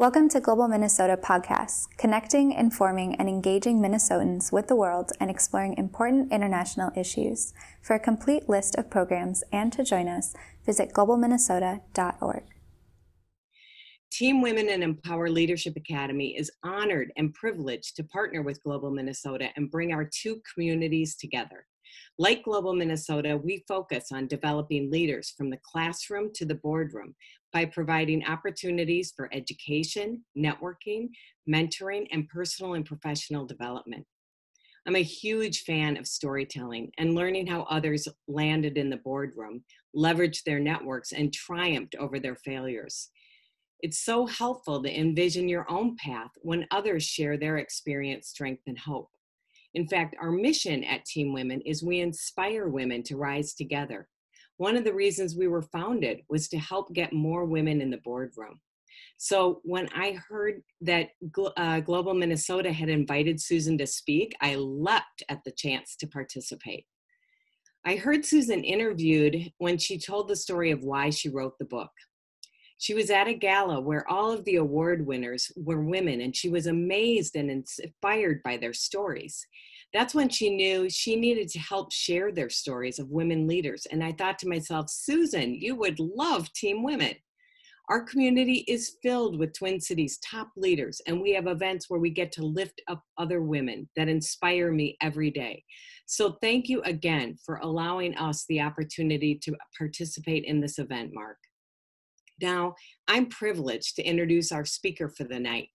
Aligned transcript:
Welcome 0.00 0.30
to 0.30 0.40
Global 0.40 0.66
Minnesota 0.66 1.18
Podcasts, 1.18 1.86
connecting, 1.98 2.52
informing, 2.52 3.16
and 3.16 3.28
engaging 3.28 3.82
Minnesotans 3.82 4.50
with 4.50 4.66
the 4.66 4.74
world 4.74 5.12
and 5.20 5.30
exploring 5.30 5.76
important 5.76 6.32
international 6.32 6.90
issues. 6.96 7.52
For 7.82 7.96
a 7.96 8.00
complete 8.00 8.48
list 8.48 8.76
of 8.76 8.88
programs 8.88 9.44
and 9.52 9.70
to 9.74 9.84
join 9.84 10.08
us, 10.08 10.34
visit 10.64 10.94
globalminnesota.org. 10.94 12.44
Team 14.10 14.40
Women 14.40 14.70
and 14.70 14.82
Empower 14.82 15.28
Leadership 15.28 15.76
Academy 15.76 16.34
is 16.34 16.50
honored 16.62 17.12
and 17.18 17.34
privileged 17.34 17.94
to 17.96 18.04
partner 18.04 18.40
with 18.40 18.62
Global 18.62 18.90
Minnesota 18.90 19.50
and 19.56 19.70
bring 19.70 19.92
our 19.92 20.08
two 20.10 20.40
communities 20.54 21.14
together. 21.14 21.66
Like 22.18 22.44
Global 22.44 22.74
Minnesota, 22.74 23.36
we 23.36 23.64
focus 23.66 24.06
on 24.12 24.26
developing 24.26 24.90
leaders 24.90 25.32
from 25.36 25.50
the 25.50 25.60
classroom 25.62 26.30
to 26.34 26.44
the 26.44 26.54
boardroom 26.54 27.14
by 27.52 27.64
providing 27.64 28.24
opportunities 28.26 29.12
for 29.16 29.28
education, 29.32 30.24
networking, 30.36 31.08
mentoring, 31.48 32.06
and 32.12 32.28
personal 32.28 32.74
and 32.74 32.84
professional 32.84 33.46
development. 33.46 34.06
I'm 34.86 34.96
a 34.96 35.02
huge 35.02 35.64
fan 35.64 35.96
of 35.96 36.06
storytelling 36.06 36.90
and 36.98 37.14
learning 37.14 37.46
how 37.46 37.62
others 37.64 38.08
landed 38.28 38.78
in 38.78 38.88
the 38.88 38.96
boardroom, 38.96 39.62
leveraged 39.94 40.44
their 40.44 40.58
networks, 40.58 41.12
and 41.12 41.32
triumphed 41.32 41.94
over 41.96 42.18
their 42.18 42.36
failures. 42.36 43.10
It's 43.80 44.04
so 44.04 44.26
helpful 44.26 44.82
to 44.82 44.98
envision 44.98 45.48
your 45.48 45.70
own 45.70 45.96
path 45.96 46.30
when 46.42 46.66
others 46.70 47.02
share 47.02 47.36
their 47.36 47.58
experience, 47.58 48.28
strength, 48.28 48.62
and 48.66 48.78
hope. 48.78 49.10
In 49.74 49.86
fact, 49.86 50.16
our 50.20 50.32
mission 50.32 50.82
at 50.84 51.04
Team 51.04 51.32
Women 51.32 51.60
is 51.62 51.82
we 51.82 52.00
inspire 52.00 52.68
women 52.68 53.02
to 53.04 53.16
rise 53.16 53.54
together. 53.54 54.08
One 54.56 54.76
of 54.76 54.84
the 54.84 54.94
reasons 54.94 55.36
we 55.36 55.48
were 55.48 55.62
founded 55.62 56.20
was 56.28 56.48
to 56.48 56.58
help 56.58 56.92
get 56.92 57.12
more 57.12 57.44
women 57.44 57.80
in 57.80 57.90
the 57.90 58.00
boardroom. 58.04 58.60
So 59.16 59.60
when 59.64 59.88
I 59.94 60.18
heard 60.28 60.62
that 60.80 61.10
uh, 61.56 61.80
Global 61.80 62.14
Minnesota 62.14 62.72
had 62.72 62.88
invited 62.88 63.40
Susan 63.40 63.78
to 63.78 63.86
speak, 63.86 64.34
I 64.40 64.56
leapt 64.56 65.22
at 65.28 65.40
the 65.44 65.52
chance 65.52 65.96
to 65.96 66.06
participate. 66.06 66.84
I 67.84 67.96
heard 67.96 68.26
Susan 68.26 68.62
interviewed 68.62 69.50
when 69.58 69.78
she 69.78 69.98
told 69.98 70.28
the 70.28 70.36
story 70.36 70.70
of 70.70 70.82
why 70.82 71.10
she 71.10 71.30
wrote 71.30 71.58
the 71.58 71.64
book. 71.64 71.90
She 72.80 72.94
was 72.94 73.10
at 73.10 73.28
a 73.28 73.34
gala 73.34 73.78
where 73.78 74.08
all 74.08 74.32
of 74.32 74.46
the 74.46 74.56
award 74.56 75.06
winners 75.06 75.52
were 75.54 75.82
women, 75.82 76.22
and 76.22 76.34
she 76.34 76.48
was 76.48 76.66
amazed 76.66 77.36
and 77.36 77.50
inspired 77.50 78.42
by 78.42 78.56
their 78.56 78.72
stories. 78.72 79.46
That's 79.92 80.14
when 80.14 80.30
she 80.30 80.48
knew 80.48 80.88
she 80.88 81.14
needed 81.14 81.50
to 81.50 81.58
help 81.58 81.92
share 81.92 82.32
their 82.32 82.48
stories 82.48 82.98
of 82.98 83.10
women 83.10 83.46
leaders. 83.46 83.86
And 83.90 84.02
I 84.02 84.12
thought 84.12 84.38
to 84.38 84.48
myself, 84.48 84.88
Susan, 84.88 85.56
you 85.56 85.76
would 85.76 86.00
love 86.00 86.50
Team 86.54 86.82
Women. 86.82 87.16
Our 87.90 88.02
community 88.02 88.64
is 88.66 88.96
filled 89.02 89.38
with 89.38 89.52
Twin 89.52 89.78
Cities 89.78 90.18
top 90.24 90.48
leaders, 90.56 91.02
and 91.06 91.20
we 91.20 91.34
have 91.34 91.48
events 91.48 91.90
where 91.90 92.00
we 92.00 92.08
get 92.08 92.32
to 92.32 92.46
lift 92.46 92.80
up 92.88 93.02
other 93.18 93.42
women 93.42 93.90
that 93.94 94.08
inspire 94.08 94.72
me 94.72 94.96
every 95.02 95.30
day. 95.30 95.64
So, 96.06 96.38
thank 96.40 96.70
you 96.70 96.80
again 96.84 97.36
for 97.44 97.56
allowing 97.56 98.16
us 98.16 98.46
the 98.48 98.62
opportunity 98.62 99.38
to 99.42 99.54
participate 99.76 100.44
in 100.44 100.62
this 100.62 100.78
event, 100.78 101.10
Mark. 101.12 101.36
Now, 102.40 102.74
I'm 103.08 103.26
privileged 103.26 103.96
to 103.96 104.02
introduce 104.02 104.52
our 104.52 104.64
speaker 104.64 105.08
for 105.08 105.24
the 105.24 105.38
night. 105.38 105.68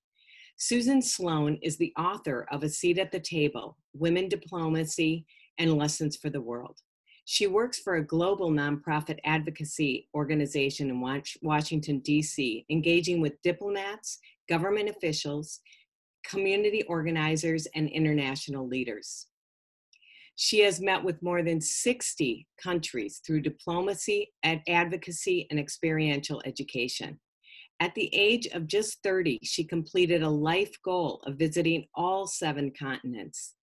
Susan 0.57 1.01
Sloan 1.01 1.59
is 1.61 1.77
the 1.77 1.93
author 1.97 2.47
of 2.51 2.63
A 2.63 2.69
Seat 2.69 2.97
at 2.97 3.11
the 3.11 3.19
Table 3.19 3.77
Women 3.93 4.29
Diplomacy 4.29 5.25
and 5.57 5.77
Lessons 5.77 6.15
for 6.15 6.29
the 6.29 6.41
World. 6.41 6.79
She 7.25 7.47
works 7.47 7.79
for 7.79 7.95
a 7.95 8.05
global 8.05 8.51
nonprofit 8.51 9.19
advocacy 9.25 10.07
organization 10.13 10.89
in 10.89 11.21
Washington, 11.41 11.99
D.C., 11.99 12.65
engaging 12.69 13.19
with 13.19 13.41
diplomats, 13.41 14.19
government 14.47 14.89
officials, 14.89 15.59
community 16.23 16.83
organizers, 16.83 17.67
and 17.75 17.89
international 17.89 18.67
leaders. 18.67 19.27
She 20.35 20.59
has 20.61 20.81
met 20.81 21.03
with 21.03 21.21
more 21.21 21.43
than 21.43 21.61
60 21.61 22.47
countries 22.61 23.21
through 23.25 23.41
diplomacy, 23.41 24.33
advocacy, 24.43 25.47
and 25.49 25.59
experiential 25.59 26.41
education. 26.45 27.19
At 27.79 27.95
the 27.95 28.13
age 28.13 28.47
of 28.47 28.67
just 28.67 29.01
30, 29.03 29.39
she 29.43 29.63
completed 29.63 30.23
a 30.23 30.29
life 30.29 30.75
goal 30.83 31.21
of 31.25 31.37
visiting 31.37 31.85
all 31.93 32.27
seven 32.27 32.71
continents. 32.77 33.55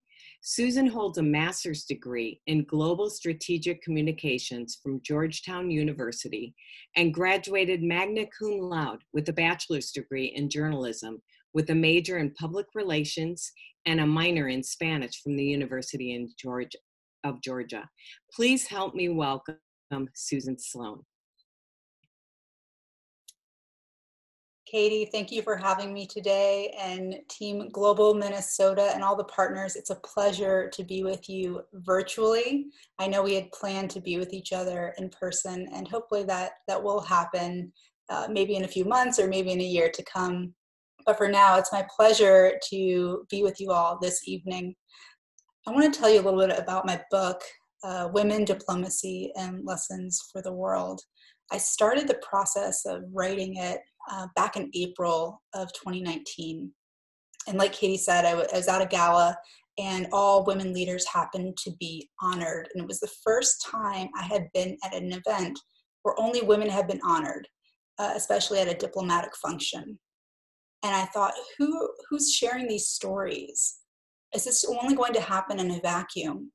Susan 0.43 0.87
holds 0.87 1.19
a 1.19 1.23
master's 1.23 1.85
degree 1.85 2.41
in 2.47 2.65
global 2.65 3.09
strategic 3.09 3.81
communications 3.81 4.79
from 4.83 5.01
Georgetown 5.03 5.71
University 5.71 6.55
and 6.97 7.15
graduated 7.15 7.83
magna 7.83 8.27
cum 8.39 8.59
laude 8.59 9.03
with 9.13 9.29
a 9.29 9.33
bachelor's 9.33 9.93
degree 9.93 10.33
in 10.35 10.51
journalism 10.51 11.23
with 11.55 11.71
a 11.71 11.75
major 11.75 12.19
in 12.19 12.33
public 12.33 12.67
relations 12.75 13.53
and 13.87 14.01
a 14.01 14.07
minor 14.07 14.49
in 14.49 14.63
Spanish 14.63 15.23
from 15.23 15.37
the 15.37 15.45
University 15.45 16.15
in 16.15 16.29
Georgia, 16.39 16.79
of 17.25 17.41
Georgia. 17.41 17.89
Please 18.33 18.67
help 18.67 18.95
me 18.95 19.09
welcome 19.09 19.57
Susan 20.15 20.59
Sloan. 20.59 21.03
Katie, 24.73 25.05
thank 25.05 25.31
you 25.31 25.43
for 25.43 25.55
having 25.55 25.93
me 25.93 26.07
today 26.07 26.75
and 26.81 27.17
Team 27.29 27.69
Global 27.73 28.15
Minnesota 28.15 28.91
and 28.95 29.05
all 29.05 29.15
the 29.15 29.25
partners. 29.25 29.77
It's 29.77 29.91
a 29.91 29.97
pleasure 29.97 30.71
to 30.73 30.83
be 30.83 31.05
with 31.05 31.29
you 31.29 31.61
virtually. 31.75 32.69
I 32.99 33.07
know 33.07 33.23
we 33.23 33.35
had 33.35 33.53
planned 33.53 33.91
to 33.91 34.01
be 34.01 34.17
with 34.17 34.33
each 34.33 34.55
other 34.55 34.95
in 34.97 35.11
person 35.11 35.69
and 35.75 35.87
hopefully 35.87 36.25
that, 36.25 36.53
that 36.69 36.83
will 36.83 37.03
happen 37.03 37.71
uh, 38.09 38.29
maybe 38.31 38.57
in 38.57 38.65
a 38.65 38.69
few 38.69 38.87
months 38.87 39.19
or 39.19 39.29
maybe 39.29 39.53
in 39.53 39.61
a 39.61 39.65
year 39.65 39.91
to 39.91 40.03
come. 40.05 40.55
But 41.05 41.17
for 41.17 41.29
now, 41.29 41.59
it's 41.59 41.73
my 41.73 41.87
pleasure 41.97 42.59
to 42.71 43.27
be 43.31 43.43
with 43.43 43.61
you 43.61 43.71
all 43.71 43.99
this 44.01 44.27
evening. 44.27 44.75
I 45.67 45.71
want 45.71 45.93
to 45.93 45.99
tell 45.99 46.11
you 46.11 46.21
a 46.21 46.23
little 46.23 46.41
bit 46.41 46.59
about 46.59 46.87
my 46.87 47.01
book, 47.11 47.41
uh, 47.85 48.09
Women, 48.13 48.45
Diplomacy, 48.45 49.33
and 49.37 49.65
Lessons 49.65 50.29
for 50.33 50.43
the 50.43 50.53
World. 50.53 51.01
I 51.51 51.59
started 51.59 52.09
the 52.09 52.21
process 52.23 52.85
of 52.87 53.03
writing 53.13 53.57
it 53.57 53.81
uh, 54.11 54.27
back 54.37 54.57
in 54.57 54.71
April 54.75 55.43
of 55.55 55.73
2019. 55.73 56.73
And 57.49 57.59
like 57.59 57.73
Katie 57.73 57.97
said, 57.97 58.25
I, 58.25 58.35
was 58.35 58.69
at 58.69 58.83
a 58.83 58.87
gala 58.87 59.37
and 59.79 60.07
all 60.13 60.45
women 60.45 60.73
leaders 60.73 61.07
happened 61.07 61.57
to 61.59 61.73
be 61.79 62.09
honored. 62.21 62.69
And 62.75 62.83
it 62.83 62.89
was 62.89 63.01
the 63.01 63.11
first 63.25 63.67
time 63.71 64.09
I 64.17 64.23
had 64.23 64.49
been 64.55 64.77
at 64.85 64.95
an 64.95 65.13
event 65.13 65.59
where 66.03 66.19
only 66.19 66.43
women 66.43 66.69
had 66.69 66.87
been 66.87 67.01
honored, 67.05 67.49
uh, 67.99 68.13
especially 68.15 68.59
at 68.59 68.69
a 68.69 68.75
diplomatic 68.75 69.37
function. 69.37 69.99
And 70.83 70.95
I 70.95 71.05
thought, 71.07 71.35
who 71.59 71.89
who's 72.09 72.33
sharing 72.33 72.67
these 72.67 72.89
stories? 72.89 73.79
Is 74.35 74.45
this 74.45 74.65
only 74.65 74.95
going 74.95 75.13
to 75.15 75.21
happen 75.21 75.61
in 75.61 75.71
a 75.71 75.81
vacuum? 75.81 76.51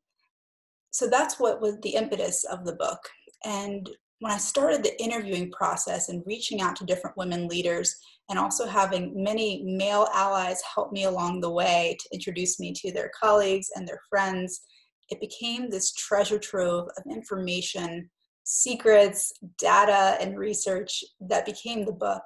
So 0.91 1.07
that's 1.07 1.39
what 1.39 1.61
was 1.61 1.79
the 1.81 1.95
impetus 1.95 2.43
of 2.43 2.65
the 2.65 2.73
book. 2.73 2.99
And 3.45 3.89
when 4.19 4.31
I 4.31 4.37
started 4.37 4.83
the 4.83 4.99
interviewing 5.01 5.51
process 5.51 6.09
and 6.09 6.23
reaching 6.25 6.59
out 6.59 6.75
to 6.77 6.85
different 6.85 7.17
women 7.17 7.47
leaders, 7.47 7.95
and 8.29 8.39
also 8.39 8.65
having 8.65 9.13
many 9.15 9.63
male 9.63 10.07
allies 10.13 10.61
help 10.73 10.91
me 10.91 11.05
along 11.05 11.39
the 11.39 11.49
way 11.49 11.95
to 11.99 12.09
introduce 12.13 12.59
me 12.59 12.73
to 12.73 12.91
their 12.91 13.11
colleagues 13.19 13.69
and 13.75 13.87
their 13.87 14.01
friends, 14.09 14.61
it 15.09 15.21
became 15.21 15.69
this 15.69 15.93
treasure 15.93 16.39
trove 16.39 16.87
of 16.97 17.03
information, 17.11 18.09
secrets, 18.43 19.31
data, 19.57 20.17
and 20.19 20.37
research 20.37 21.03
that 21.21 21.45
became 21.45 21.85
the 21.85 21.93
book. 21.93 22.23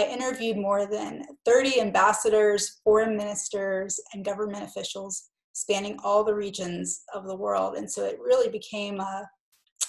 I 0.00 0.08
interviewed 0.08 0.56
more 0.56 0.86
than 0.86 1.24
30 1.44 1.80
ambassadors, 1.80 2.80
foreign 2.84 3.16
ministers, 3.16 4.00
and 4.12 4.24
government 4.24 4.64
officials 4.64 5.28
spanning 5.52 5.98
all 6.02 6.24
the 6.24 6.34
regions 6.34 7.02
of 7.14 7.26
the 7.26 7.36
world. 7.36 7.76
And 7.76 7.90
so 7.90 8.04
it 8.06 8.18
really 8.18 8.48
became 8.48 9.00
a 9.00 9.28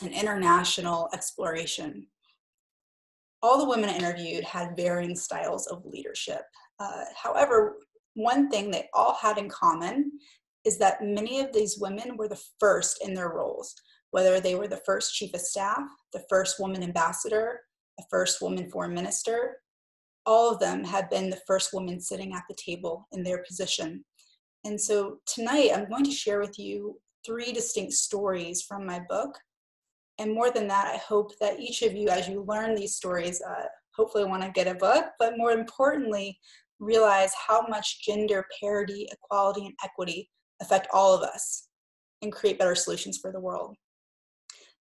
an 0.02 0.12
international 0.14 1.10
exploration. 1.14 2.08
All 3.44 3.60
the 3.60 3.70
women 3.70 3.90
I 3.90 3.96
interviewed 3.96 4.44
had 4.44 4.76
varying 4.76 5.16
styles 5.16 5.68
of 5.68 5.86
leadership. 5.86 6.42
Uh, 6.80 7.04
however, 7.16 7.78
one 8.16 8.50
thing 8.50 8.72
they 8.72 8.88
all 8.94 9.18
had 9.22 9.38
in 9.38 9.50
common 9.50 10.12
is 10.66 10.78
that 10.80 11.04
many 11.04 11.40
of 11.40 11.54
these 11.54 11.78
women 11.80 12.18
were 12.18 12.28
the 12.28 12.42
first 12.60 13.04
in 13.04 13.14
their 13.14 13.30
roles, 13.30 13.74
whether 14.12 14.40
they 14.40 14.56
were 14.56 14.68
the 14.68 14.82
first 14.86 15.14
chief 15.14 15.34
of 15.34 15.42
staff, 15.42 15.84
the 16.14 16.24
first 16.30 16.60
woman 16.60 16.84
ambassador, 16.84 17.62
the 17.98 18.06
first 18.10 18.42
woman 18.42 18.70
foreign 18.70 18.94
minister, 18.94 19.58
all 20.26 20.52
of 20.52 20.60
them 20.60 20.84
had 20.84 21.10
been 21.10 21.30
the 21.30 21.42
first 21.48 21.74
woman 21.74 22.00
sitting 22.00 22.34
at 22.34 22.44
the 22.50 22.56
table 22.56 23.08
in 23.12 23.24
their 23.24 23.44
position. 23.44 24.04
And 24.64 24.80
so 24.80 25.18
tonight 25.26 25.72
I'm 25.74 25.90
going 25.90 26.06
to 26.06 26.12
share 26.12 26.40
with 26.40 26.60
you 26.60 27.00
three 27.26 27.52
distinct 27.52 27.94
stories 27.94 28.62
from 28.62 28.86
my 28.86 29.02
book 29.10 29.38
and 30.22 30.36
more 30.36 30.52
than 30.52 30.68
that, 30.68 30.86
I 30.94 30.98
hope 30.98 31.32
that 31.40 31.60
each 31.60 31.82
of 31.82 31.94
you, 31.94 32.10
as 32.10 32.28
you 32.28 32.46
learn 32.48 32.76
these 32.76 32.94
stories, 32.94 33.42
uh, 33.42 33.64
hopefully 33.96 34.24
want 34.24 34.44
to 34.44 34.52
get 34.52 34.68
a 34.68 34.76
book, 34.76 35.06
but 35.18 35.34
more 35.36 35.52
importantly, 35.52 36.38
realize 36.80 37.32
how 37.48 37.66
much 37.68 38.06
gender 38.06 38.46
parity, 38.60 39.08
equality, 39.12 39.66
and 39.66 39.74
equity 39.84 40.30
affect 40.62 40.88
all 40.94 41.16
of 41.16 41.24
us 41.24 41.70
and 42.22 42.32
create 42.32 42.60
better 42.60 42.76
solutions 42.76 43.18
for 43.20 43.32
the 43.32 43.40
world. 43.40 43.76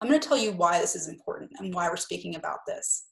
I'm 0.02 0.08
going 0.08 0.20
to 0.20 0.29
tell 0.29 0.37
you 0.37 0.52
why 0.52 0.79
this 0.79 0.94
is 0.94 1.08
important 1.08 1.50
and 1.58 1.73
why 1.73 1.88
we're 1.88 1.96
speaking 1.96 2.37
about 2.37 2.58
this. 2.67 3.06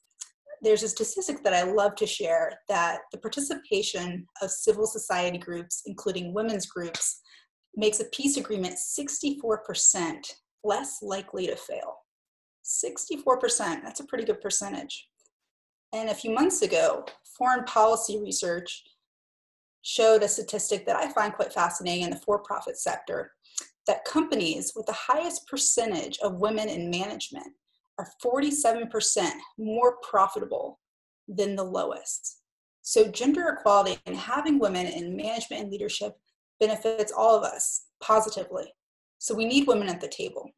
There's 0.61 0.83
a 0.83 0.89
statistic 0.89 1.43
that 1.43 1.53
I 1.53 1.63
love 1.63 1.95
to 1.95 2.05
share 2.05 2.53
that 2.69 2.99
the 3.11 3.17
participation 3.17 4.25
of 4.41 4.51
civil 4.51 4.85
society 4.85 5.37
groups, 5.37 5.81
including 5.85 6.33
women's 6.33 6.67
groups, 6.67 7.21
makes 7.75 7.99
a 7.99 8.05
peace 8.05 8.37
agreement 8.37 8.75
64% 8.75 10.33
less 10.63 10.99
likely 11.01 11.47
to 11.47 11.55
fail. 11.55 11.95
64%, 12.63 13.81
that's 13.83 14.01
a 14.01 14.05
pretty 14.05 14.23
good 14.23 14.41
percentage. 14.41 15.07
And 15.93 16.09
a 16.09 16.15
few 16.15 16.31
months 16.31 16.61
ago, 16.61 17.05
foreign 17.37 17.63
policy 17.63 18.19
research 18.21 18.83
showed 19.81 20.21
a 20.21 20.27
statistic 20.27 20.85
that 20.85 20.95
I 20.95 21.11
find 21.11 21.33
quite 21.33 21.51
fascinating 21.51 22.03
in 22.03 22.11
the 22.11 22.19
for 22.19 22.39
profit 22.39 22.77
sector 22.77 23.31
that 23.87 24.05
companies 24.05 24.73
with 24.75 24.85
the 24.85 24.93
highest 24.93 25.47
percentage 25.47 26.19
of 26.19 26.39
women 26.39 26.69
in 26.69 26.91
management 26.91 27.47
are 27.97 28.07
47% 28.23 29.31
more 29.57 29.97
profitable 30.01 30.79
than 31.27 31.55
the 31.55 31.63
lowest. 31.63 32.39
So, 32.81 33.11
gender 33.11 33.55
equality 33.57 33.99
and 34.05 34.15
having 34.15 34.57
women 34.57 34.87
in 34.87 35.15
management 35.15 35.63
and 35.63 35.71
leadership 35.71 36.13
benefits 36.59 37.11
all 37.11 37.37
of 37.37 37.43
us 37.43 37.85
positively. 38.01 38.73
So, 39.19 39.35
we 39.35 39.45
need 39.45 39.67
women 39.67 39.87
at 39.87 40.01
the 40.01 40.07
table. 40.07 40.49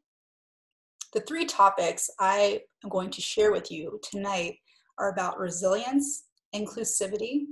The 1.14 1.22
three 1.22 1.46
topics 1.46 2.10
I 2.20 2.62
am 2.84 2.90
going 2.90 3.12
to 3.12 3.22
share 3.22 3.52
with 3.52 3.72
you 3.72 4.00
tonight 4.02 4.56
are 4.98 5.12
about 5.12 5.38
resilience, 5.38 6.24
inclusivity, 6.56 7.46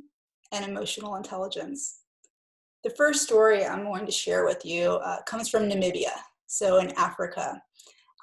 and 0.52 0.66
emotional 0.66 1.16
intelligence. 1.16 2.00
The 2.84 2.90
first 2.92 3.24
story 3.24 3.66
I'm 3.66 3.84
going 3.84 4.06
to 4.06 4.12
share 4.12 4.46
with 4.46 4.66
you 4.66 4.94
uh, 4.94 5.22
comes 5.24 5.50
from 5.50 5.70
Namibia, 5.70 6.14
so 6.48 6.80
in 6.80 6.92
Africa. 6.98 7.62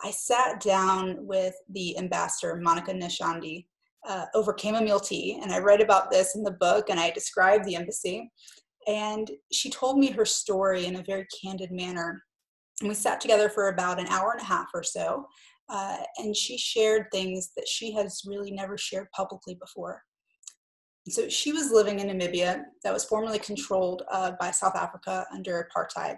I 0.03 0.11
sat 0.11 0.61
down 0.61 1.27
with 1.27 1.55
the 1.71 1.99
ambassador, 1.99 2.57
Monica 2.57 2.93
Nashandi, 2.93 3.67
uh, 4.09 4.27
over 4.35 4.57
chamomile 4.59 5.01
tea, 5.01 5.39
and 5.43 5.53
I 5.53 5.59
read 5.59 5.81
about 5.81 6.11
this 6.11 6.37
in 6.37 6.43
the 6.43 6.53
book 6.53 6.89
and 6.89 7.01
I 7.01 7.11
described 7.11 7.65
the 7.65 7.75
embassy. 7.75 8.31
And 8.87 9.31
she 9.53 9.71
told 9.71 9.99
me 9.99 10.11
her 10.13 10.25
story 10.25 10.87
in 10.87 10.97
a 10.97 11.03
very 11.03 11.27
candid 11.43 11.73
manner. 11.73 12.23
And 12.81 12.89
we 12.89 12.95
sat 12.95 13.21
together 13.21 13.49
for 13.49 13.69
about 13.69 13.99
an 13.99 14.07
hour 14.07 14.33
and 14.33 14.41
a 14.41 14.45
half 14.45 14.69
or 14.73 14.83
so, 14.83 15.27
uh, 15.69 15.99
and 16.19 16.35
she 16.35 16.57
shared 16.57 17.07
things 17.13 17.51
that 17.57 17.69
she 17.69 17.93
has 17.93 18.23
really 18.25 18.53
never 18.53 18.79
shared 18.79 19.11
publicly 19.13 19.55
before. 19.55 20.03
So 21.09 21.29
she 21.29 21.53
was 21.53 21.73
living 21.73 22.01
in 22.01 22.09
Namibia 22.09 22.63
that 22.85 22.93
was 22.93 23.05
formerly 23.05 23.39
controlled 23.39 24.03
uh, 24.11 24.33
by 24.39 24.51
South 24.51 24.77
Africa 24.77 25.27
under 25.35 25.69
apartheid. 25.75 26.17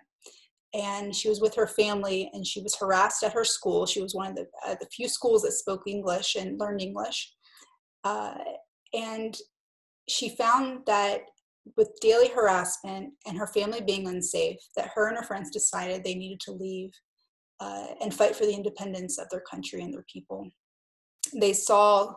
And 0.72 1.14
she 1.14 1.28
was 1.28 1.40
with 1.40 1.54
her 1.56 1.66
family 1.66 2.30
and 2.32 2.46
she 2.46 2.62
was 2.62 2.76
harassed 2.76 3.24
at 3.24 3.32
her 3.32 3.44
school. 3.44 3.86
She 3.86 4.00
was 4.00 4.14
one 4.14 4.28
of 4.28 4.36
the, 4.36 4.46
uh, 4.66 4.76
the 4.80 4.88
few 4.94 5.08
schools 5.08 5.42
that 5.42 5.52
spoke 5.52 5.82
English 5.86 6.36
and 6.36 6.60
learned 6.60 6.80
English. 6.80 7.32
Uh, 8.04 8.34
and 8.94 9.36
she 10.08 10.36
found 10.36 10.80
that 10.86 11.22
with 11.76 11.90
daily 12.00 12.28
harassment 12.28 13.12
and 13.26 13.36
her 13.36 13.46
family 13.46 13.80
being 13.80 14.06
unsafe, 14.08 14.58
that 14.76 14.90
her 14.94 15.08
and 15.08 15.16
her 15.16 15.24
friends 15.24 15.50
decided 15.50 16.02
they 16.02 16.14
needed 16.14 16.40
to 16.40 16.52
leave 16.52 16.90
uh, 17.60 17.88
and 18.00 18.14
fight 18.14 18.34
for 18.34 18.46
the 18.46 18.54
independence 18.54 19.18
of 19.18 19.28
their 19.30 19.42
country 19.50 19.82
and 19.82 19.92
their 19.92 20.04
people. 20.12 20.48
They 21.38 21.52
saw 21.52 22.14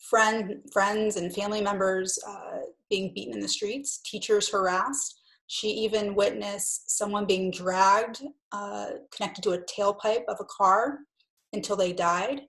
friend, 0.00 0.56
friends 0.72 1.16
and 1.16 1.32
family 1.32 1.60
members 1.60 2.18
uh, 2.26 2.60
being 2.88 3.12
beaten 3.14 3.34
in 3.34 3.40
the 3.40 3.48
streets, 3.48 4.00
teachers 4.04 4.50
harassed. 4.50 5.19
She 5.52 5.66
even 5.70 6.14
witnessed 6.14 6.96
someone 6.96 7.26
being 7.26 7.50
dragged, 7.50 8.22
uh, 8.52 8.90
connected 9.10 9.42
to 9.42 9.54
a 9.54 9.62
tailpipe 9.62 10.22
of 10.28 10.36
a 10.38 10.44
car 10.44 11.00
until 11.52 11.74
they 11.74 11.92
died. 11.92 12.42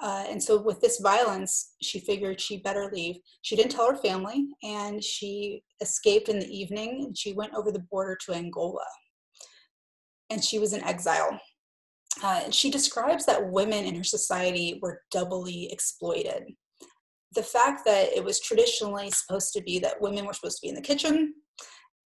Uh, 0.00 0.24
and 0.28 0.40
so, 0.40 0.62
with 0.62 0.80
this 0.80 1.00
violence, 1.00 1.74
she 1.82 1.98
figured 1.98 2.40
she 2.40 2.58
better 2.58 2.88
leave. 2.92 3.16
She 3.42 3.56
didn't 3.56 3.72
tell 3.72 3.90
her 3.90 3.96
family, 3.96 4.46
and 4.62 5.02
she 5.02 5.64
escaped 5.80 6.28
in 6.28 6.38
the 6.38 6.46
evening. 6.46 7.06
And 7.06 7.18
she 7.18 7.32
went 7.32 7.54
over 7.54 7.72
the 7.72 7.84
border 7.90 8.16
to 8.24 8.34
Angola, 8.34 8.86
and 10.30 10.44
she 10.44 10.60
was 10.60 10.74
in 10.74 10.84
exile. 10.84 11.40
Uh, 12.22 12.52
she 12.52 12.70
describes 12.70 13.26
that 13.26 13.50
women 13.50 13.84
in 13.84 13.96
her 13.96 14.04
society 14.04 14.78
were 14.80 15.00
doubly 15.10 15.72
exploited 15.72 16.44
the 17.34 17.42
fact 17.42 17.84
that 17.84 18.16
it 18.16 18.22
was 18.22 18.38
traditionally 18.38 19.10
supposed 19.10 19.52
to 19.52 19.60
be 19.60 19.80
that 19.80 20.00
women 20.00 20.24
were 20.24 20.32
supposed 20.32 20.58
to 20.58 20.62
be 20.62 20.68
in 20.68 20.76
the 20.76 20.80
kitchen 20.80 21.34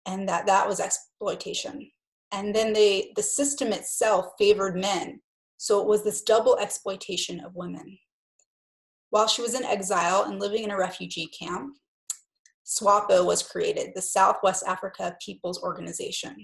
and 0.06 0.29
that 0.29 0.47
that 0.47 0.67
was 0.67 0.81
exploitation 0.81 1.91
and 2.32 2.55
then 2.55 2.73
they 2.73 3.12
the 3.17 3.23
system 3.23 3.73
itself 3.73 4.26
favored 4.38 4.76
men 4.76 5.20
so 5.58 5.81
it 5.81 5.87
was 5.87 6.05
this 6.05 6.23
double 6.23 6.56
exploitation 6.58 7.41
of 7.41 7.55
women 7.55 7.99
while 9.11 9.29
she 9.29 9.43
was 9.43 9.55
in 9.55 9.64
exile 9.64 10.25
and 10.25 10.41
living 10.41 10.64
in 10.64 10.70
a 10.70 10.79
refugee 10.79 11.29
camp 11.38 11.75
swapo 12.64 13.25
was 13.25 13.43
created 13.43 13.91
the 13.94 14.03
southwest 14.03 14.64
africa 14.67 15.17
people's 15.25 15.62
organization 15.62 16.35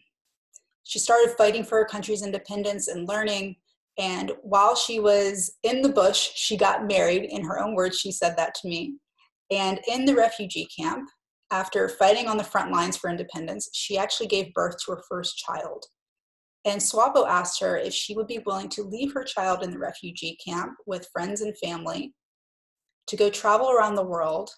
she 0.84 0.98
started 0.98 1.34
fighting 1.36 1.64
for 1.64 1.78
her 1.78 1.84
country's 1.84 2.22
independence 2.22 2.88
and 2.88 3.08
learning 3.08 3.56
and 3.98 4.32
while 4.42 4.74
she 4.74 5.00
was 5.00 5.52
in 5.62 5.82
the 5.82 5.88
bush, 5.88 6.30
she 6.34 6.56
got 6.56 6.86
married. 6.86 7.24
In 7.24 7.44
her 7.44 7.60
own 7.60 7.74
words, 7.74 7.98
she 7.98 8.10
said 8.10 8.36
that 8.36 8.54
to 8.56 8.68
me. 8.68 8.96
And 9.50 9.80
in 9.86 10.06
the 10.06 10.14
refugee 10.14 10.66
camp, 10.76 11.08
after 11.52 11.88
fighting 11.88 12.26
on 12.26 12.38
the 12.38 12.44
front 12.44 12.72
lines 12.72 12.96
for 12.96 13.10
independence, 13.10 13.68
she 13.74 13.98
actually 13.98 14.26
gave 14.26 14.54
birth 14.54 14.76
to 14.78 14.92
her 14.92 15.02
first 15.08 15.36
child. 15.36 15.84
And 16.64 16.80
SWAPO 16.80 17.28
asked 17.28 17.60
her 17.60 17.76
if 17.76 17.92
she 17.92 18.14
would 18.14 18.26
be 18.26 18.40
willing 18.46 18.68
to 18.70 18.82
leave 18.82 19.12
her 19.12 19.22
child 19.22 19.62
in 19.62 19.70
the 19.70 19.78
refugee 19.78 20.38
camp 20.44 20.72
with 20.86 21.08
friends 21.12 21.42
and 21.42 21.56
family 21.58 22.14
to 23.08 23.16
go 23.16 23.28
travel 23.28 23.70
around 23.70 23.96
the 23.96 24.04
world 24.04 24.50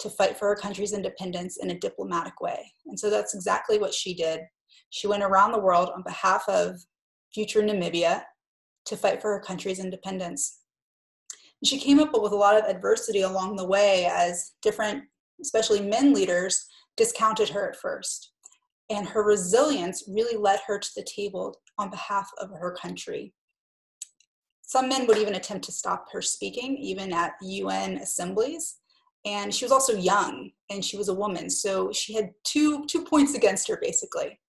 to 0.00 0.10
fight 0.10 0.36
for 0.36 0.48
her 0.48 0.56
country's 0.56 0.92
independence 0.92 1.58
in 1.58 1.70
a 1.70 1.78
diplomatic 1.78 2.40
way. 2.40 2.72
And 2.86 2.98
so 2.98 3.10
that's 3.10 3.34
exactly 3.34 3.78
what 3.78 3.94
she 3.94 4.14
did. 4.14 4.40
She 4.88 5.06
went 5.06 5.22
around 5.22 5.52
the 5.52 5.60
world 5.60 5.90
on 5.94 6.02
behalf 6.02 6.42
of 6.48 6.76
future 7.32 7.62
Namibia 7.62 8.22
to 8.86 8.96
fight 8.96 9.20
for 9.20 9.30
her 9.30 9.40
country's 9.40 9.78
independence. 9.78 10.60
And 11.62 11.68
she 11.68 11.78
came 11.78 12.00
up 12.00 12.10
with 12.14 12.32
a 12.32 12.36
lot 12.36 12.56
of 12.56 12.64
adversity 12.64 13.20
along 13.20 13.56
the 13.56 13.68
way 13.68 14.08
as 14.10 14.52
different, 14.62 15.04
especially 15.40 15.80
men 15.80 16.12
leaders, 16.12 16.66
discounted 16.96 17.50
her 17.50 17.68
at 17.68 17.76
first. 17.76 18.32
And 18.90 19.08
her 19.08 19.22
resilience 19.22 20.04
really 20.08 20.36
led 20.36 20.60
her 20.66 20.78
to 20.78 20.90
the 20.96 21.06
table 21.16 21.54
on 21.78 21.90
behalf 21.90 22.28
of 22.38 22.50
her 22.50 22.74
country. 22.74 23.32
Some 24.62 24.88
men 24.88 25.06
would 25.06 25.18
even 25.18 25.34
attempt 25.34 25.64
to 25.66 25.72
stop 25.72 26.06
her 26.12 26.22
speaking, 26.22 26.76
even 26.76 27.12
at 27.12 27.32
UN 27.42 27.98
assemblies. 27.98 28.76
And 29.24 29.54
she 29.54 29.64
was 29.64 29.72
also 29.72 29.94
young 29.96 30.50
and 30.70 30.84
she 30.84 30.96
was 30.96 31.08
a 31.08 31.14
woman. 31.14 31.50
So 31.50 31.92
she 31.92 32.14
had 32.14 32.30
two, 32.44 32.86
two 32.86 33.04
points 33.04 33.34
against 33.34 33.68
her, 33.68 33.78
basically. 33.80 34.40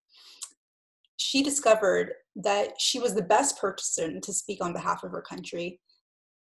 She 1.18 1.44
discovered 1.44 2.14
that 2.38 2.80
she 2.80 3.00
was 3.00 3.14
the 3.14 3.22
best 3.22 3.60
person 3.60 4.22
to 4.22 4.34
speak 4.34 4.64
on 4.64 4.74
behalf 4.74 5.04
of 5.04 5.12
her 5.12 5.22
country 5.22 5.80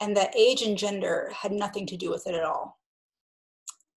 and 0.02 0.16
that 0.16 0.36
age 0.36 0.62
and 0.62 0.76
gender 0.76 1.30
had 1.32 1.52
nothing 1.52 1.86
to 1.86 1.96
do 1.96 2.10
with 2.10 2.26
it 2.26 2.34
at 2.34 2.42
all. 2.42 2.80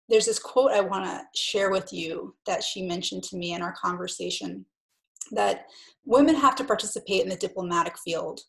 There's 0.08 0.26
this 0.26 0.38
quote 0.38 0.72
I 0.72 0.80
want 0.80 1.04
to 1.06 1.22
share 1.38 1.70
with 1.70 1.92
you 1.92 2.34
that 2.46 2.62
she 2.62 2.82
mentioned 2.82 3.22
to 3.24 3.36
me 3.36 3.54
in 3.54 3.62
our 3.62 3.72
conversation 3.72 4.66
that 5.32 5.66
women 6.04 6.34
have 6.34 6.54
to 6.56 6.64
participate 6.64 7.22
in 7.22 7.28
the 7.28 7.36
diplomatic 7.36 7.96
field. 7.98 8.40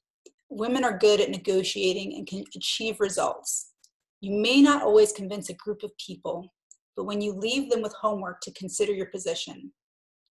Women 0.49 0.83
are 0.83 0.97
good 0.97 1.21
at 1.21 1.29
negotiating 1.29 2.15
and 2.15 2.27
can 2.27 2.43
achieve 2.55 2.99
results. 2.99 3.71
You 4.19 4.39
may 4.39 4.61
not 4.61 4.83
always 4.83 5.13
convince 5.13 5.49
a 5.49 5.53
group 5.53 5.83
of 5.83 5.97
people, 5.97 6.53
but 6.95 7.05
when 7.05 7.21
you 7.21 7.33
leave 7.33 7.69
them 7.69 7.81
with 7.81 7.93
homework 7.93 8.41
to 8.41 8.51
consider 8.51 8.91
your 8.93 9.07
position, 9.07 9.71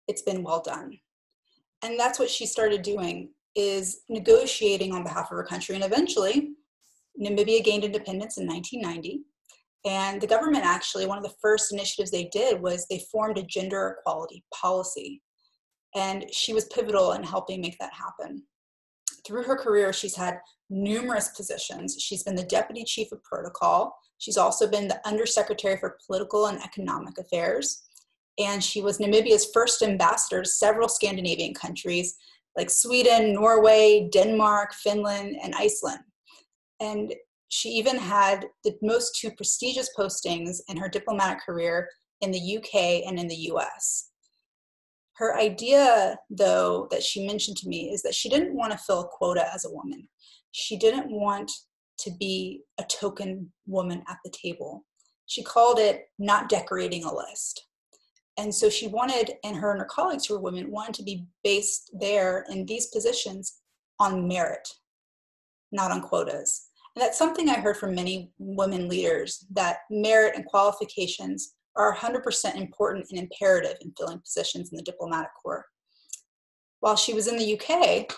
it's 0.07 0.23
been 0.23 0.43
well 0.43 0.63
done 0.63 0.99
and 1.83 1.99
that's 1.99 2.19
what 2.19 2.31
she 2.31 2.47
started 2.47 2.83
doing 2.83 3.31
is 3.55 4.01
negotiating 4.09 4.93
on 4.93 5.03
behalf 5.03 5.31
of 5.31 5.37
her 5.37 5.45
country 5.45 5.75
and 5.75 5.85
eventually 5.85 6.53
namibia 7.21 7.65
gained 7.65 7.85
independence 7.85 8.39
in 8.39 8.47
1990 8.47 9.23
and 9.85 10.21
the 10.21 10.27
government 10.27 10.65
actually 10.65 11.07
one 11.07 11.19
of 11.19 11.25
the 11.25 11.35
first 11.41 11.73
initiatives 11.73 12.11
they 12.11 12.29
did 12.33 12.61
was 12.61 12.87
they 12.87 13.05
formed 13.11 13.39
a 13.39 13.43
gender 13.43 13.97
equality 13.99 14.45
policy. 14.55 15.23
And 15.95 16.27
she 16.33 16.53
was 16.53 16.65
pivotal 16.67 17.13
in 17.13 17.23
helping 17.23 17.61
make 17.61 17.79
that 17.79 17.93
happen. 17.93 18.43
Through 19.27 19.45
her 19.45 19.57
career 19.57 19.93
she's 19.93 20.17
had 20.17 20.39
numerous 20.71 21.29
positions. 21.29 21.97
She's 22.01 22.23
been 22.23 22.35
the 22.35 22.43
deputy 22.45 22.85
chief 22.85 23.13
of 23.13 23.23
protocol. 23.23 23.97
She's 24.19 24.37
also 24.37 24.69
been 24.69 24.89
the 24.89 25.01
undersecretary 25.07 25.77
for 25.77 25.99
political 26.07 26.47
and 26.47 26.63
economic 26.63 27.19
affairs. 27.19 27.83
And 28.39 28.63
she 28.63 28.83
was 28.83 28.99
Namibia's 28.99 29.51
first 29.53 29.83
ambassador 29.83 30.43
to 30.43 30.49
several 30.49 30.89
Scandinavian 30.89 31.55
countries 31.55 32.17
like 32.57 32.71
Sweden, 32.71 33.33
Norway, 33.33 34.09
Denmark, 34.13 34.75
Finland, 34.75 35.37
and 35.43 35.55
Iceland. 35.55 36.01
And 36.81 37.15
she 37.49 37.71
even 37.71 37.97
had 37.97 38.47
the 38.65 38.77
most 38.83 39.17
two 39.17 39.31
prestigious 39.31 39.91
postings 39.99 40.59
in 40.69 40.77
her 40.77 40.89
diplomatic 40.89 41.41
career 41.45 41.89
in 42.21 42.31
the 42.31 42.59
UK 42.59 43.07
and 43.07 43.19
in 43.19 43.29
the 43.29 43.51
US. 43.53 44.11
Her 45.15 45.37
idea, 45.37 46.17
though, 46.31 46.87
that 46.91 47.03
she 47.03 47.27
mentioned 47.27 47.57
to 47.59 47.69
me 47.69 47.91
is 47.93 48.03
that 48.03 48.15
she 48.15 48.29
didn't 48.29 48.55
want 48.55 48.73
to 48.73 48.79
fill 48.79 49.01
a 49.01 49.09
quota 49.09 49.53
as 49.53 49.65
a 49.65 49.71
woman. 49.71 50.09
She 50.53 50.77
didn't 50.77 51.11
want 51.11 51.51
to 52.01 52.11
be 52.21 52.61
a 52.79 52.85
token 52.85 53.53
woman 53.67 54.05
at 54.09 54.19
the 54.25 54.31
table. 54.31 54.85
She 55.27 55.43
called 55.43 55.79
it 55.79 56.05
not 56.19 56.49
decorating 56.49 57.05
a 57.05 57.15
list. 57.15 57.67
And 58.39 58.55
so 58.55 58.71
she 58.71 58.87
wanted, 58.87 59.33
and 59.43 59.57
her 59.57 59.73
and 59.73 59.81
her 59.81 59.87
colleagues 59.87 60.27
who 60.27 60.35
were 60.35 60.41
women, 60.41 60.71
wanted 60.71 60.95
to 60.95 61.03
be 61.03 61.27
based 61.43 61.91
there 61.99 62.45
in 62.49 62.65
these 62.67 62.87
positions 62.87 63.59
on 63.99 64.29
merit, 64.29 64.69
not 65.73 65.91
on 65.91 66.01
quotas. 66.01 66.68
And 66.99 67.05
that's 67.05 67.17
something 67.17 67.49
I 67.49 67.61
heard 67.61 67.77
from 67.77 67.95
many 67.95 68.33
women 68.41 68.89
leaders 68.89 69.47
that 69.53 69.83
merit 69.89 70.35
and 70.35 70.45
qualifications 70.45 71.55
are 71.77 71.95
100% 71.95 72.57
important 72.57 73.07
and 73.09 73.21
imperative 73.21 73.77
in 73.83 73.93
filling 73.97 74.19
positions 74.19 74.73
in 74.73 74.77
the 74.77 74.83
diplomatic 74.83 75.31
corps. 75.41 75.65
While 76.81 76.97
she 76.97 77.15
was 77.15 77.29
in 77.29 77.37
the 77.37 77.57
UK, 77.57 78.13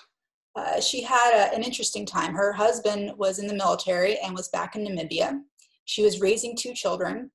uh, 0.56 0.80
she 0.80 1.02
had 1.02 1.34
a, 1.34 1.54
an 1.54 1.62
interesting 1.62 2.06
time. 2.06 2.34
Her 2.34 2.54
husband 2.54 3.12
was 3.18 3.38
in 3.38 3.46
the 3.46 3.52
military 3.52 4.18
and 4.20 4.34
was 4.34 4.48
back 4.48 4.76
in 4.76 4.86
Namibia. 4.86 5.40
She 5.84 6.02
was 6.02 6.22
raising 6.22 6.56
two 6.56 6.72
children. 6.72 7.30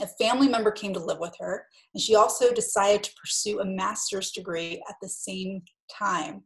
A 0.00 0.06
family 0.06 0.48
member 0.48 0.70
came 0.70 0.94
to 0.94 1.04
live 1.04 1.18
with 1.18 1.34
her, 1.38 1.66
and 1.92 2.02
she 2.02 2.14
also 2.14 2.50
decided 2.54 3.02
to 3.02 3.14
pursue 3.20 3.60
a 3.60 3.64
master's 3.66 4.30
degree 4.30 4.82
at 4.88 4.96
the 5.02 5.08
same 5.10 5.60
time. 5.92 6.44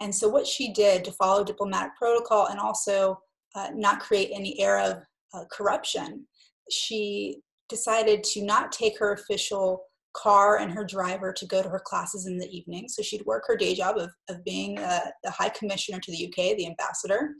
And 0.00 0.14
so, 0.14 0.28
what 0.28 0.46
she 0.46 0.72
did 0.72 1.04
to 1.04 1.10
follow 1.10 1.42
diplomatic 1.42 1.96
protocol 1.96 2.46
and 2.46 2.60
also 2.60 3.18
uh, 3.54 3.68
not 3.74 4.00
create 4.00 4.30
any 4.32 4.58
air 4.60 4.78
of 4.78 5.02
uh, 5.34 5.44
corruption, 5.50 6.26
she 6.70 7.38
decided 7.68 8.22
to 8.22 8.44
not 8.44 8.72
take 8.72 8.98
her 8.98 9.12
official 9.12 9.84
car 10.14 10.58
and 10.58 10.70
her 10.72 10.84
driver 10.84 11.32
to 11.32 11.46
go 11.46 11.62
to 11.62 11.68
her 11.68 11.82
classes 11.84 12.26
in 12.26 12.38
the 12.38 12.50
evening. 12.54 12.88
So 12.88 13.02
she'd 13.02 13.24
work 13.24 13.44
her 13.46 13.56
day 13.56 13.74
job 13.74 13.96
of, 13.96 14.10
of 14.28 14.44
being 14.44 14.78
uh, 14.78 15.06
the 15.24 15.30
High 15.30 15.48
Commissioner 15.48 16.00
to 16.00 16.10
the 16.10 16.26
UK, 16.26 16.56
the 16.56 16.66
ambassador. 16.66 17.34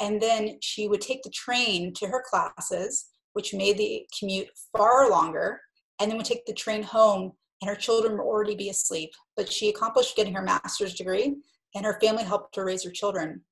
And 0.00 0.20
then 0.20 0.58
she 0.60 0.88
would 0.88 1.00
take 1.00 1.22
the 1.22 1.30
train 1.30 1.92
to 1.94 2.06
her 2.06 2.22
classes, 2.28 3.06
which 3.32 3.54
made 3.54 3.78
the 3.78 4.04
commute 4.18 4.48
far 4.76 5.08
longer, 5.08 5.60
and 6.00 6.10
then 6.10 6.18
would 6.18 6.26
take 6.26 6.44
the 6.46 6.52
train 6.52 6.82
home, 6.82 7.32
and 7.62 7.68
her 7.68 7.76
children 7.76 8.14
would 8.14 8.24
already 8.24 8.56
be 8.56 8.68
asleep. 8.68 9.10
But 9.36 9.50
she 9.50 9.68
accomplished 9.68 10.16
getting 10.16 10.34
her 10.34 10.42
master's 10.42 10.94
degree, 10.94 11.36
and 11.74 11.84
her 11.84 11.98
family 12.00 12.24
helped 12.24 12.56
her 12.56 12.64
raise 12.64 12.84
her 12.84 12.90
children. 12.90 13.42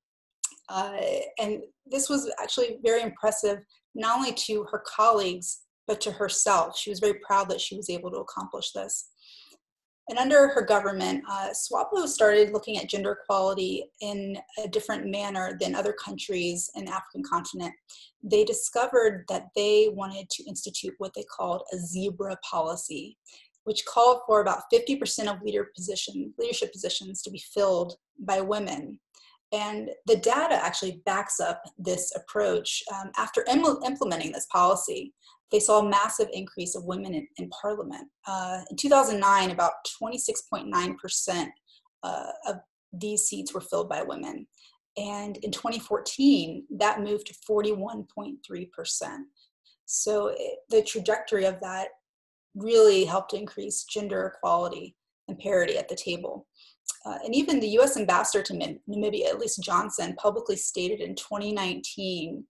Uh, 0.73 0.97
and 1.39 1.61
this 1.85 2.09
was 2.09 2.31
actually 2.41 2.77
very 2.83 3.03
impressive, 3.03 3.59
not 3.93 4.17
only 4.17 4.33
to 4.33 4.65
her 4.71 4.83
colleagues, 4.87 5.59
but 5.87 6.01
to 6.01 6.11
herself. 6.11 6.77
She 6.77 6.89
was 6.89 6.99
very 6.99 7.19
proud 7.25 7.47
that 7.49 7.61
she 7.61 7.77
was 7.77 7.89
able 7.91 8.09
to 8.09 8.17
accomplish 8.17 8.71
this. 8.71 9.09
And 10.09 10.17
under 10.17 10.49
her 10.49 10.63
government, 10.63 11.23
uh, 11.29 11.49
SWAPO 11.53 12.07
started 12.07 12.51
looking 12.51 12.77
at 12.77 12.89
gender 12.89 13.19
equality 13.21 13.85
in 14.01 14.37
a 14.61 14.67
different 14.67 15.05
manner 15.05 15.57
than 15.61 15.75
other 15.75 15.93
countries 15.93 16.69
in 16.75 16.85
the 16.85 16.91
African 16.91 17.23
continent. 17.23 17.73
They 18.21 18.43
discovered 18.43 19.25
that 19.29 19.47
they 19.55 19.89
wanted 19.93 20.29
to 20.31 20.43
institute 20.43 20.95
what 20.97 21.13
they 21.15 21.23
called 21.23 21.61
a 21.71 21.77
zebra 21.77 22.37
policy, 22.49 23.17
which 23.63 23.85
called 23.85 24.21
for 24.27 24.41
about 24.41 24.63
50% 24.73 25.27
of 25.27 25.41
leader 25.41 25.69
position, 25.73 26.33
leadership 26.37 26.73
positions 26.73 27.21
to 27.21 27.31
be 27.31 27.41
filled 27.53 27.95
by 28.19 28.41
women. 28.41 28.99
And 29.53 29.91
the 30.07 30.17
data 30.17 30.55
actually 30.55 31.01
backs 31.05 31.39
up 31.39 31.61
this 31.77 32.11
approach. 32.15 32.83
Um, 32.91 33.11
after 33.17 33.45
Im- 33.49 33.79
implementing 33.85 34.31
this 34.31 34.47
policy, 34.51 35.13
they 35.51 35.59
saw 35.59 35.79
a 35.79 35.89
massive 35.89 36.27
increase 36.33 36.75
of 36.75 36.85
women 36.85 37.13
in, 37.13 37.27
in 37.37 37.49
parliament. 37.49 38.07
Uh, 38.27 38.61
in 38.71 38.75
2009, 38.75 39.51
about 39.51 39.73
26.9% 40.01 41.47
uh, 42.01 42.23
of 42.47 42.55
these 42.91 43.25
seats 43.25 43.53
were 43.53 43.61
filled 43.61 43.87
by 43.87 44.01
women. 44.01 44.47
And 44.97 45.37
in 45.37 45.51
2014, 45.51 46.65
that 46.77 47.01
moved 47.01 47.27
to 47.27 47.35
41.3%. 47.47 49.17
So 49.85 50.27
it, 50.27 50.59
the 50.69 50.81
trajectory 50.81 51.45
of 51.45 51.59
that 51.61 51.89
really 52.55 53.05
helped 53.05 53.33
increase 53.33 53.83
gender 53.83 54.33
equality 54.35 54.95
and 55.27 55.37
parity 55.37 55.77
at 55.77 55.89
the 55.89 55.95
table. 55.95 56.47
Uh, 57.05 57.17
and 57.25 57.35
even 57.35 57.59
the 57.59 57.77
US 57.79 57.97
ambassador 57.97 58.43
to 58.43 58.53
Namibia, 58.53 59.37
Lisa 59.37 59.61
Johnson, 59.61 60.15
publicly 60.15 60.55
stated 60.55 61.01
in 61.01 61.15
2019 61.15 62.45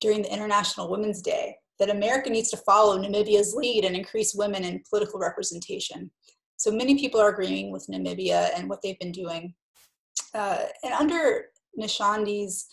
during 0.00 0.22
the 0.22 0.32
International 0.32 0.90
Women's 0.90 1.22
Day 1.22 1.56
that 1.78 1.90
America 1.90 2.30
needs 2.30 2.50
to 2.50 2.56
follow 2.58 2.98
Namibia's 2.98 3.54
lead 3.54 3.84
and 3.84 3.96
increase 3.96 4.34
women 4.34 4.64
in 4.64 4.82
political 4.88 5.18
representation. 5.18 6.10
So 6.56 6.70
many 6.70 6.98
people 6.98 7.20
are 7.20 7.30
agreeing 7.30 7.72
with 7.72 7.86
Namibia 7.90 8.50
and 8.56 8.68
what 8.68 8.80
they've 8.82 8.98
been 8.98 9.12
doing. 9.12 9.54
Uh, 10.34 10.66
and 10.84 10.94
under 10.94 11.46
Nashandi's 11.78 12.66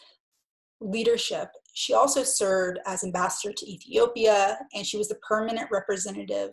leadership, 0.81 1.49
she 1.73 1.93
also 1.93 2.23
served 2.23 2.79
as 2.85 3.03
ambassador 3.03 3.53
to 3.53 3.71
Ethiopia, 3.71 4.59
and 4.75 4.85
she 4.85 4.97
was 4.97 5.07
the 5.07 5.15
permanent 5.27 5.69
representative 5.71 6.51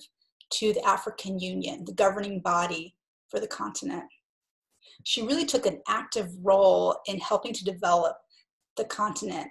to 0.52 0.72
the 0.72 0.86
African 0.86 1.38
Union, 1.38 1.84
the 1.84 1.92
governing 1.92 2.40
body 2.40 2.94
for 3.28 3.40
the 3.40 3.48
continent. 3.48 4.04
She 5.06 5.22
really 5.22 5.44
took 5.44 5.66
an 5.66 5.80
active 5.86 6.32
role 6.42 6.98
in 7.06 7.20
helping 7.20 7.52
to 7.52 7.64
develop 7.64 8.16
the 8.76 8.84
continent, 8.86 9.46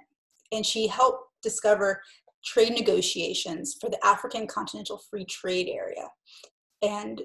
and 0.52 0.66
she 0.66 0.86
helped 0.86 1.30
discover 1.42 2.02
trade 2.44 2.74
negotiations 2.74 3.78
for 3.80 3.90
the 3.90 4.06
African 4.06 4.48
Continental 4.48 5.02
Free 5.10 5.24
Trade 5.24 5.70
Area. 5.70 6.10
And 6.82 7.22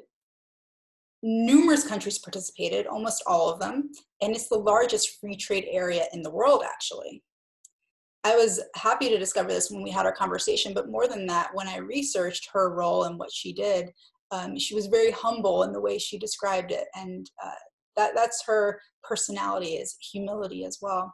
numerous 1.24 1.84
countries 1.84 2.20
participated, 2.20 2.86
almost 2.86 3.24
all 3.26 3.50
of 3.50 3.58
them, 3.58 3.90
and 4.22 4.32
it's 4.32 4.48
the 4.48 4.54
largest 4.54 5.18
free 5.20 5.34
trade 5.34 5.66
area 5.68 6.04
in 6.12 6.22
the 6.22 6.30
world, 6.30 6.62
actually. 6.64 7.24
I 8.22 8.36
was 8.36 8.60
happy 8.76 9.08
to 9.08 9.18
discover 9.18 9.48
this 9.48 9.72
when 9.72 9.82
we 9.82 9.90
had 9.90 10.06
our 10.06 10.14
conversation, 10.14 10.72
but 10.72 10.88
more 10.88 11.08
than 11.08 11.26
that, 11.26 11.50
when 11.52 11.66
I 11.66 11.78
researched 11.78 12.48
her 12.52 12.72
role 12.72 13.04
and 13.04 13.18
what 13.18 13.32
she 13.32 13.52
did, 13.52 13.90
um, 14.30 14.56
she 14.56 14.76
was 14.76 14.86
very 14.86 15.10
humble 15.10 15.64
in 15.64 15.72
the 15.72 15.80
way 15.80 15.98
she 15.98 16.16
described 16.16 16.70
it, 16.70 16.86
and 16.94 17.28
uh, 17.44 17.50
that 17.96 18.12
that's 18.14 18.44
her 18.46 18.80
personality 19.02 19.74
is 19.74 19.96
humility 20.12 20.64
as 20.64 20.78
well. 20.80 21.12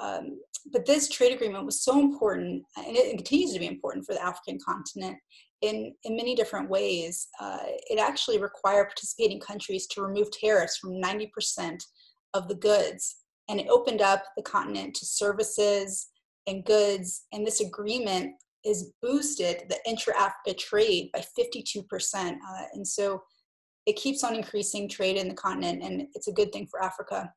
Um, 0.00 0.40
but 0.72 0.86
this 0.86 1.08
trade 1.08 1.32
agreement 1.32 1.64
was 1.64 1.82
so 1.82 1.98
important, 1.98 2.62
and 2.76 2.96
it 2.96 3.16
continues 3.16 3.52
to 3.52 3.58
be 3.58 3.66
important 3.66 4.06
for 4.06 4.14
the 4.14 4.22
African 4.22 4.58
continent 4.64 5.16
in, 5.62 5.94
in 6.04 6.16
many 6.16 6.34
different 6.34 6.70
ways. 6.70 7.28
Uh, 7.40 7.58
it 7.90 7.98
actually 7.98 8.38
required 8.38 8.88
participating 8.88 9.40
countries 9.40 9.86
to 9.88 10.02
remove 10.02 10.30
tariffs 10.30 10.78
from 10.78 11.00
90% 11.00 11.78
of 12.34 12.48
the 12.48 12.54
goods, 12.54 13.16
and 13.48 13.58
it 13.60 13.68
opened 13.68 14.02
up 14.02 14.24
the 14.36 14.42
continent 14.42 14.94
to 14.94 15.06
services 15.06 16.08
and 16.46 16.64
goods. 16.64 17.24
And 17.32 17.46
this 17.46 17.60
agreement 17.60 18.34
is 18.64 18.92
boosted 19.02 19.64
the 19.68 19.78
intra-Africa 19.86 20.54
trade 20.58 21.10
by 21.12 21.24
52%. 21.38 21.84
Uh, 22.14 22.32
and 22.74 22.86
so 22.86 23.22
it 23.88 23.96
keeps 23.96 24.22
on 24.22 24.34
increasing 24.34 24.86
trade 24.86 25.16
in 25.16 25.28
the 25.28 25.34
continent, 25.34 25.82
and 25.82 26.02
it's 26.12 26.28
a 26.28 26.32
good 26.32 26.52
thing 26.52 26.66
for 26.70 26.82
Africa. 26.82 27.32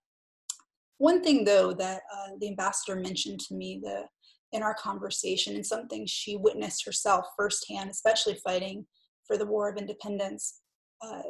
One 0.97 1.23
thing, 1.23 1.45
though, 1.45 1.71
that 1.75 2.01
uh, 2.13 2.31
the 2.41 2.49
ambassador 2.49 2.97
mentioned 2.99 3.39
to 3.47 3.55
me 3.55 3.79
the, 3.81 4.03
in 4.51 4.61
our 4.61 4.73
conversation, 4.73 5.55
and 5.55 5.65
something 5.65 6.05
she 6.05 6.35
witnessed 6.35 6.85
herself 6.85 7.25
firsthand, 7.37 7.89
especially 7.89 8.37
fighting 8.43 8.85
for 9.25 9.37
the 9.37 9.45
War 9.45 9.69
of 9.69 9.77
Independence, 9.77 10.59
uh, 11.01 11.21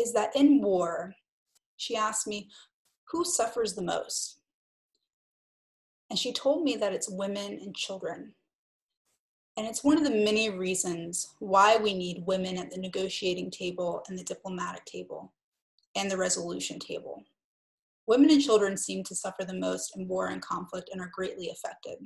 is 0.00 0.12
that 0.12 0.34
in 0.34 0.60
war, 0.60 1.14
she 1.76 1.94
asked 1.94 2.26
me, 2.26 2.50
Who 3.12 3.24
suffers 3.24 3.74
the 3.74 3.82
most? 3.82 4.40
And 6.10 6.18
she 6.18 6.32
told 6.32 6.64
me 6.64 6.74
that 6.76 6.92
it's 6.92 7.08
women 7.08 7.60
and 7.62 7.76
children. 7.76 8.34
And 9.56 9.66
it's 9.66 9.84
one 9.84 9.96
of 9.96 10.04
the 10.04 10.10
many 10.10 10.50
reasons 10.50 11.34
why 11.38 11.76
we 11.76 11.94
need 11.94 12.26
women 12.26 12.58
at 12.58 12.70
the 12.70 12.80
negotiating 12.80 13.50
table 13.50 14.02
and 14.08 14.18
the 14.18 14.24
diplomatic 14.24 14.84
table 14.84 15.32
and 15.94 16.10
the 16.10 16.16
resolution 16.16 16.78
table. 16.80 17.22
Women 18.06 18.30
and 18.30 18.42
children 18.42 18.76
seem 18.76 19.04
to 19.04 19.14
suffer 19.14 19.44
the 19.44 19.54
most 19.54 19.96
in 19.96 20.08
war 20.08 20.28
and 20.28 20.42
conflict 20.42 20.90
and 20.92 21.00
are 21.00 21.10
greatly 21.12 21.50
affected. 21.50 21.98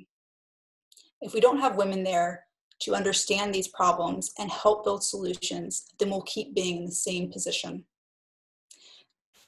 If 1.21 1.33
we 1.33 1.39
don't 1.39 1.59
have 1.59 1.75
women 1.75 2.03
there 2.03 2.45
to 2.81 2.95
understand 2.95 3.53
these 3.53 3.67
problems 3.67 4.31
and 4.39 4.49
help 4.49 4.85
build 4.85 5.03
solutions, 5.03 5.87
then 5.99 6.09
we'll 6.09 6.21
keep 6.21 6.53
being 6.55 6.77
in 6.77 6.85
the 6.85 6.91
same 6.91 7.31
position. 7.31 7.83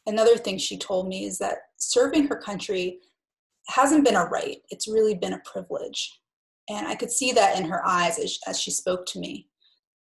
Another 0.07 0.37
thing 0.37 0.57
she 0.57 0.77
told 0.77 1.07
me 1.07 1.25
is 1.25 1.37
that 1.37 1.59
serving 1.77 2.27
her 2.27 2.35
country 2.35 2.99
hasn't 3.67 4.03
been 4.03 4.15
a 4.15 4.25
right, 4.25 4.57
it's 4.69 4.87
really 4.87 5.13
been 5.13 5.33
a 5.33 5.41
privilege. 5.45 6.20
And 6.71 6.87
I 6.87 6.95
could 6.95 7.11
see 7.11 7.33
that 7.33 7.59
in 7.59 7.65
her 7.65 7.85
eyes 7.85 8.17
as, 8.17 8.39
as 8.47 8.59
she 8.59 8.71
spoke 8.71 9.05
to 9.07 9.19
me. 9.19 9.47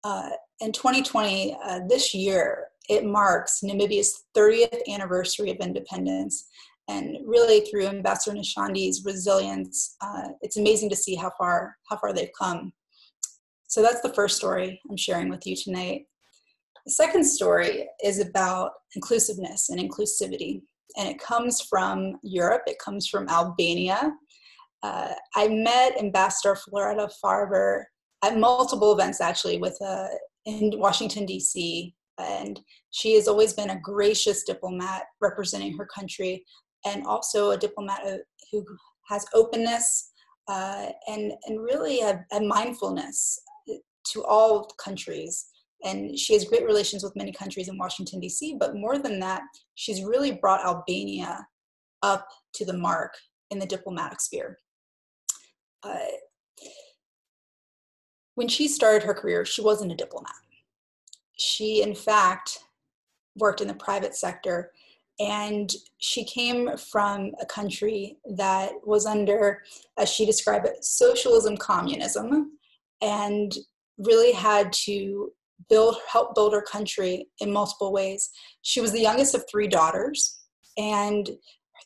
Uh, 0.04 0.28
in 0.60 0.70
2020, 0.70 1.56
uh, 1.64 1.80
this 1.88 2.14
year, 2.14 2.66
it 2.90 3.06
marks 3.06 3.60
Namibia's 3.64 4.24
30th 4.36 4.80
anniversary 4.86 5.50
of 5.50 5.56
independence. 5.58 6.46
And 6.88 7.16
really, 7.26 7.60
through 7.62 7.86
Ambassador 7.86 8.36
Nashandi's 8.36 9.02
resilience, 9.04 9.96
uh, 10.02 10.28
it's 10.42 10.58
amazing 10.58 10.90
to 10.90 10.96
see 10.96 11.14
how 11.14 11.30
far 11.38 11.76
how 11.88 11.96
far 11.96 12.12
they've 12.12 12.30
come. 12.38 12.72
So 13.66 13.82
that's 13.82 14.00
the 14.00 14.14
first 14.14 14.36
story 14.36 14.80
I'm 14.90 14.96
sharing 14.96 15.28
with 15.28 15.46
you 15.46 15.56
tonight. 15.56 16.06
The 16.86 16.92
second 16.92 17.24
story 17.24 17.86
is 18.02 18.20
about 18.20 18.72
inclusiveness 18.94 19.68
and 19.68 19.78
inclusivity, 19.80 20.62
and 20.96 21.08
it 21.08 21.18
comes 21.18 21.60
from 21.62 22.18
Europe. 22.22 22.62
It 22.66 22.78
comes 22.78 23.06
from 23.06 23.28
Albania, 23.28 24.12
Uh, 24.82 25.12
I 25.34 25.48
met 25.48 25.98
Ambassador 25.98 26.56
Floreta 26.56 27.10
Faber 27.20 27.88
at 28.24 28.38
multiple 28.38 28.92
events 28.92 29.20
actually 29.20 29.58
with 29.58 29.76
uh, 29.84 30.06
in 30.44 30.72
Washington 30.76 31.26
D.C. 31.26 31.94
and 32.18 32.60
she 32.90 33.14
has 33.14 33.28
always 33.28 33.52
been 33.52 33.70
a 33.70 33.80
gracious 33.80 34.44
diplomat 34.44 35.04
representing 35.20 35.76
her 35.76 35.86
country 35.86 36.44
and 36.86 37.06
also 37.06 37.50
a 37.50 37.58
diplomat 37.58 38.02
who 38.52 38.64
has 39.08 39.26
openness 39.34 40.12
uh, 40.48 40.86
and 41.08 41.32
and 41.46 41.60
really 41.60 42.00
a, 42.00 42.24
a 42.32 42.40
mindfulness 42.40 43.40
to 44.04 44.24
all 44.24 44.64
countries 44.82 45.48
and 45.84 46.18
she 46.18 46.32
has 46.32 46.44
great 46.44 46.64
relations 46.64 47.04
with 47.04 47.14
many 47.16 47.32
countries 47.32 47.68
in 47.68 47.78
Washington 47.78 48.20
D.C. 48.20 48.56
But 48.58 48.74
more 48.74 48.98
than 48.98 49.20
that, 49.20 49.42
she's 49.74 50.02
really 50.02 50.32
brought 50.32 50.64
Albania 50.64 51.46
up 52.02 52.26
to 52.54 52.64
the 52.64 52.76
mark 52.76 53.14
in 53.50 53.58
the 53.58 53.66
diplomatic 53.66 54.20
sphere. 54.20 54.58
Uh, 55.82 55.98
when 58.34 58.48
she 58.48 58.68
started 58.68 59.02
her 59.02 59.14
career, 59.14 59.44
she 59.44 59.62
wasn't 59.62 59.92
a 59.92 59.96
diplomat. 59.96 60.32
She, 61.36 61.82
in 61.82 61.94
fact, 61.94 62.58
worked 63.36 63.60
in 63.60 63.68
the 63.68 63.74
private 63.74 64.14
sector 64.14 64.72
and 65.20 65.74
she 65.98 66.24
came 66.24 66.76
from 66.76 67.32
a 67.40 67.46
country 67.46 68.18
that 68.36 68.70
was 68.84 69.04
under, 69.04 69.62
as 69.98 70.08
she 70.08 70.24
described 70.24 70.66
it, 70.66 70.84
socialism 70.84 71.56
communism, 71.56 72.52
and 73.02 73.56
really 73.98 74.32
had 74.32 74.72
to 74.72 75.32
build 75.68 75.96
help 76.08 76.36
build 76.36 76.52
her 76.52 76.62
country 76.62 77.26
in 77.40 77.52
multiple 77.52 77.92
ways. 77.92 78.30
She 78.62 78.80
was 78.80 78.92
the 78.92 79.00
youngest 79.00 79.34
of 79.34 79.44
three 79.50 79.66
daughters, 79.66 80.38
and 80.76 81.28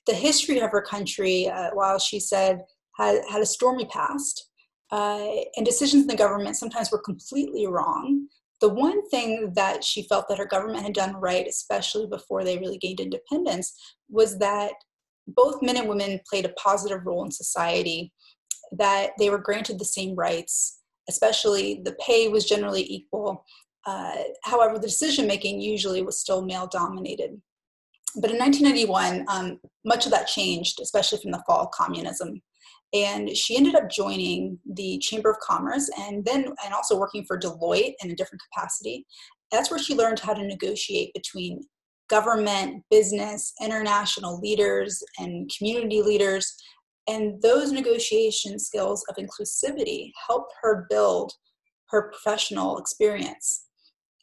the 0.07 0.15
history 0.15 0.59
of 0.59 0.71
her 0.71 0.83
country, 0.83 1.49
uh, 1.49 1.71
while 1.73 1.99
she 1.99 2.21
said 2.21 2.65
had 2.97 3.23
had 3.31 3.43
a 3.43 3.47
stormy 3.47 3.87
past, 3.87 4.49
uh, 4.91 5.27
and 5.57 5.65
decisions 5.65 6.03
in 6.03 6.09
the 6.09 6.17
government 6.17 6.57
sometimes 6.57 6.91
were 6.91 6.99
completely 6.99 7.67
wrong. 7.67 8.29
The 8.61 8.69
one 8.69 9.09
thing 9.09 9.53
that 9.57 9.83
she 9.83 10.03
felt 10.05 10.29
that 10.29 10.39
her 10.39 10.47
government 10.47 10.85
had 10.85 10.95
done 10.95 11.17
right, 11.17 11.47
especially 11.47 12.07
before 12.07 12.45
they 12.45 12.59
really 12.59 12.79
gained 12.79 13.01
independence, 13.01 13.75
was 14.09 14.39
that 14.39 14.73
both 15.27 15.63
men 15.63 15.77
and 15.77 15.89
women 15.89 16.21
played 16.29 16.45
a 16.45 16.51
positive 16.51 17.05
role 17.07 17.25
in 17.25 17.31
society, 17.31 18.13
that 18.73 19.11
they 19.19 19.31
were 19.31 19.39
granted 19.39 19.79
the 19.79 19.85
same 19.85 20.15
rights, 20.15 20.81
especially 21.09 21.81
the 21.85 21.97
pay 22.05 22.29
was 22.29 22.49
generally 22.49 22.85
equal. 22.89 23.45
Uh, 23.87 24.17
however, 24.45 24.79
the 24.79 24.87
decision 24.87 25.27
making 25.27 25.61
usually 25.61 26.03
was 26.03 26.21
still 26.21 26.45
male 26.45 26.69
dominated. 26.71 27.41
But 28.15 28.31
in 28.31 28.39
1991, 28.39 29.25
um, 29.29 29.59
much 29.85 30.05
of 30.05 30.13
that 30.13 30.27
changed, 30.27 30.81
especially 30.81 31.19
from 31.21 31.31
the 31.31 31.43
fall 31.47 31.63
of 31.63 31.71
communism. 31.71 32.43
And 32.93 33.35
she 33.35 33.57
ended 33.57 33.75
up 33.75 33.91
joining 33.91 34.59
the 34.71 34.99
Chamber 34.99 35.31
of 35.31 35.39
Commerce 35.39 35.89
and 35.99 36.25
then 36.25 36.53
and 36.65 36.75
also 36.75 36.99
working 36.99 37.25
for 37.25 37.39
Deloitte 37.39 37.95
in 38.03 38.11
a 38.11 38.15
different 38.15 38.43
capacity. 38.53 39.07
That's 39.51 39.71
where 39.71 39.81
she 39.81 39.95
learned 39.95 40.21
how 40.21 40.35
to 40.35 40.47
negotiate 40.47 41.15
between 41.15 41.63
government, 42.11 42.85
business, 42.91 43.55
international 43.63 44.39
leaders, 44.41 45.03
and 45.19 45.51
community 45.57 46.03
leaders 46.03 46.55
and 47.09 47.41
those 47.43 47.73
negotiation 47.73 48.59
skills 48.59 49.05
of 49.09 49.17
inclusivity 49.17 50.13
helped 50.27 50.53
her 50.63 50.87
build 50.89 51.33
her 51.89 52.11
professional 52.11 52.79
experience. 52.79 53.67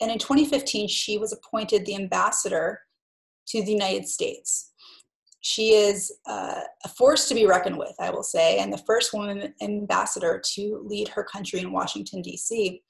And 0.01 0.09
in 0.09 0.17
2015, 0.17 0.87
she 0.87 1.17
was 1.17 1.33
appointed 1.33 1.85
the 1.85 1.95
ambassador 1.95 2.79
to 3.49 3.63
the 3.63 3.71
United 3.71 4.07
States. 4.07 4.68
She 5.41 5.69
is 5.69 6.11
uh, 6.25 6.61
a 6.83 6.89
force 6.89 7.27
to 7.29 7.33
be 7.33 7.45
reckoned 7.45 7.77
with, 7.77 7.95
I 7.99 8.09
will 8.09 8.23
say, 8.23 8.59
and 8.59 8.73
the 8.73 8.83
first 8.85 9.13
woman 9.13 9.53
ambassador 9.61 10.41
to 10.53 10.83
lead 10.85 11.07
her 11.09 11.23
country 11.23 11.59
in 11.59 11.71
Washington, 11.71 12.21
D.C. 12.21 12.81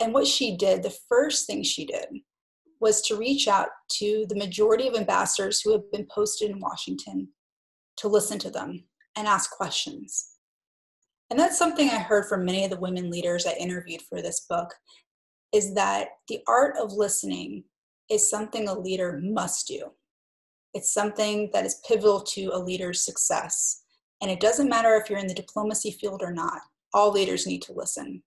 And 0.00 0.12
what 0.12 0.26
she 0.26 0.56
did, 0.56 0.82
the 0.82 0.96
first 1.08 1.46
thing 1.46 1.62
she 1.62 1.86
did, 1.86 2.06
was 2.80 3.02
to 3.02 3.16
reach 3.16 3.46
out 3.46 3.68
to 3.98 4.24
the 4.28 4.34
majority 4.34 4.88
of 4.88 4.96
ambassadors 4.96 5.60
who 5.60 5.70
have 5.72 5.90
been 5.92 6.06
posted 6.10 6.50
in 6.50 6.58
Washington 6.58 7.28
to 7.98 8.08
listen 8.08 8.38
to 8.40 8.50
them 8.50 8.84
and 9.16 9.28
ask 9.28 9.50
questions. 9.50 10.30
And 11.28 11.38
that's 11.38 11.58
something 11.58 11.88
I 11.88 11.98
heard 11.98 12.26
from 12.26 12.44
many 12.44 12.64
of 12.64 12.70
the 12.70 12.80
women 12.80 13.10
leaders 13.10 13.46
I 13.46 13.52
interviewed 13.52 14.02
for 14.02 14.20
this 14.20 14.46
book 14.48 14.74
is 15.52 15.74
that 15.74 16.08
the 16.28 16.40
art 16.48 16.76
of 16.80 16.92
listening 16.92 17.64
is 18.10 18.28
something 18.28 18.68
a 18.68 18.78
leader 18.78 19.20
must 19.22 19.68
do. 19.68 19.92
It's 20.74 20.92
something 20.92 21.50
that 21.52 21.66
is 21.66 21.80
pivotal 21.86 22.20
to 22.22 22.50
a 22.52 22.58
leader's 22.58 23.04
success. 23.04 23.82
And 24.22 24.30
it 24.30 24.40
doesn't 24.40 24.68
matter 24.68 24.94
if 24.94 25.08
you're 25.08 25.18
in 25.18 25.26
the 25.26 25.34
diplomacy 25.34 25.92
field 25.92 26.22
or 26.22 26.32
not, 26.32 26.60
all 26.92 27.10
leaders 27.10 27.46
need 27.46 27.62
to 27.62 27.72
listen. 27.72 28.22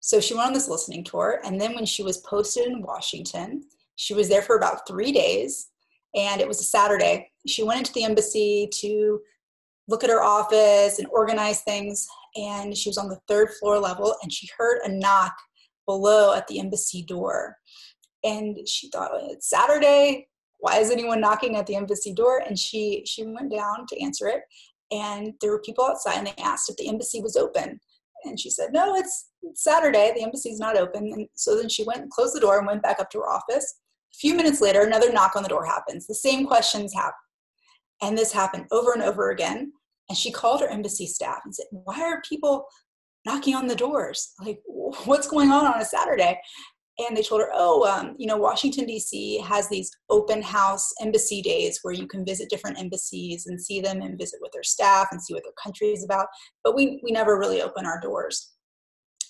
So 0.00 0.20
she 0.20 0.34
went 0.34 0.46
on 0.48 0.52
this 0.54 0.68
listening 0.68 1.04
tour, 1.04 1.40
and 1.44 1.60
then 1.60 1.74
when 1.74 1.84
she 1.84 2.02
was 2.02 2.18
posted 2.18 2.66
in 2.66 2.82
Washington, 2.82 3.64
she 3.96 4.14
was 4.14 4.30
there 4.30 4.40
for 4.40 4.56
about 4.56 4.88
three 4.88 5.12
days 5.12 5.70
and 6.14 6.40
it 6.40 6.48
was 6.48 6.60
a 6.60 6.64
Saturday. 6.64 7.30
She 7.46 7.62
went 7.62 7.80
into 7.80 7.92
the 7.92 8.04
embassy 8.04 8.68
to 8.80 9.20
look 9.88 10.04
at 10.04 10.10
her 10.10 10.22
office 10.22 10.98
and 10.98 11.08
organize 11.08 11.62
things, 11.62 12.06
and 12.36 12.76
she 12.76 12.88
was 12.88 12.98
on 12.98 13.08
the 13.08 13.20
third 13.28 13.50
floor 13.58 13.78
level, 13.78 14.14
and 14.22 14.32
she 14.32 14.48
heard 14.56 14.80
a 14.84 14.88
knock 14.88 15.34
below 15.86 16.34
at 16.34 16.46
the 16.46 16.60
embassy 16.60 17.02
door. 17.02 17.56
And 18.22 18.68
she 18.68 18.90
thought, 18.90 19.12
it's 19.30 19.48
Saturday. 19.48 20.28
Why 20.60 20.78
is 20.78 20.90
anyone 20.90 21.20
knocking 21.20 21.56
at 21.56 21.66
the 21.66 21.76
embassy 21.76 22.12
door? 22.12 22.42
And 22.46 22.58
she 22.58 23.02
she 23.06 23.24
went 23.24 23.50
down 23.50 23.86
to 23.88 24.00
answer 24.02 24.28
it, 24.28 24.42
and 24.90 25.34
there 25.40 25.50
were 25.50 25.62
people 25.62 25.84
outside, 25.84 26.18
and 26.18 26.26
they 26.26 26.42
asked 26.42 26.68
if 26.68 26.76
the 26.76 26.88
embassy 26.88 27.20
was 27.20 27.36
open. 27.36 27.80
And 28.24 28.38
she 28.38 28.50
said, 28.50 28.72
No, 28.72 28.94
it's 28.94 29.30
Saturday. 29.54 30.12
The 30.14 30.22
embassy's 30.22 30.58
not 30.58 30.76
open. 30.76 31.12
And 31.12 31.28
so 31.34 31.56
then 31.56 31.68
she 31.68 31.84
went 31.84 32.00
and 32.00 32.10
closed 32.10 32.34
the 32.34 32.40
door 32.40 32.58
and 32.58 32.66
went 32.66 32.82
back 32.82 33.00
up 33.00 33.10
to 33.10 33.18
her 33.18 33.30
office. 33.30 33.80
A 34.14 34.18
few 34.18 34.34
minutes 34.34 34.60
later, 34.60 34.82
another 34.82 35.12
knock 35.12 35.36
on 35.36 35.42
the 35.42 35.48
door 35.48 35.64
happens. 35.64 36.06
The 36.06 36.14
same 36.14 36.46
questions 36.46 36.92
happen. 36.92 37.14
And 38.02 38.16
this 38.16 38.32
happened 38.32 38.66
over 38.70 38.92
and 38.92 39.02
over 39.02 39.30
again. 39.30 39.72
And 40.08 40.18
she 40.18 40.32
called 40.32 40.60
her 40.60 40.68
embassy 40.68 41.06
staff 41.06 41.38
and 41.44 41.54
said, 41.54 41.66
Why 41.70 42.00
are 42.00 42.22
people 42.28 42.66
knocking 43.24 43.54
on 43.54 43.66
the 43.66 43.76
doors? 43.76 44.32
Like, 44.44 44.60
what's 44.66 45.28
going 45.28 45.50
on 45.50 45.66
on 45.66 45.80
a 45.80 45.84
Saturday? 45.84 46.40
And 47.08 47.16
they 47.16 47.22
told 47.22 47.40
her, 47.40 47.50
Oh, 47.54 47.86
um, 47.86 48.14
you 48.18 48.26
know, 48.26 48.36
Washington, 48.36 48.84
D.C. 48.84 49.38
has 49.40 49.68
these 49.68 49.90
open 50.10 50.42
house 50.42 50.92
embassy 51.00 51.40
days 51.40 51.78
where 51.82 51.94
you 51.94 52.06
can 52.06 52.24
visit 52.24 52.50
different 52.50 52.78
embassies 52.78 53.46
and 53.46 53.60
see 53.60 53.80
them 53.80 54.02
and 54.02 54.18
visit 54.18 54.40
with 54.42 54.52
their 54.52 54.62
staff 54.62 55.08
and 55.10 55.22
see 55.22 55.32
what 55.32 55.42
their 55.44 55.52
country 55.62 55.88
is 55.88 56.04
about. 56.04 56.26
But 56.62 56.74
we, 56.74 57.00
we 57.02 57.10
never 57.10 57.38
really 57.38 57.62
open 57.62 57.86
our 57.86 58.00
doors. 58.00 58.52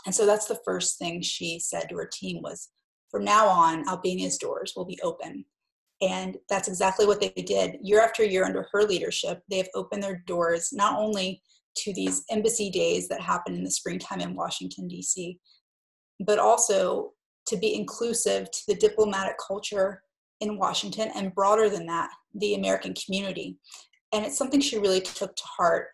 And 0.07 0.15
so 0.15 0.27
that's 0.27 0.47
the 0.47 0.61
first 0.65 0.99
thing 0.99 1.21
she 1.23 1.61
said 1.61 1.89
to 1.89 1.97
her 1.97 2.11
team 2.11 2.43
was, 2.43 2.71
from 3.11 3.25
now 3.25 3.47
on, 3.47 3.89
Albania's 3.89 4.39
doors 4.39 4.73
will 4.75 4.87
be 4.87 4.99
open. 5.03 5.45
And 6.01 6.39
that's 6.49 6.69
exactly 6.69 7.07
what 7.07 7.21
they 7.21 7.29
did. 7.31 7.77
Year 7.83 8.01
after 8.01 8.25
year, 8.25 8.45
under 8.45 8.67
her 8.73 8.85
leadership, 8.85 9.43
they 9.51 9.59
have 9.59 9.69
opened 9.75 10.03
their 10.03 10.23
doors 10.27 10.71
not 10.73 10.99
only 10.99 11.43
to 11.77 11.93
these 11.93 12.25
embassy 12.31 12.71
days 12.71 13.09
that 13.09 13.21
happen 13.21 13.55
in 13.55 13.65
the 13.65 13.71
springtime 13.71 14.21
in 14.21 14.35
Washington, 14.35 14.89
D.C., 14.89 15.39
but 16.25 16.39
also 16.39 17.13
to 17.51 17.57
be 17.57 17.75
inclusive 17.75 18.51
to 18.51 18.61
the 18.69 18.75
diplomatic 18.75 19.37
culture 19.47 20.03
in 20.41 20.59
Washington 20.59 21.11
and 21.15 21.35
broader 21.35 21.69
than 21.69 21.87
that, 21.87 22.11
the 22.35 22.55
American 22.55 22.95
community. 22.95 23.57
And 24.13 24.25
it's 24.25 24.39
something 24.39 24.61
she 24.61 24.79
really 24.79 25.01
took 25.01 25.37
to 25.37 25.43
heart. 25.45 25.89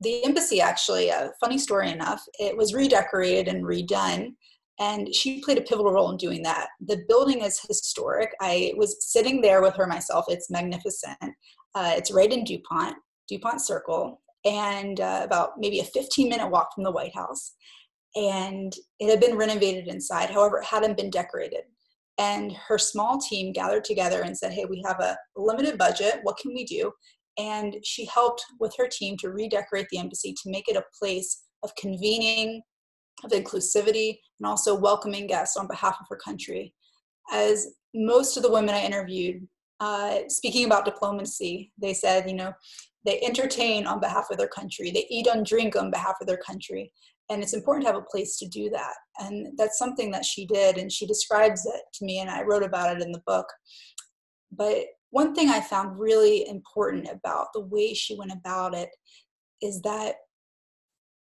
The 0.00 0.24
embassy, 0.24 0.60
actually, 0.60 1.08
a 1.08 1.32
funny 1.40 1.58
story 1.58 1.90
enough, 1.90 2.22
it 2.38 2.56
was 2.56 2.74
redecorated 2.74 3.48
and 3.48 3.64
redone 3.64 4.32
and 4.78 5.14
she 5.14 5.40
played 5.40 5.58
a 5.58 5.62
pivotal 5.62 5.92
role 5.92 6.10
in 6.10 6.16
doing 6.16 6.42
that. 6.42 6.68
The 6.86 7.02
building 7.08 7.40
is 7.40 7.60
historic. 7.66 8.30
I 8.40 8.74
was 8.76 8.96
sitting 9.00 9.40
there 9.40 9.62
with 9.62 9.74
her 9.76 9.86
myself. 9.86 10.26
It's 10.28 10.50
magnificent. 10.50 11.16
Uh, 11.74 11.92
it's 11.96 12.10
right 12.10 12.30
in 12.30 12.44
DuPont, 12.44 12.96
DuPont 13.28 13.60
Circle, 13.60 14.20
and 14.44 15.00
uh, 15.00 15.22
about 15.24 15.52
maybe 15.58 15.80
a 15.80 15.84
15 15.84 16.28
minute 16.28 16.48
walk 16.48 16.74
from 16.74 16.84
the 16.84 16.90
White 16.90 17.14
House. 17.14 17.54
And 18.16 18.74
it 18.98 19.10
had 19.10 19.20
been 19.20 19.36
renovated 19.36 19.88
inside, 19.88 20.30
however, 20.30 20.58
it 20.58 20.64
hadn't 20.64 20.96
been 20.96 21.10
decorated. 21.10 21.62
And 22.18 22.52
her 22.52 22.78
small 22.78 23.18
team 23.20 23.52
gathered 23.52 23.84
together 23.84 24.22
and 24.22 24.36
said, 24.36 24.52
Hey, 24.52 24.64
we 24.64 24.82
have 24.86 25.00
a 25.00 25.16
limited 25.36 25.76
budget. 25.76 26.20
What 26.22 26.38
can 26.38 26.54
we 26.54 26.64
do? 26.64 26.92
And 27.38 27.76
she 27.84 28.06
helped 28.06 28.42
with 28.58 28.74
her 28.78 28.88
team 28.88 29.18
to 29.18 29.30
redecorate 29.30 29.88
the 29.90 29.98
embassy 29.98 30.32
to 30.32 30.50
make 30.50 30.68
it 30.68 30.76
a 30.76 30.84
place 30.98 31.44
of 31.62 31.74
convening, 31.76 32.62
of 33.24 33.32
inclusivity 33.32 34.18
and 34.38 34.46
also 34.46 34.74
welcoming 34.74 35.26
guests 35.26 35.56
on 35.56 35.66
behalf 35.66 35.96
of 36.00 36.06
her 36.08 36.16
country. 36.16 36.74
As 37.30 37.74
most 37.94 38.36
of 38.36 38.42
the 38.42 38.50
women 38.50 38.74
I 38.74 38.84
interviewed, 38.84 39.46
uh, 39.80 40.20
speaking 40.28 40.64
about 40.64 40.84
diplomacy, 40.84 41.72
they 41.78 41.92
said, 41.92 42.28
you 42.28 42.36
know, 42.36 42.52
they 43.04 43.20
entertain 43.20 43.86
on 43.86 44.00
behalf 44.00 44.26
of 44.30 44.38
their 44.38 44.48
country, 44.48 44.90
they 44.90 45.06
eat 45.10 45.26
and 45.26 45.46
drink 45.46 45.76
on 45.76 45.90
behalf 45.90 46.16
of 46.20 46.26
their 46.26 46.38
country. 46.38 46.92
And 47.28 47.42
it's 47.42 47.54
important 47.54 47.86
to 47.86 47.92
have 47.92 48.00
a 48.00 48.06
place 48.10 48.36
to 48.38 48.48
do 48.48 48.70
that. 48.70 48.94
And 49.18 49.48
that's 49.58 49.78
something 49.78 50.10
that 50.12 50.24
she 50.24 50.46
did, 50.46 50.78
and 50.78 50.90
she 50.92 51.06
describes 51.06 51.66
it 51.66 51.82
to 51.94 52.04
me, 52.04 52.20
and 52.20 52.30
I 52.30 52.42
wrote 52.42 52.62
about 52.62 52.96
it 52.96 53.02
in 53.02 53.10
the 53.12 53.22
book. 53.26 53.46
But 54.52 54.84
one 55.10 55.34
thing 55.34 55.48
I 55.48 55.60
found 55.60 55.98
really 55.98 56.48
important 56.48 57.08
about 57.10 57.48
the 57.52 57.60
way 57.60 57.94
she 57.94 58.16
went 58.16 58.32
about 58.32 58.74
it 58.74 58.90
is 59.62 59.80
that 59.82 60.16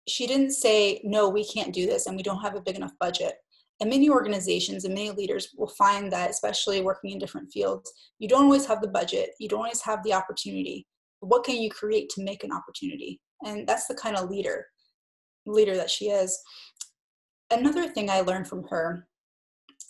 she 0.06 0.26
didn't 0.26 0.52
say, 0.52 1.00
no, 1.04 1.28
we 1.28 1.44
can't 1.44 1.72
do 1.72 1.86
this 1.86 2.06
and 2.06 2.16
we 2.16 2.22
don't 2.22 2.42
have 2.42 2.56
a 2.56 2.60
big 2.60 2.76
enough 2.76 2.92
budget. 3.00 3.34
And 3.80 3.90
many 3.90 4.08
organizations 4.10 4.84
and 4.84 4.94
many 4.94 5.10
leaders 5.10 5.48
will 5.56 5.72
find 5.78 6.12
that, 6.12 6.30
especially 6.30 6.80
working 6.82 7.10
in 7.10 7.18
different 7.18 7.50
fields, 7.52 7.90
you 8.18 8.28
don't 8.28 8.44
always 8.44 8.66
have 8.66 8.80
the 8.80 8.88
budget, 8.88 9.30
you 9.40 9.48
don't 9.48 9.60
always 9.60 9.82
have 9.82 10.02
the 10.04 10.12
opportunity. 10.12 10.86
What 11.20 11.44
can 11.44 11.56
you 11.56 11.70
create 11.70 12.08
to 12.10 12.22
make 12.22 12.44
an 12.44 12.52
opportunity? 12.52 13.20
And 13.44 13.66
that's 13.66 13.86
the 13.86 13.94
kind 13.94 14.16
of 14.16 14.30
leader 14.30 14.66
leader 15.46 15.76
that 15.76 15.90
she 15.90 16.06
is. 16.06 16.40
Another 17.50 17.88
thing 17.88 18.10
I 18.10 18.20
learned 18.20 18.48
from 18.48 18.64
her 18.68 19.06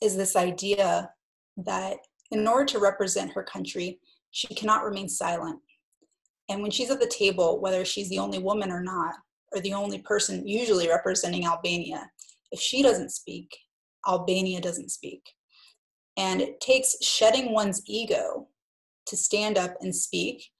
is 0.02 0.16
this 0.16 0.36
idea 0.36 1.10
that 1.56 1.98
in 2.30 2.46
order 2.46 2.64
to 2.66 2.78
represent 2.78 3.32
her 3.32 3.42
country, 3.42 4.00
she 4.30 4.54
cannot 4.54 4.84
remain 4.84 5.08
silent. 5.08 5.60
And 6.48 6.60
when 6.60 6.70
she's 6.70 6.90
at 6.90 7.00
the 7.00 7.06
table, 7.06 7.60
whether 7.60 7.84
she's 7.84 8.08
the 8.08 8.18
only 8.18 8.38
woman 8.38 8.70
or 8.70 8.82
not, 8.82 9.14
or 9.52 9.60
the 9.60 9.72
only 9.72 9.98
person 10.00 10.46
usually 10.46 10.88
representing 10.88 11.46
Albania, 11.46 12.10
if 12.50 12.60
she 12.60 12.82
doesn't 12.82 13.12
speak, 13.12 13.56
Albania 14.06 14.60
doesn't 14.60 14.90
speak. 14.90 15.22
And 16.16 16.40
it 16.40 16.60
takes 16.60 16.96
shedding 17.02 17.52
one's 17.52 17.82
ego 17.86 18.48
to 19.06 19.16
stand 19.16 19.58
up 19.58 19.76
and 19.80 19.94
speak 19.94 20.50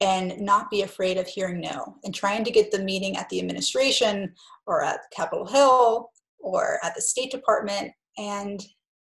and 0.00 0.38
not 0.40 0.70
be 0.70 0.82
afraid 0.82 1.16
of 1.16 1.26
hearing 1.26 1.60
no 1.60 1.96
and 2.04 2.14
trying 2.14 2.44
to 2.44 2.50
get 2.50 2.70
the 2.70 2.78
meeting 2.78 3.16
at 3.16 3.28
the 3.28 3.38
administration 3.38 4.32
or 4.66 4.82
at 4.82 5.00
Capitol 5.14 5.46
Hill 5.46 6.10
or 6.40 6.78
at 6.82 6.94
the 6.94 7.00
State 7.00 7.30
Department 7.30 7.92
and 8.18 8.64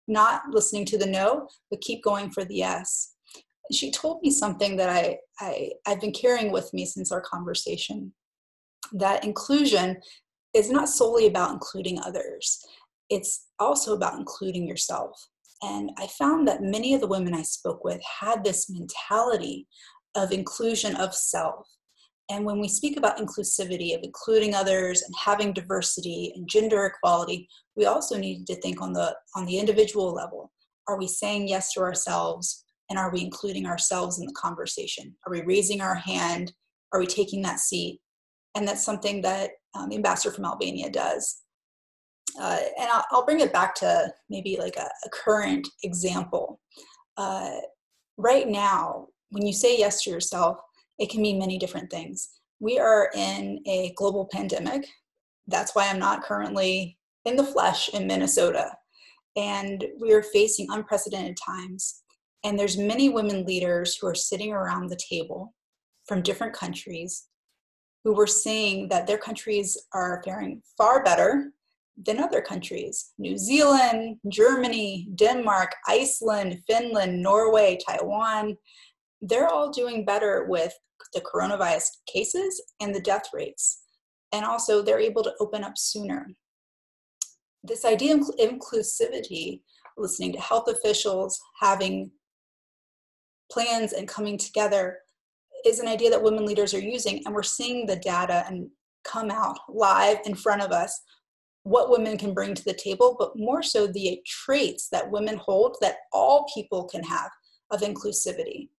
not 0.07 0.41
listening 0.49 0.85
to 0.85 0.97
the 0.97 1.05
no, 1.05 1.47
but 1.69 1.81
keep 1.81 2.03
going 2.03 2.31
for 2.31 2.43
the 2.43 2.55
yes. 2.55 3.15
She 3.71 3.91
told 3.91 4.21
me 4.21 4.31
something 4.31 4.75
that 4.77 4.89
I, 4.89 5.17
I, 5.39 5.71
I've 5.85 6.01
been 6.01 6.11
carrying 6.11 6.51
with 6.51 6.73
me 6.73 6.85
since 6.85 7.11
our 7.11 7.21
conversation 7.21 8.11
that 8.93 9.23
inclusion 9.23 9.97
is 10.53 10.69
not 10.69 10.89
solely 10.89 11.27
about 11.27 11.53
including 11.53 11.99
others, 11.99 12.59
it's 13.09 13.47
also 13.59 13.93
about 13.93 14.17
including 14.17 14.67
yourself. 14.67 15.27
And 15.61 15.91
I 15.97 16.07
found 16.07 16.47
that 16.47 16.63
many 16.63 16.93
of 16.93 17.01
the 17.01 17.07
women 17.07 17.33
I 17.33 17.43
spoke 17.43 17.83
with 17.83 18.01
had 18.19 18.43
this 18.43 18.69
mentality 18.69 19.67
of 20.15 20.31
inclusion 20.31 20.95
of 20.95 21.13
self. 21.15 21.67
And 22.29 22.45
when 22.45 22.59
we 22.59 22.67
speak 22.67 22.97
about 22.97 23.17
inclusivity, 23.17 23.93
of 23.95 24.01
including 24.03 24.55
others 24.55 25.01
and 25.01 25.13
having 25.17 25.53
diversity 25.53 26.31
and 26.35 26.47
gender 26.47 26.85
equality, 26.85 27.47
we 27.75 27.85
also 27.85 28.17
need 28.17 28.47
to 28.47 28.55
think 28.55 28.81
on 28.81 28.93
the 28.93 29.15
on 29.35 29.45
the 29.45 29.59
individual 29.59 30.13
level. 30.13 30.51
Are 30.87 30.97
we 30.97 31.07
saying 31.07 31.47
yes 31.47 31.73
to 31.73 31.81
ourselves 31.81 32.63
and 32.89 32.99
are 32.99 33.11
we 33.11 33.21
including 33.21 33.65
ourselves 33.65 34.19
in 34.19 34.25
the 34.25 34.33
conversation? 34.33 35.15
Are 35.25 35.31
we 35.31 35.41
raising 35.41 35.81
our 35.81 35.95
hand? 35.95 36.53
Are 36.93 36.99
we 36.99 37.05
taking 37.05 37.41
that 37.43 37.59
seat? 37.59 37.99
And 38.55 38.67
that's 38.67 38.83
something 38.83 39.21
that 39.21 39.51
um, 39.75 39.89
the 39.89 39.95
ambassador 39.95 40.33
from 40.33 40.45
Albania 40.45 40.89
does. 40.89 41.41
Uh, 42.39 42.59
and 42.77 42.89
I'll, 42.89 43.05
I'll, 43.11 43.25
bring 43.25 43.39
it 43.39 43.53
back 43.53 43.75
to 43.75 44.11
maybe 44.29 44.57
like 44.57 44.75
a, 44.77 44.89
a 45.05 45.09
current 45.09 45.67
example. 45.83 46.59
Uh, 47.17 47.57
right 48.17 48.47
now, 48.47 49.07
when 49.31 49.45
you 49.45 49.53
say 49.53 49.77
yes 49.77 50.03
to 50.03 50.09
yourself, 50.09 50.57
it 50.99 51.09
can 51.09 51.21
mean 51.21 51.39
many 51.39 51.57
different 51.57 51.89
things. 51.89 52.29
We 52.59 52.77
are 52.79 53.09
in 53.15 53.59
a 53.65 53.93
global 53.95 54.29
pandemic. 54.31 54.87
That's 55.47 55.73
why 55.73 55.87
I'm 55.87 55.99
not 55.99 56.23
currently 56.23 56.97
in 57.25 57.35
the 57.35 57.43
flesh 57.43 57.89
in 57.89 58.07
Minnesota. 58.07 58.71
And 59.35 59.83
we 59.99 60.13
are 60.13 60.21
facing 60.21 60.67
unprecedented 60.69 61.37
times. 61.43 62.03
And 62.43 62.57
there's 62.57 62.77
many 62.77 63.09
women 63.09 63.45
leaders 63.45 63.95
who 63.95 64.07
are 64.07 64.15
sitting 64.15 64.51
around 64.51 64.87
the 64.87 64.99
table 65.09 65.53
from 66.07 66.21
different 66.21 66.53
countries 66.53 67.27
who 68.03 68.13
were 68.13 68.27
saying 68.27 68.89
that 68.89 69.07
their 69.07 69.17
countries 69.17 69.77
are 69.93 70.21
faring 70.25 70.61
far 70.77 71.03
better 71.03 71.51
than 72.05 72.19
other 72.19 72.41
countries 72.41 73.11
New 73.17 73.37
Zealand, 73.37 74.17
Germany, 74.29 75.09
Denmark, 75.15 75.75
Iceland, 75.87 76.59
Finland, 76.67 77.21
Norway, 77.21 77.77
Taiwan. 77.87 78.57
They're 79.21 79.47
all 79.47 79.71
doing 79.71 80.05
better 80.05 80.45
with 80.47 80.73
the 81.13 81.21
coronavirus 81.21 81.85
cases 82.11 82.61
and 82.79 82.93
the 82.93 83.01
death 83.01 83.25
rates. 83.33 83.81
And 84.31 84.45
also, 84.45 84.81
they're 84.81 84.99
able 84.99 85.23
to 85.23 85.33
open 85.39 85.63
up 85.63 85.77
sooner. 85.77 86.27
This 87.63 87.85
idea 87.85 88.15
of 88.15 88.31
inclusivity, 88.39 89.61
listening 89.97 90.33
to 90.33 90.39
health 90.39 90.67
officials, 90.67 91.39
having 91.59 92.11
plans 93.51 93.93
and 93.93 94.07
coming 94.07 94.37
together 94.37 94.99
is 95.65 95.79
an 95.79 95.87
idea 95.87 96.09
that 96.09 96.23
women 96.23 96.45
leaders 96.45 96.73
are 96.73 96.79
using 96.79 97.21
and 97.25 97.35
we're 97.35 97.43
seeing 97.43 97.85
the 97.85 97.97
data 97.97 98.43
and 98.47 98.69
come 99.03 99.29
out 99.29 99.57
live 99.69 100.17
in 100.25 100.35
front 100.35 100.61
of 100.61 100.71
us 100.71 101.01
what 101.63 101.91
women 101.91 102.17
can 102.17 102.33
bring 102.33 102.55
to 102.55 102.63
the 102.63 102.73
table 102.73 103.15
but 103.19 103.35
more 103.35 103.61
so 103.61 103.85
the 103.85 104.19
traits 104.25 104.89
that 104.89 105.09
women 105.11 105.37
hold 105.37 105.75
that 105.81 105.97
all 106.11 106.47
people 106.53 106.85
can 106.85 107.03
have 107.03 107.29
of 107.71 107.81
inclusivity 107.81 108.69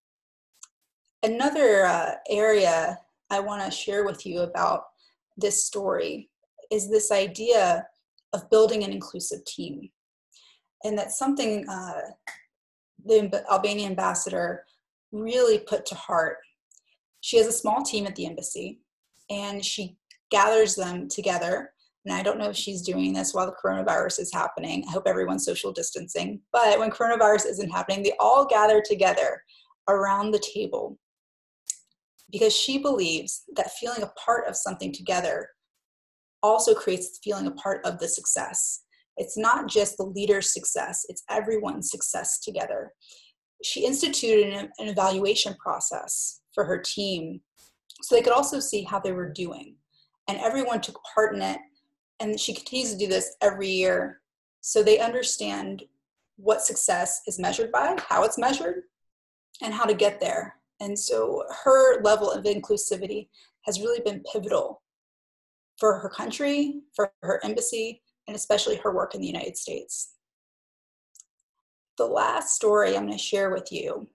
another 1.22 1.84
uh, 1.84 2.12
area 2.28 2.98
i 3.30 3.38
want 3.38 3.62
to 3.64 3.70
share 3.70 4.04
with 4.04 4.26
you 4.26 4.40
about 4.40 4.84
this 5.36 5.64
story 5.64 6.28
is 6.70 6.90
this 6.90 7.10
idea 7.10 7.86
of 8.32 8.48
building 8.50 8.82
an 8.84 8.92
inclusive 8.92 9.44
team 9.44 9.88
and 10.84 10.96
that's 10.96 11.18
something 11.18 11.68
uh, 11.68 12.00
the 13.04 13.44
albanian 13.50 13.90
ambassador 13.90 14.64
really 15.12 15.58
put 15.58 15.84
to 15.86 15.94
heart 15.94 16.38
she 17.20 17.36
has 17.36 17.46
a 17.46 17.52
small 17.52 17.82
team 17.82 18.06
at 18.06 18.16
the 18.16 18.26
embassy 18.26 18.80
and 19.30 19.64
she 19.64 19.96
gathers 20.30 20.74
them 20.74 21.08
together. 21.08 21.72
And 22.04 22.12
I 22.12 22.22
don't 22.22 22.38
know 22.38 22.50
if 22.50 22.56
she's 22.56 22.82
doing 22.82 23.12
this 23.12 23.32
while 23.32 23.46
the 23.46 23.54
coronavirus 23.64 24.18
is 24.18 24.32
happening. 24.32 24.84
I 24.88 24.90
hope 24.90 25.04
everyone's 25.06 25.44
social 25.44 25.72
distancing. 25.72 26.40
But 26.52 26.78
when 26.80 26.90
coronavirus 26.90 27.46
isn't 27.46 27.70
happening, 27.70 28.02
they 28.02 28.14
all 28.18 28.44
gather 28.44 28.82
together 28.84 29.42
around 29.88 30.32
the 30.32 30.42
table 30.52 30.98
because 32.32 32.56
she 32.56 32.78
believes 32.78 33.44
that 33.54 33.72
feeling 33.72 34.02
a 34.02 34.12
part 34.24 34.48
of 34.48 34.56
something 34.56 34.92
together 34.92 35.48
also 36.42 36.74
creates 36.74 37.20
feeling 37.22 37.46
a 37.46 37.52
part 37.52 37.84
of 37.84 37.98
the 37.98 38.08
success. 38.08 38.82
It's 39.16 39.36
not 39.36 39.68
just 39.68 39.96
the 39.96 40.04
leader's 40.04 40.52
success, 40.52 41.04
it's 41.08 41.22
everyone's 41.30 41.90
success 41.90 42.40
together. 42.40 42.92
She 43.62 43.84
instituted 43.86 44.52
an, 44.54 44.70
an 44.78 44.88
evaluation 44.88 45.54
process 45.62 46.40
for 46.54 46.64
her 46.64 46.78
team 46.78 47.40
so 48.02 48.14
they 48.14 48.22
could 48.22 48.32
also 48.32 48.58
see 48.58 48.82
how 48.82 48.98
they 48.98 49.12
were 49.12 49.30
doing. 49.30 49.76
And 50.28 50.38
everyone 50.38 50.80
took 50.80 50.98
part 51.14 51.34
in 51.34 51.42
it. 51.42 51.58
And 52.20 52.38
she 52.38 52.54
continues 52.54 52.92
to 52.92 52.98
do 52.98 53.06
this 53.06 53.36
every 53.42 53.68
year 53.68 54.20
so 54.60 54.82
they 54.82 54.98
understand 54.98 55.82
what 56.36 56.62
success 56.62 57.20
is 57.26 57.38
measured 57.38 57.70
by, 57.72 57.96
how 58.08 58.24
it's 58.24 58.38
measured, 58.38 58.82
and 59.60 59.74
how 59.74 59.84
to 59.84 59.94
get 59.94 60.20
there. 60.20 60.56
And 60.82 60.98
so 60.98 61.44
her 61.64 62.02
level 62.02 62.28
of 62.32 62.44
inclusivity 62.44 63.28
has 63.66 63.78
really 63.78 64.00
been 64.00 64.24
pivotal 64.32 64.82
for 65.78 66.00
her 66.00 66.08
country, 66.08 66.80
for 66.96 67.12
her 67.22 67.40
embassy, 67.44 68.02
and 68.26 68.34
especially 68.34 68.76
her 68.76 68.92
work 68.92 69.14
in 69.14 69.20
the 69.20 69.26
United 69.28 69.56
States. 69.56 70.14
The 71.98 72.06
last 72.06 72.56
story 72.56 72.96
I'm 72.96 73.06
going 73.06 73.16
to 73.16 73.22
share 73.22 73.50
with 73.50 73.70
you 73.70 74.08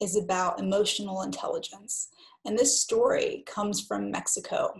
is 0.00 0.16
about 0.16 0.58
emotional 0.58 1.22
intelligence. 1.22 2.08
And 2.44 2.58
this 2.58 2.80
story 2.80 3.44
comes 3.46 3.80
from 3.86 4.10
Mexico. 4.10 4.74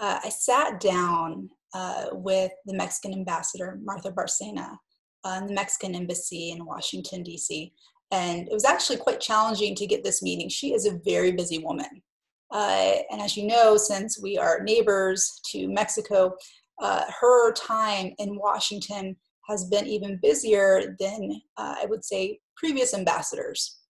Uh, 0.00 0.20
I 0.22 0.28
sat 0.28 0.78
down 0.78 1.50
uh, 1.74 2.06
with 2.12 2.52
the 2.64 2.74
Mexican 2.74 3.12
ambassador, 3.12 3.80
Martha 3.82 4.12
Bárcena, 4.12 4.76
uh, 5.24 5.38
in 5.40 5.48
the 5.48 5.54
Mexican 5.54 5.96
embassy 5.96 6.52
in 6.52 6.64
Washington, 6.64 7.24
D.C. 7.24 7.72
And 8.12 8.46
it 8.46 8.52
was 8.52 8.64
actually 8.64 8.98
quite 8.98 9.20
challenging 9.20 9.74
to 9.76 9.86
get 9.86 10.04
this 10.04 10.22
meeting. 10.22 10.48
She 10.48 10.74
is 10.74 10.86
a 10.86 11.00
very 11.04 11.32
busy 11.32 11.58
woman. 11.58 12.02
Uh, 12.50 12.96
and 13.10 13.20
as 13.20 13.36
you 13.36 13.46
know, 13.46 13.76
since 13.76 14.20
we 14.22 14.38
are 14.38 14.62
neighbors 14.62 15.40
to 15.52 15.66
Mexico, 15.68 16.34
uh, 16.80 17.04
her 17.20 17.52
time 17.54 18.12
in 18.18 18.36
Washington 18.36 19.16
has 19.48 19.64
been 19.64 19.86
even 19.86 20.20
busier 20.22 20.94
than 21.00 21.40
uh, 21.56 21.74
I 21.82 21.86
would 21.86 22.04
say 22.04 22.38
previous 22.56 22.94
ambassadors 22.94 23.82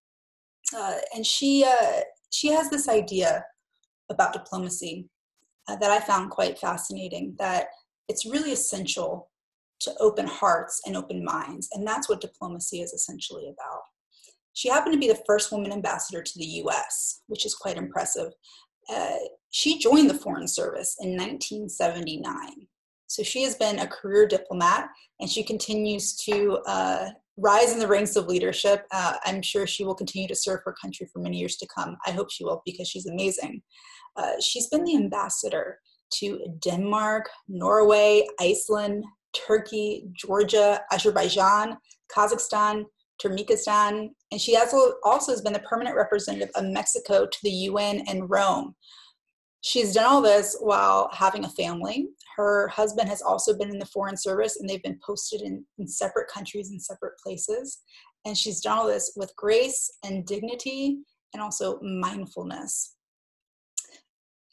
uh, 0.75 0.99
and 1.15 1.27
she 1.27 1.65
uh, 1.65 2.01
she 2.31 2.49
has 2.49 2.71
this 2.71 2.89
idea 2.89 3.45
about 4.11 4.33
diplomacy 4.33 5.09
uh, 5.69 5.77
that 5.77 5.91
I 5.91 6.01
found 6.01 6.31
quite 6.31 6.59
fascinating. 6.59 7.35
That 7.39 7.67
it's 8.09 8.27
really 8.27 8.53
essential 8.53 9.31
to 9.81 9.95
open 10.01 10.27
hearts 10.27 10.81
and 10.87 10.97
open 10.97 11.25
minds, 11.25 11.69
and 11.73 11.87
that's 11.87 12.09
what 12.09 12.21
diplomacy 12.21 12.81
is 12.81 12.93
essentially 12.93 13.45
about. 13.45 13.83
She 14.55 14.69
happened 14.69 14.95
to 14.95 15.01
be 15.01 15.09
the 15.09 15.23
first 15.27 15.51
woman 15.53 15.73
ambassador 15.73 16.23
to 16.23 16.39
the 16.39 16.45
U.S., 16.45 17.23
which 17.27 17.47
is 17.47 17.55
quite 17.55 17.77
impressive. 17.77 18.33
Uh, 18.93 19.17
she 19.51 19.79
joined 19.79 20.11
the 20.11 20.15
Foreign 20.15 20.49
Service 20.49 20.97
in 21.01 21.11
1979. 21.11 22.67
So 23.07 23.23
she 23.23 23.43
has 23.43 23.55
been 23.57 23.79
a 23.79 23.87
career 23.87 24.27
diplomat 24.27 24.89
and 25.21 25.29
she 25.29 25.43
continues 25.43 26.17
to 26.25 26.59
uh, 26.67 27.11
rise 27.37 27.73
in 27.73 27.79
the 27.79 27.87
ranks 27.87 28.17
of 28.17 28.27
leadership. 28.27 28.87
Uh, 28.91 29.17
I'm 29.25 29.43
sure 29.43 29.67
she 29.67 29.85
will 29.85 29.95
continue 29.95 30.29
to 30.29 30.35
serve 30.35 30.61
her 30.65 30.75
country 30.81 31.07
for 31.13 31.19
many 31.21 31.39
years 31.39 31.57
to 31.57 31.69
come. 31.75 31.97
I 32.07 32.13
hope 32.13 32.31
she 32.31 32.45
will 32.45 32.63
because 32.65 32.89
she's 32.89 33.07
amazing. 33.07 33.63
Uh, 34.17 34.33
she's 34.41 34.69
been 34.69 34.85
the 34.85 34.97
ambassador 34.97 35.79
to 36.15 36.41
Denmark, 36.63 37.29
Norway, 37.49 38.27
Iceland, 38.41 39.05
Turkey, 39.35 40.07
Georgia, 40.13 40.81
Azerbaijan, 40.91 41.77
Kazakhstan, 42.15 42.85
Turkmenistan, 43.23 44.11
and 44.33 44.41
she 44.41 44.57
also, 44.57 44.95
also 45.05 45.31
has 45.31 45.43
been 45.43 45.53
the 45.53 45.59
permanent 45.61 45.95
representative 45.95 46.49
of 46.55 46.65
Mexico 46.65 47.27
to 47.27 47.39
the 47.43 47.51
UN 47.51 48.03
and 48.09 48.29
Rome. 48.31 48.75
She's 49.61 49.93
done 49.93 50.07
all 50.07 50.23
this 50.23 50.57
while 50.59 51.11
having 51.13 51.45
a 51.45 51.51
family. 51.51 52.09
Her 52.37 52.67
husband 52.69 53.11
has 53.11 53.21
also 53.21 53.57
been 53.57 53.69
in 53.69 53.79
the 53.79 53.87
Foreign 53.87 54.17
Service 54.17 54.59
and 54.59 54.69
they've 54.69 54.83
been 54.83 54.99
posted 55.05 55.43
in, 55.43 55.65
in 55.79 55.87
separate 55.87 56.29
countries 56.29 56.71
and 56.71 56.83
separate 56.83 57.19
places. 57.23 57.83
And 58.25 58.37
she's 58.37 58.63
done 58.63 58.79
all 58.79 58.87
this 58.87 59.13
with 59.17 59.37
grace 59.37 59.99
and 60.03 60.25
dignity 60.27 61.01
and 61.35 61.43
also 61.43 61.79
mindfulness. 61.83 62.97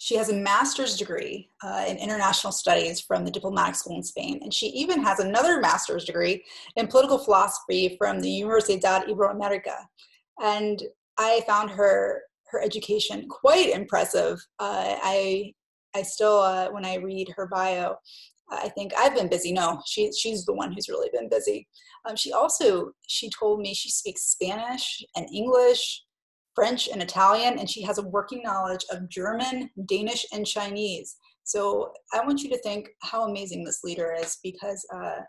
She 0.01 0.15
has 0.15 0.29
a 0.29 0.33
master's 0.33 0.95
degree 0.95 1.49
uh, 1.62 1.83
in 1.85 1.97
international 1.97 2.53
studies 2.53 3.01
from 3.01 3.25
the 3.25 3.31
Diplomatic 3.31 3.75
School 3.75 3.97
in 3.97 4.03
Spain, 4.03 4.39
and 4.41 4.53
she 4.53 4.67
even 4.67 5.03
has 5.03 5.19
another 5.19 5.59
master's 5.59 6.05
degree 6.05 6.43
in 6.77 6.88
political 6.88 7.17
philosophy 7.17 7.97
from 7.97 8.21
the 8.21 8.41
Universidad 8.41 9.07
Iberoamerica. 9.09 9.75
And 10.41 10.81
I 11.17 11.43
found 11.45 11.69
her 11.71 12.21
her 12.51 12.62
education 12.62 13.27
quite 13.29 13.71
impressive. 13.71 14.39
Uh, 14.57 14.95
I 15.03 15.53
I 15.93 16.03
still 16.03 16.39
uh, 16.39 16.69
when 16.71 16.85
I 16.85 16.95
read 16.95 17.33
her 17.35 17.47
bio, 17.47 17.95
I 18.49 18.69
think 18.69 18.93
I've 18.97 19.15
been 19.15 19.27
busy. 19.27 19.51
No, 19.51 19.81
she 19.85 20.13
she's 20.13 20.45
the 20.45 20.53
one 20.53 20.71
who's 20.71 20.88
really 20.88 21.09
been 21.12 21.27
busy. 21.27 21.67
Um, 22.07 22.15
she 22.15 22.31
also 22.31 22.93
she 23.07 23.29
told 23.29 23.59
me 23.59 23.73
she 23.73 23.89
speaks 23.89 24.23
Spanish 24.23 25.03
and 25.17 25.27
English, 25.33 26.03
French 26.60 26.89
and 26.89 27.02
Italian, 27.02 27.58
and 27.58 27.69
she 27.69 27.82
has 27.84 28.00
a 28.00 28.04
working 28.04 28.41
knowledge 28.43 28.84
of 28.91 29.08
German, 29.08 29.69
Danish, 29.86 30.26
and 30.34 30.45
Chinese. 30.45 31.15
So 31.45 31.93
I 32.13 32.19
want 32.26 32.43
you 32.43 32.50
to 32.50 32.58
think 32.58 32.89
how 33.02 33.24
amazing 33.24 33.63
this 33.63 33.80
leader 33.82 34.13
is 34.13 34.38
because 34.43 34.86
uh, 34.93 35.22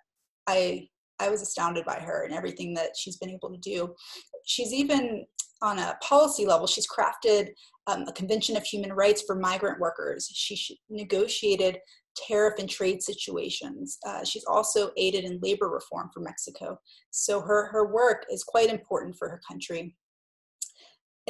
I 0.49 0.88
I 1.21 1.29
was 1.29 1.40
astounded 1.40 1.85
by 1.85 2.01
her 2.01 2.25
and 2.25 2.35
everything 2.35 2.75
that 2.75 2.97
she's 2.99 3.16
been 3.19 3.31
able 3.31 3.51
to 3.51 3.59
do. 3.59 3.95
She's 4.45 4.73
even 4.73 5.25
on 5.62 5.79
a 5.79 5.97
policy 6.03 6.47
level, 6.47 6.66
she's 6.66 6.88
crafted 6.88 7.51
um, 7.87 8.05
a 8.09 8.12
Convention 8.12 8.57
of 8.57 8.64
Human 8.64 8.93
Rights 8.93 9.23
for 9.25 9.37
migrant 9.37 9.79
workers. 9.79 10.29
She 10.35 10.81
negotiated 10.88 11.79
tariff 12.16 12.55
and 12.59 12.69
trade 12.69 13.03
situations. 13.03 13.99
Uh, 14.05 14.25
she's 14.25 14.45
also 14.47 14.90
aided 14.97 15.25
in 15.25 15.38
labor 15.43 15.69
reform 15.69 16.11
for 16.12 16.21
Mexico. 16.21 16.77
So 17.12 17.40
her, 17.40 17.69
her 17.71 17.93
work 17.93 18.25
is 18.33 18.43
quite 18.43 18.71
important 18.71 19.16
for 19.16 19.29
her 19.29 19.40
country. 19.47 19.95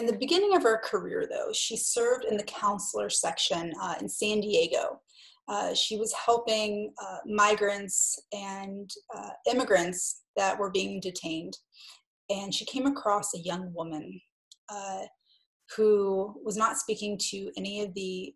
In 0.00 0.06
the 0.06 0.16
beginning 0.18 0.56
of 0.56 0.62
her 0.62 0.80
career, 0.82 1.28
though, 1.30 1.52
she 1.52 1.76
served 1.76 2.24
in 2.24 2.36
the 2.36 2.42
consular 2.44 3.10
section 3.10 3.72
uh, 3.80 3.96
in 4.00 4.08
San 4.08 4.40
Diego. 4.40 5.00
Uh, 5.46 5.74
she 5.74 5.98
was 5.98 6.12
helping 6.14 6.92
uh, 7.00 7.18
migrants 7.26 8.18
and 8.32 8.90
uh, 9.14 9.30
immigrants 9.50 10.22
that 10.36 10.58
were 10.58 10.70
being 10.70 11.00
detained 11.00 11.54
and 12.30 12.54
she 12.54 12.64
came 12.64 12.86
across 12.86 13.34
a 13.34 13.40
young 13.40 13.72
woman 13.74 14.20
uh, 14.68 15.02
who 15.76 16.34
was 16.44 16.56
not 16.56 16.78
speaking 16.78 17.18
to 17.18 17.50
any 17.56 17.82
of 17.82 17.92
the 17.94 18.32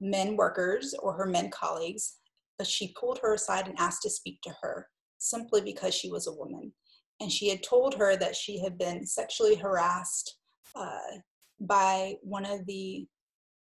men 0.00 0.36
workers 0.36 0.94
or 1.02 1.12
her 1.12 1.26
men 1.26 1.50
colleagues, 1.50 2.16
but 2.58 2.66
she 2.66 2.94
pulled 2.98 3.18
her 3.22 3.34
aside 3.34 3.68
and 3.68 3.78
asked 3.78 4.02
to 4.02 4.10
speak 4.10 4.40
to 4.42 4.54
her 4.62 4.88
simply 5.18 5.60
because 5.60 5.94
she 5.94 6.10
was 6.10 6.26
a 6.26 6.32
woman. 6.32 6.72
And 7.20 7.30
she 7.30 7.48
had 7.48 7.62
told 7.62 7.94
her 7.94 8.16
that 8.16 8.34
she 8.34 8.58
had 8.58 8.76
been 8.76 9.06
sexually 9.06 9.54
harassed 9.54 10.38
uh, 10.74 11.18
by 11.60 12.14
one 12.22 12.44
of 12.44 12.66
the 12.66 13.06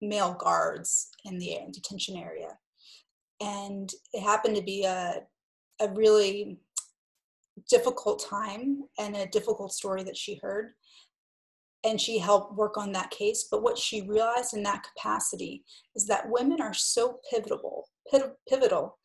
male 0.00 0.34
guards 0.34 1.10
in 1.24 1.38
the 1.38 1.58
detention 1.72 2.16
area. 2.16 2.48
And 3.40 3.90
it 4.12 4.22
happened 4.22 4.56
to 4.56 4.62
be 4.62 4.84
a, 4.84 5.22
a 5.80 5.88
really 5.90 6.58
difficult 7.68 8.24
time 8.28 8.82
and 8.98 9.16
a 9.16 9.26
difficult 9.26 9.72
story 9.72 10.02
that 10.04 10.16
she 10.16 10.38
heard 10.42 10.70
and 11.84 12.00
she 12.00 12.18
helped 12.18 12.54
work 12.54 12.76
on 12.76 12.92
that 12.92 13.10
case 13.10 13.48
but 13.50 13.62
what 13.62 13.76
she 13.76 14.08
realized 14.08 14.54
in 14.54 14.62
that 14.62 14.84
capacity 14.94 15.64
is 15.94 16.06
that 16.06 16.28
women 16.28 16.60
are 16.60 16.74
so 16.74 17.18
pivotal 17.30 17.88
pivotal 18.48 18.98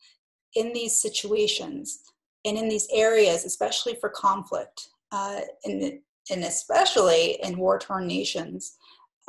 in 0.56 0.72
these 0.74 1.00
situations 1.00 2.00
and 2.46 2.58
in 2.58 2.70
these 2.70 2.88
areas 2.94 3.46
especially 3.46 3.96
for 4.00 4.10
conflict 4.10 4.90
uh, 5.12 5.42
and, 5.66 6.00
and 6.32 6.44
especially 6.44 7.40
in 7.44 7.58
war-torn 7.58 8.08
nations 8.08 8.76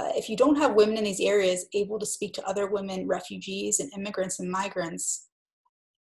uh, 0.00 0.12
if 0.14 0.28
you 0.28 0.36
don't 0.36 0.56
have 0.56 0.74
women 0.74 0.96
in 0.96 1.04
these 1.04 1.20
areas 1.20 1.66
able 1.74 1.98
to 1.98 2.06
speak 2.06 2.32
to 2.32 2.46
other 2.46 2.68
women 2.68 3.06
refugees 3.06 3.80
and 3.80 3.92
immigrants 3.94 4.40
and 4.40 4.50
migrants 4.50 5.28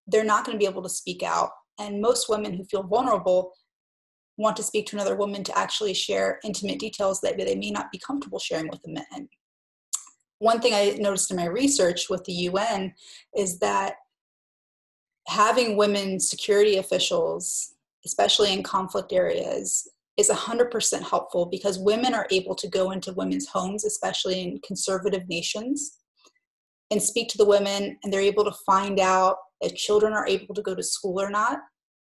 they're 0.07 0.23
not 0.23 0.45
going 0.45 0.57
to 0.57 0.60
be 0.60 0.69
able 0.69 0.83
to 0.83 0.89
speak 0.89 1.23
out 1.23 1.49
and 1.79 2.01
most 2.01 2.29
women 2.29 2.53
who 2.53 2.63
feel 2.63 2.83
vulnerable 2.83 3.51
want 4.38 4.55
to 4.55 4.63
speak 4.63 4.86
to 4.88 4.95
another 4.95 5.15
woman 5.15 5.43
to 5.43 5.57
actually 5.57 5.93
share 5.93 6.39
intimate 6.43 6.79
details 6.79 7.19
that 7.21 7.38
they 7.38 7.55
may 7.55 7.71
not 7.71 7.91
be 7.91 7.97
comfortable 7.97 8.39
sharing 8.39 8.69
with 8.69 8.81
the 8.83 8.93
men. 8.93 9.27
One 10.39 10.62
thing 10.62 10.73
I 10.73 10.95
noticed 10.99 11.31
in 11.31 11.38
my 11.38 11.45
research 11.45 12.10
with 12.10 12.23
the 12.25 12.33
UN 12.33 12.93
is 13.36 13.57
that 13.60 13.95
having 15.27 15.75
women 15.75 16.19
security 16.19 16.77
officials, 16.77 17.73
especially 18.05 18.53
in 18.53 18.62
conflict 18.62 19.12
areas, 19.12 19.88
is 20.17 20.30
100% 20.30 21.03
helpful 21.03 21.45
because 21.45 21.77
women 21.77 22.13
are 22.13 22.27
able 22.32 22.56
to 22.56 22.67
go 22.67 22.91
into 22.91 23.13
women's 23.13 23.47
homes, 23.47 23.86
especially 23.86 24.41
in 24.41 24.60
conservative 24.65 25.27
nations, 25.30 25.97
and 26.89 27.01
speak 27.01 27.30
to 27.30 27.38
the 27.38 27.45
women, 27.45 27.97
and 28.03 28.12
they're 28.12 28.21
able 28.21 28.43
to 28.43 28.56
find 28.65 28.99
out 28.99 29.38
if 29.62 29.75
children 29.75 30.13
are 30.13 30.27
able 30.27 30.56
to 30.56 30.62
go 30.62 30.73
to 30.73 30.84
school 30.84 31.21
or 31.21 31.30
not. 31.30 31.60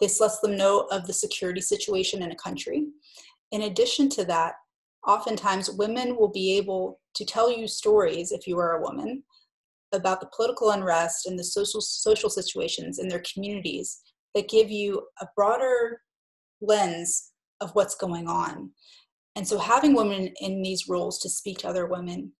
This 0.01 0.19
lets 0.19 0.39
them 0.39 0.57
know 0.57 0.87
of 0.91 1.07
the 1.07 1.13
security 1.13 1.61
situation 1.61 2.23
in 2.23 2.31
a 2.31 2.35
country. 2.35 2.87
In 3.51 3.63
addition 3.63 4.09
to 4.09 4.25
that, 4.25 4.53
oftentimes 5.07 5.69
women 5.69 6.17
will 6.17 6.31
be 6.31 6.57
able 6.57 6.99
to 7.15 7.25
tell 7.25 7.51
you 7.51 7.67
stories, 7.67 8.31
if 8.31 8.47
you 8.47 8.57
are 8.59 8.77
a 8.77 8.81
woman, 8.81 9.23
about 9.93 10.19
the 10.19 10.29
political 10.35 10.71
unrest 10.71 11.27
and 11.27 11.37
the 11.37 11.43
social, 11.43 11.79
social 11.79 12.29
situations 12.29 12.99
in 12.99 13.07
their 13.07 13.21
communities 13.31 14.01
that 14.33 14.49
give 14.49 14.71
you 14.71 15.03
a 15.21 15.27
broader 15.35 16.01
lens 16.61 17.32
of 17.63 17.71
what's 17.71 17.95
going 17.95 18.27
on. 18.27 18.71
And 19.35 19.47
so 19.47 19.57
having 19.57 19.95
women 19.95 20.31
in 20.41 20.61
these 20.61 20.87
roles 20.87 21.19
to 21.21 21.29
speak 21.29 21.59
to 21.59 21.67
other 21.67 21.87
women 21.87 22.33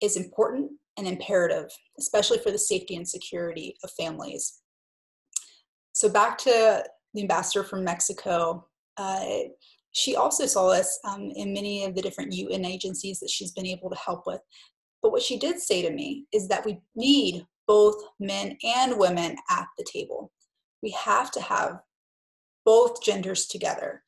is 0.00 0.16
important 0.16 0.72
and 0.96 1.06
imperative, 1.06 1.70
especially 1.98 2.38
for 2.38 2.50
the 2.50 2.58
safety 2.58 2.96
and 2.96 3.08
security 3.08 3.76
of 3.84 3.90
families. 3.92 4.60
So 5.92 6.08
back 6.08 6.38
to 6.38 6.84
the 7.14 7.22
ambassador 7.22 7.62
from 7.62 7.84
Mexico, 7.84 8.66
uh, 8.96 9.24
she 9.92 10.16
also 10.16 10.46
saw 10.46 10.70
this 10.70 10.98
um, 11.04 11.30
in 11.36 11.52
many 11.52 11.84
of 11.84 11.94
the 11.94 12.02
different 12.02 12.32
UN 12.32 12.64
agencies 12.64 13.20
that 13.20 13.30
she's 13.30 13.52
been 13.52 13.66
able 13.66 13.90
to 13.90 13.96
help 13.96 14.26
with. 14.26 14.40
But 15.02 15.12
what 15.12 15.22
she 15.22 15.38
did 15.38 15.60
say 15.60 15.82
to 15.82 15.90
me 15.90 16.26
is 16.32 16.48
that 16.48 16.66
we 16.66 16.80
need 16.96 17.46
both 17.68 17.94
men 18.18 18.56
and 18.64 18.98
women 18.98 19.36
at 19.50 19.66
the 19.78 19.84
table. 19.90 20.32
We 20.82 20.90
have 20.90 21.30
to 21.32 21.40
have 21.40 21.78
both 22.64 23.02
genders 23.02 23.46
together. 23.46 24.02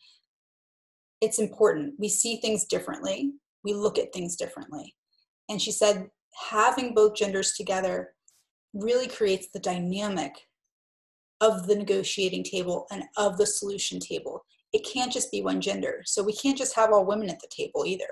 It's 1.20 1.38
important. 1.38 1.94
We 1.98 2.08
see 2.08 2.36
things 2.36 2.66
differently, 2.66 3.32
we 3.64 3.72
look 3.72 3.98
at 3.98 4.12
things 4.12 4.36
differently. 4.36 4.94
And 5.48 5.60
she 5.60 5.72
said 5.72 6.08
having 6.50 6.94
both 6.94 7.14
genders 7.14 7.52
together 7.52 8.14
really 8.74 9.08
creates 9.08 9.48
the 9.52 9.60
dynamic 9.60 10.32
of 11.40 11.66
the 11.66 11.76
negotiating 11.76 12.44
table 12.44 12.86
and 12.90 13.04
of 13.16 13.36
the 13.36 13.46
solution 13.46 14.00
table. 14.00 14.44
It 14.72 14.86
can't 14.86 15.12
just 15.12 15.30
be 15.30 15.42
one 15.42 15.60
gender. 15.60 16.02
So 16.04 16.22
we 16.22 16.32
can't 16.32 16.58
just 16.58 16.76
have 16.76 16.92
all 16.92 17.06
women 17.06 17.30
at 17.30 17.40
the 17.40 17.48
table 17.50 17.84
either. 17.86 18.08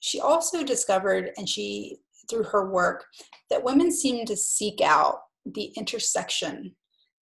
She 0.00 0.20
also 0.20 0.64
discovered, 0.64 1.30
and 1.36 1.48
she, 1.48 1.98
through 2.30 2.44
her 2.44 2.70
work, 2.70 3.04
that 3.50 3.64
women 3.64 3.92
seem 3.92 4.24
to 4.26 4.36
seek 4.36 4.80
out 4.80 5.20
the 5.44 5.72
intersection 5.76 6.74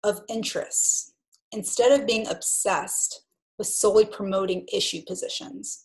of 0.02 0.20
interests 0.28 1.14
instead 1.52 1.98
of 1.98 2.06
being 2.06 2.26
obsessed 2.28 3.23
with 3.58 3.66
solely 3.66 4.04
promoting 4.04 4.66
issue 4.72 5.00
positions. 5.06 5.84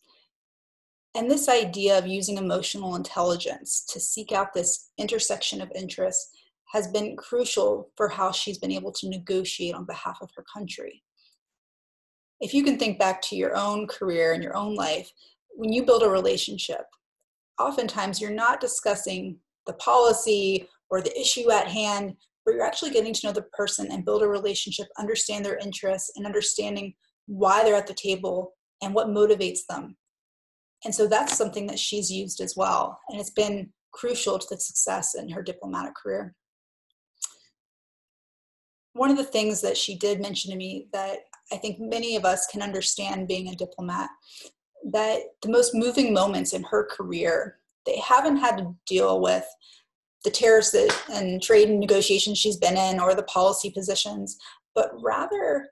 And 1.16 1.30
this 1.30 1.50
idea 1.50 1.98
of 1.98 2.08
using 2.08 2.38
emotional 2.38 2.96
intelligence 2.96 3.84
to 3.90 4.00
seek 4.00 4.32
out 4.32 4.54
this 4.54 4.92
intersection 4.98 5.62
of 5.62 5.72
interests 5.76 6.32
has 6.72 6.88
been 6.88 7.18
crucial 7.18 7.90
for 7.98 8.08
how 8.08 8.32
she's 8.32 8.60
been 8.60 8.72
able 8.72 8.92
to 8.92 9.10
negotiate 9.10 9.74
on 9.74 9.86
behalf 9.86 10.20
of 10.22 10.30
her 10.36 10.46
country. 10.54 11.04
If 12.40 12.54
you 12.54 12.64
can 12.64 12.78
think 12.78 13.00
back 13.00 13.22
to 13.24 13.36
your 13.36 13.56
own 13.56 13.88
career 13.88 14.34
and 14.34 14.44
your 14.44 14.56
own 14.56 14.76
life, 14.76 15.12
when 15.56 15.74
you 15.74 15.84
build 15.84 16.04
a 16.04 16.10
relationship, 16.10 16.86
oftentimes 17.60 18.22
you're 18.22 18.32
not 18.32 18.62
discussing 18.62 19.38
the 19.66 19.74
policy 19.74 20.68
or 20.90 21.02
the 21.02 21.20
issue 21.20 21.52
at 21.52 21.68
hand, 21.68 22.16
but 22.46 22.54
you're 22.54 22.66
actually 22.66 22.92
getting 22.92 23.14
to 23.14 23.28
know 23.28 23.34
the 23.34 23.42
person 23.54 23.92
and 23.92 24.06
build 24.06 24.22
a 24.22 24.28
relationship, 24.28 24.88
understand 24.98 25.44
their 25.44 25.58
interests, 25.58 26.12
and 26.16 26.26
understanding 26.26 26.94
why 27.30 27.64
they're 27.64 27.76
at 27.76 27.86
the 27.86 27.94
table 27.94 28.56
and 28.82 28.94
what 28.94 29.08
motivates 29.08 29.60
them. 29.70 29.96
And 30.84 30.94
so 30.94 31.08
that's 31.08 31.38
something 31.38 31.68
that 31.68 31.78
she's 31.78 32.10
used 32.10 32.42
as 32.42 32.56
well. 32.58 33.00
And 33.10 33.20
it's 33.20 33.30
been 33.30 33.72
crucial 33.92 34.40
to 34.40 34.48
the 34.50 34.60
success 34.60 35.14
in 35.14 35.30
her 35.30 35.44
diplomatic 35.44 35.94
career. 35.96 36.34
One 38.94 39.12
of 39.12 39.18
the 39.18 39.24
things 39.24 39.62
that 39.62 39.78
she 39.78 39.96
did 39.96 40.20
mention 40.20 40.52
to 40.52 40.58
me 40.58 40.88
that 40.92 41.20
I 41.52 41.58
think 41.58 41.80
many 41.80 42.16
of 42.16 42.26
us 42.26 42.48
can 42.48 42.64
understand 42.64 43.28
being 43.28 43.50
a 43.50 43.56
diplomat 43.56 44.10
that 44.92 45.20
the 45.44 45.50
most 45.50 45.76
moving 45.76 46.14
moments 46.14 46.54
in 46.54 46.64
her 46.64 46.88
career, 46.90 47.60
they 47.86 48.00
haven't 48.00 48.38
had 48.38 48.58
to 48.58 48.76
deal 48.88 49.22
with 49.22 49.46
the 50.24 50.32
tariffs 50.32 50.76
and 51.12 51.42
trade 51.44 51.70
negotiations 51.70 52.40
she's 52.40 52.58
been 52.58 52.76
in 52.76 53.00
or 53.00 53.14
the 53.14 53.24
policy 53.24 53.70
positions, 53.70 54.38
but 54.74 54.92
rather 55.02 55.70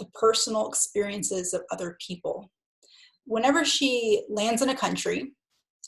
the 0.00 0.06
personal 0.18 0.68
experiences 0.68 1.54
of 1.54 1.62
other 1.70 1.96
people. 2.04 2.50
Whenever 3.26 3.64
she 3.64 4.24
lands 4.28 4.62
in 4.62 4.70
a 4.70 4.76
country 4.76 5.32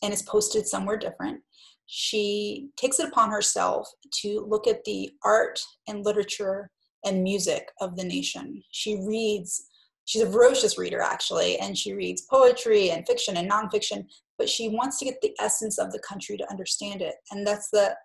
and 0.02 0.12
is 0.12 0.22
posted 0.22 0.68
somewhere 0.68 0.96
different, 0.96 1.40
she 1.86 2.68
takes 2.76 3.00
it 3.00 3.08
upon 3.08 3.30
herself 3.30 3.88
to 4.20 4.46
look 4.48 4.68
at 4.68 4.84
the 4.84 5.10
art 5.24 5.58
and 5.88 6.04
literature 6.04 6.70
and 7.04 7.22
music 7.22 7.68
of 7.80 7.96
the 7.96 8.04
nation. 8.04 8.62
She 8.70 9.00
reads, 9.04 9.66
she's 10.04 10.22
a 10.22 10.26
voracious 10.26 10.78
reader 10.78 11.00
actually, 11.00 11.58
and 11.58 11.76
she 11.76 11.94
reads 11.94 12.26
poetry 12.30 12.90
and 12.90 13.06
fiction 13.06 13.36
and 13.36 13.50
nonfiction, 13.50 14.04
but 14.38 14.48
she 14.48 14.68
wants 14.68 14.98
to 14.98 15.04
get 15.04 15.20
the 15.20 15.34
essence 15.40 15.78
of 15.78 15.90
the 15.90 16.02
country 16.06 16.36
to 16.36 16.50
understand 16.50 17.02
it. 17.02 17.16
And 17.32 17.46
that's 17.46 17.70
the 17.70 17.96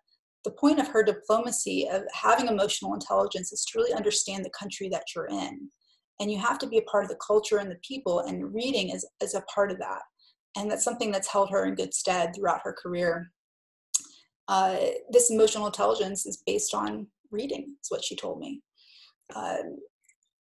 the 0.47 0.51
point 0.51 0.79
of 0.79 0.87
her 0.87 1.03
diplomacy 1.03 1.89
of 1.91 2.03
having 2.13 2.47
emotional 2.47 2.93
intelligence 2.93 3.51
is 3.51 3.65
to 3.65 3.77
really 3.77 3.93
understand 3.93 4.45
the 4.45 4.49
country 4.51 4.87
that 4.87 5.03
you're 5.13 5.27
in. 5.27 5.69
And 6.19 6.31
you 6.31 6.39
have 6.39 6.57
to 6.59 6.67
be 6.67 6.77
a 6.79 6.83
part 6.83 7.03
of 7.03 7.09
the 7.09 7.19
culture 7.25 7.57
and 7.57 7.69
the 7.69 7.79
people, 7.87 8.21
and 8.21 8.53
reading 8.53 8.89
is, 8.89 9.07
is 9.21 9.35
a 9.35 9.41
part 9.41 9.71
of 9.71 9.77
that. 9.79 10.01
And 10.57 10.69
that's 10.71 10.83
something 10.83 11.11
that's 11.11 11.31
held 11.31 11.49
her 11.51 11.65
in 11.65 11.75
good 11.75 11.93
stead 11.93 12.33
throughout 12.35 12.61
her 12.63 12.73
career. 12.73 13.31
Uh, 14.47 14.77
this 15.11 15.29
emotional 15.29 15.67
intelligence 15.67 16.25
is 16.25 16.41
based 16.45 16.73
on 16.73 17.07
reading, 17.31 17.75
is 17.83 17.89
what 17.89 18.03
she 18.03 18.15
told 18.15 18.39
me. 18.39 18.61
Uh, 19.35 19.57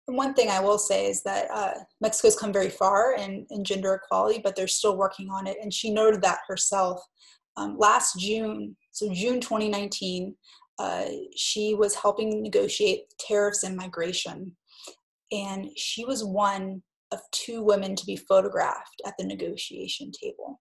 one 0.06 0.34
thing 0.34 0.48
I 0.48 0.60
will 0.60 0.78
say 0.78 1.06
is 1.06 1.22
that 1.24 1.50
uh, 1.50 1.74
Mexico's 2.00 2.38
come 2.38 2.52
very 2.52 2.70
far 2.70 3.14
in, 3.14 3.44
in 3.50 3.64
gender 3.64 3.94
equality, 3.94 4.40
but 4.42 4.54
they're 4.54 4.68
still 4.68 4.96
working 4.96 5.28
on 5.30 5.46
it. 5.46 5.56
And 5.60 5.74
she 5.74 5.92
noted 5.92 6.22
that 6.22 6.40
herself. 6.46 7.00
Um, 7.56 7.76
last 7.78 8.18
June, 8.18 8.76
so 8.92 9.12
June 9.12 9.40
2019, 9.40 10.34
uh, 10.78 11.06
she 11.34 11.74
was 11.74 11.94
helping 11.94 12.42
negotiate 12.42 13.04
tariffs 13.18 13.64
and 13.64 13.76
migration. 13.76 14.54
And 15.32 15.70
she 15.76 16.04
was 16.04 16.24
one 16.24 16.82
of 17.12 17.20
two 17.32 17.62
women 17.62 17.96
to 17.96 18.06
be 18.06 18.16
photographed 18.16 19.00
at 19.06 19.14
the 19.18 19.24
negotiation 19.24 20.10
table. 20.12 20.60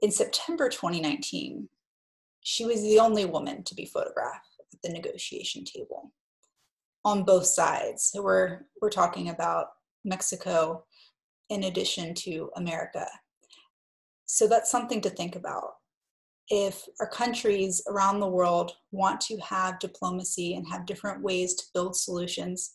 In 0.00 0.10
September 0.10 0.68
2019, 0.68 1.68
she 2.40 2.64
was 2.64 2.82
the 2.82 2.98
only 2.98 3.24
woman 3.24 3.62
to 3.64 3.74
be 3.74 3.86
photographed 3.86 4.48
at 4.72 4.82
the 4.82 4.92
negotiation 4.92 5.64
table 5.64 6.12
on 7.04 7.24
both 7.24 7.46
sides. 7.46 8.10
So 8.12 8.22
we're 8.22 8.66
we're 8.80 8.90
talking 8.90 9.28
about 9.28 9.68
Mexico 10.04 10.84
in 11.48 11.64
addition 11.64 12.14
to 12.14 12.50
America. 12.56 13.06
So 14.26 14.46
that's 14.46 14.70
something 14.70 15.00
to 15.02 15.10
think 15.10 15.36
about. 15.36 15.74
If 16.48 16.84
our 17.00 17.08
countries 17.08 17.82
around 17.88 18.20
the 18.20 18.28
world 18.28 18.72
want 18.90 19.20
to 19.22 19.36
have 19.38 19.78
diplomacy 19.78 20.54
and 20.54 20.66
have 20.68 20.86
different 20.86 21.22
ways 21.22 21.54
to 21.54 21.64
build 21.74 21.96
solutions, 21.96 22.72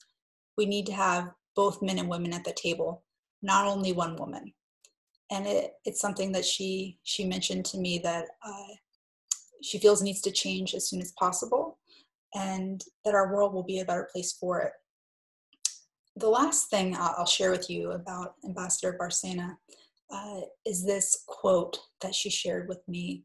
we 0.58 0.66
need 0.66 0.86
to 0.88 0.94
have 0.94 1.32
both 1.56 1.82
men 1.82 2.00
and 2.00 2.10
women 2.10 2.34
at 2.34 2.44
the 2.44 2.54
table, 2.54 3.04
not 3.42 3.68
only 3.68 3.94
one 3.94 4.16
woman. 4.16 4.54
And 5.32 5.46
it, 5.46 5.74
it's 5.86 6.02
something 6.02 6.32
that 6.32 6.46
she 6.46 7.00
she 7.04 7.26
mentioned 7.26 7.66
to 7.66 7.78
me 7.78 8.00
that 8.00 8.26
uh, 8.46 8.74
she 9.62 9.78
feels 9.78 10.02
needs 10.02 10.22
to 10.22 10.32
change 10.32 10.74
as 10.74 10.90
soon 10.90 11.02
as 11.02 11.14
possible 11.20 11.80
and 12.34 12.84
that 13.04 13.16
our 13.16 13.34
world 13.34 13.54
will 13.54 13.64
be 13.64 13.80
a 13.80 13.86
better 13.86 14.08
place 14.12 14.34
for 14.34 14.62
it. 14.62 14.72
The 16.16 16.30
last 16.30 16.70
thing 16.70 16.96
I'll 16.98 17.26
share 17.26 17.52
with 17.52 17.70
you 17.70 17.92
about 17.92 18.36
Ambassador 18.46 18.98
Bárcena 19.00 19.56
uh, 20.12 20.42
is 20.66 20.86
this 20.86 21.24
quote 21.28 21.78
that 22.02 22.16
she 22.16 22.30
shared 22.30 22.68
with 22.68 22.80
me 22.88 23.24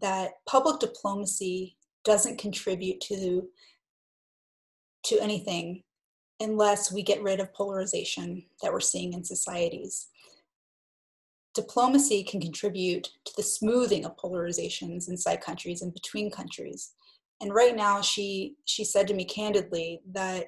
that 0.00 0.32
public 0.46 0.80
diplomacy 0.80 1.76
doesn't 2.04 2.38
contribute 2.38 3.00
to 3.02 3.48
to 5.04 5.20
anything 5.20 5.82
unless 6.40 6.92
we 6.92 7.02
get 7.02 7.22
rid 7.22 7.40
of 7.40 7.52
polarization 7.52 8.44
that 8.62 8.72
we're 8.72 8.80
seeing 8.80 9.12
in 9.12 9.24
societies. 9.24 10.08
Diplomacy 11.54 12.22
can 12.22 12.40
contribute 12.40 13.08
to 13.24 13.32
the 13.36 13.42
smoothing 13.42 14.04
of 14.04 14.16
polarizations 14.16 15.08
inside 15.08 15.40
countries 15.40 15.82
and 15.82 15.92
between 15.92 16.30
countries. 16.30 16.92
And 17.40 17.54
right 17.54 17.74
now 17.74 18.00
she 18.00 18.54
she 18.64 18.84
said 18.84 19.08
to 19.08 19.14
me 19.14 19.24
candidly 19.24 20.00
that 20.12 20.46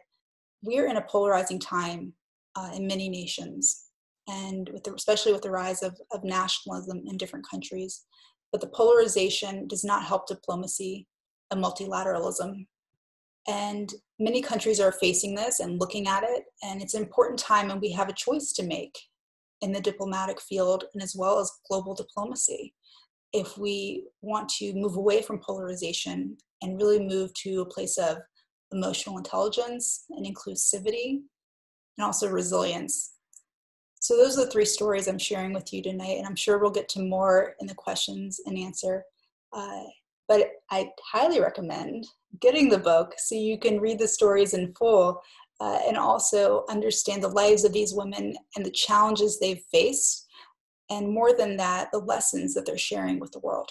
we're 0.63 0.89
in 0.89 0.97
a 0.97 1.03
polarizing 1.03 1.59
time 1.59 2.13
uh, 2.57 2.71
in 2.75 2.87
many 2.87 3.09
nations 3.09 3.87
and 4.29 4.69
with 4.73 4.85
the, 4.85 4.95
especially 4.95 5.33
with 5.33 5.43
the 5.43 5.51
rise 5.51 5.83
of, 5.83 5.99
of 6.13 6.23
nationalism 6.23 7.03
in 7.07 7.17
different 7.17 7.49
countries. 7.49 8.05
But 8.53 8.61
the 8.61 8.69
polarization 8.69 9.67
does 9.69 9.85
not 9.85 10.05
help 10.05 10.27
diplomacy 10.27 11.07
and 11.51 11.63
multilateralism 11.63 12.67
and 13.51 13.95
many 14.21 14.41
countries 14.41 14.79
are 14.79 14.93
facing 14.93 15.35
this 15.35 15.61
and 15.61 15.81
looking 15.81 16.07
at 16.07 16.23
it 16.23 16.45
and 16.63 16.81
it's 16.81 16.95
an 16.95 17.03
important 17.03 17.39
time 17.39 17.71
and 17.71 17.81
we 17.81 17.91
have 17.91 18.09
a 18.09 18.15
choice 18.15 18.53
to 18.53 18.63
make 18.63 18.97
in 19.61 19.73
the 19.73 19.81
diplomatic 19.81 20.41
field 20.41 20.85
and 20.95 21.03
as 21.03 21.17
well 21.17 21.41
as 21.41 21.51
global 21.69 21.95
diplomacy 21.95 22.73
if 23.33 23.59
we 23.59 24.05
want 24.23 24.49
to 24.49 24.73
move 24.75 24.97
away 24.97 25.21
from 25.23 25.39
polarization 25.39 26.37
and 26.63 26.77
really 26.77 27.01
move 27.01 27.33
to 27.35 27.61
a 27.61 27.67
place 27.67 27.97
of 27.99 28.19
emotional 28.73 29.19
intelligence 29.19 30.05
and 30.11 30.27
inclusivity 30.27 31.21
and 31.99 32.05
also 32.05 32.29
resilience. 32.29 33.15
So, 34.01 34.17
those 34.17 34.39
are 34.39 34.45
the 34.45 34.51
three 34.51 34.65
stories 34.65 35.09
I'm 35.09 35.19
sharing 35.19 35.53
with 35.53 35.73
you 35.73 35.83
tonight, 35.83 36.17
and 36.19 36.27
I'm 36.27 36.37
sure 36.37 36.59
we'll 36.59 36.71
get 36.71 36.89
to 36.91 37.03
more 37.03 37.55
in 37.61 37.67
the 37.67 37.75
questions 37.75 38.41
and 38.47 38.59
answer. 38.59 39.05
Uh, 39.53 39.83
but 40.27 40.49
I 40.71 40.91
highly 41.13 41.41
recommend 41.41 42.07
getting 42.41 42.69
the 42.69 42.79
book 42.79 43.15
so 43.19 43.35
you 43.35 43.59
can 43.59 43.81
read 43.81 43.99
the 43.99 44.09
stories 44.09 44.55
in 44.55 44.73
full 44.75 45.21
uh, 45.61 45.81
and 45.87 45.97
also 45.97 46.65
understand 46.69 47.23
the 47.23 47.29
lives 47.29 47.65
of 47.65 47.73
these 47.73 47.95
women 47.95 48.35
and 48.57 48.65
the 48.65 48.71
challenges 48.71 49.39
they've 49.39 49.63
faced 49.73 50.27
and 50.91 51.09
more 51.09 51.33
than 51.33 51.57
that, 51.57 51.91
the 51.93 51.99
lessons 51.99 52.53
that 52.55 52.67
they're 52.67 52.77
sharing 52.77 53.21
with 53.21 53.31
the 53.33 53.39
world. 53.39 53.71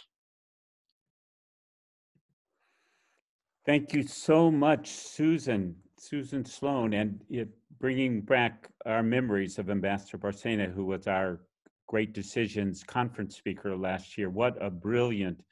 Thank 3.66 3.94
you 3.94 4.04
so 4.04 4.50
much, 4.50 4.88
Susan, 4.90 5.76
Susan 5.98 6.46
Sloan, 6.46 6.94
and 6.94 7.22
it, 7.30 7.50
bringing 7.80 8.22
back 8.22 8.70
our 8.86 9.04
memories 9.04 9.60
of 9.60 9.70
Ambassador 9.70 10.18
Bárcena, 10.18 10.74
who 10.74 10.86
was 10.86 11.08
our 11.08 11.42
Great 11.88 12.14
Decisions 12.14 12.84
conference 12.84 13.36
speaker 13.36 13.76
last 13.76 14.18
year. 14.18 14.30
What 14.30 14.58
a 14.64 14.70
brilliant, 14.70 15.44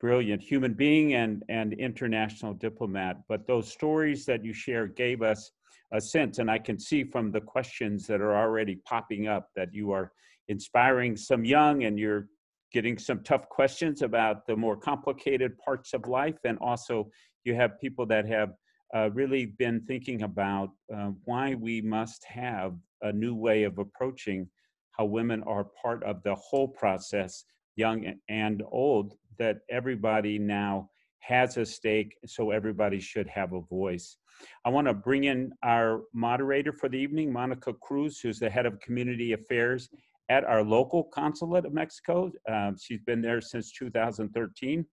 brilliant 0.00 0.42
human 0.42 0.74
being 0.74 1.14
and, 1.14 1.42
and 1.48 1.72
international 1.74 2.54
diplomat. 2.54 3.16
But 3.28 3.46
those 3.46 3.72
stories 3.72 4.26
that 4.26 4.44
you 4.44 4.52
share 4.52 4.86
gave 4.86 5.22
us 5.22 5.50
a 5.92 6.00
sense, 6.00 6.38
and 6.38 6.50
I 6.50 6.58
can 6.58 6.78
see 6.78 7.04
from 7.04 7.30
the 7.30 7.40
questions 7.40 8.06
that 8.06 8.20
are 8.20 8.36
already 8.36 8.76
popping 8.84 9.28
up 9.28 9.50
that 9.56 9.72
you 9.72 9.92
are 9.92 10.12
inspiring 10.48 11.16
some 11.16 11.44
young 11.44 11.84
and 11.84 11.98
you're 11.98 12.28
getting 12.72 12.98
some 12.98 13.22
tough 13.22 13.48
questions 13.48 14.02
about 14.02 14.46
the 14.46 14.56
more 14.56 14.76
complicated 14.76 15.56
parts 15.58 15.94
of 15.94 16.06
life. 16.08 16.38
And 16.44 16.58
also, 16.60 17.10
you 17.44 17.54
have 17.54 17.80
people 17.80 18.06
that 18.06 18.26
have 18.26 18.50
uh, 18.94 19.10
really 19.12 19.46
been 19.46 19.80
thinking 19.86 20.22
about 20.22 20.70
uh, 20.94 21.10
why 21.24 21.54
we 21.54 21.80
must 21.80 22.24
have 22.24 22.74
a 23.02 23.12
new 23.12 23.34
way 23.34 23.62
of 23.62 23.78
approaching 23.78 24.48
how 24.90 25.04
women 25.04 25.42
are 25.44 25.66
part 25.82 26.02
of 26.04 26.22
the 26.22 26.34
whole 26.34 26.68
process, 26.68 27.44
young 27.76 28.14
and 28.28 28.62
old, 28.70 29.14
that 29.38 29.58
everybody 29.70 30.38
now 30.38 30.90
has 31.20 31.56
a 31.56 31.66
stake, 31.66 32.16
so 32.24 32.50
everybody 32.50 33.00
should 33.00 33.28
have 33.28 33.52
a 33.52 33.60
voice. 33.60 34.16
I 34.64 34.68
want 34.70 34.86
to 34.86 34.94
bring 34.94 35.24
in 35.24 35.52
our 35.62 36.02
moderator 36.12 36.72
for 36.72 36.88
the 36.88 36.98
evening, 36.98 37.32
Monica 37.32 37.72
Cruz, 37.72 38.20
who's 38.20 38.38
the 38.38 38.50
head 38.50 38.66
of 38.66 38.78
community 38.80 39.32
affairs 39.32 39.88
at 40.28 40.44
our 40.44 40.62
local 40.62 41.04
consulate 41.04 41.64
of 41.64 41.72
Mexico. 41.72 42.30
Um, 42.48 42.76
she's 42.80 43.00
been 43.00 43.22
there 43.22 43.40
since 43.40 43.72
2013. 43.72 44.84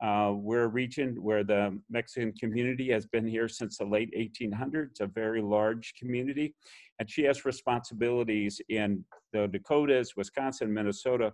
Uh, 0.00 0.32
we're 0.36 0.62
a 0.62 0.68
region 0.68 1.16
where 1.20 1.42
the 1.42 1.76
Mexican 1.90 2.32
community 2.32 2.90
has 2.90 3.06
been 3.06 3.26
here 3.26 3.48
since 3.48 3.78
the 3.78 3.84
late 3.84 4.12
1800s, 4.16 5.00
a 5.00 5.06
very 5.06 5.42
large 5.42 5.94
community. 5.98 6.54
And 6.98 7.10
she 7.10 7.22
has 7.24 7.44
responsibilities 7.44 8.60
in 8.68 9.04
the 9.32 9.48
Dakotas, 9.48 10.16
Wisconsin, 10.16 10.72
Minnesota, 10.72 11.32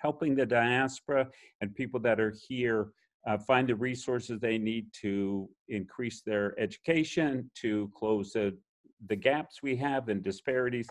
helping 0.00 0.34
the 0.34 0.46
diaspora 0.46 1.28
and 1.60 1.74
people 1.74 2.00
that 2.00 2.18
are 2.20 2.34
here 2.48 2.92
uh, 3.26 3.36
find 3.38 3.68
the 3.68 3.74
resources 3.74 4.40
they 4.40 4.58
need 4.58 4.86
to 4.92 5.48
increase 5.68 6.22
their 6.22 6.58
education, 6.58 7.50
to 7.54 7.90
close 7.94 8.32
the, 8.32 8.56
the 9.08 9.16
gaps 9.16 9.60
we 9.62 9.76
have 9.76 10.08
and 10.08 10.22
disparities. 10.22 10.88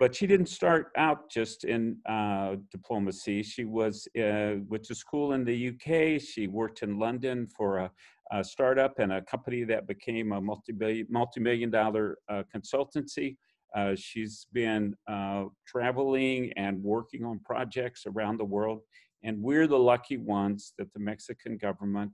But 0.00 0.14
she 0.14 0.26
didn't 0.26 0.48
start 0.48 0.90
out 0.96 1.30
just 1.30 1.62
in 1.62 1.96
uh, 2.08 2.56
diplomacy. 2.72 3.44
She 3.44 3.64
was 3.64 4.08
uh, 4.18 4.54
went 4.66 4.82
to 4.84 4.94
school 4.96 5.34
in 5.34 5.44
the 5.44 5.68
UK. 5.68 6.20
She 6.20 6.48
worked 6.48 6.82
in 6.82 6.98
London 6.98 7.46
for 7.46 7.78
a, 7.78 7.90
a 8.32 8.42
startup 8.42 8.98
and 8.98 9.12
a 9.12 9.22
company 9.22 9.62
that 9.64 9.86
became 9.86 10.32
a 10.32 10.40
multi-billion, 10.40 11.06
multi-million 11.08 11.70
dollar 11.70 12.18
uh, 12.28 12.42
consultancy. 12.52 13.36
Uh, 13.74 13.94
she's 13.94 14.46
been 14.52 14.94
uh, 15.08 15.44
traveling 15.66 16.52
and 16.56 16.82
working 16.82 17.24
on 17.24 17.38
projects 17.40 18.04
around 18.06 18.38
the 18.38 18.44
world. 18.44 18.80
And 19.24 19.40
we're 19.40 19.66
the 19.66 19.78
lucky 19.78 20.16
ones 20.16 20.74
that 20.78 20.92
the 20.92 21.00
Mexican 21.00 21.56
government 21.56 22.12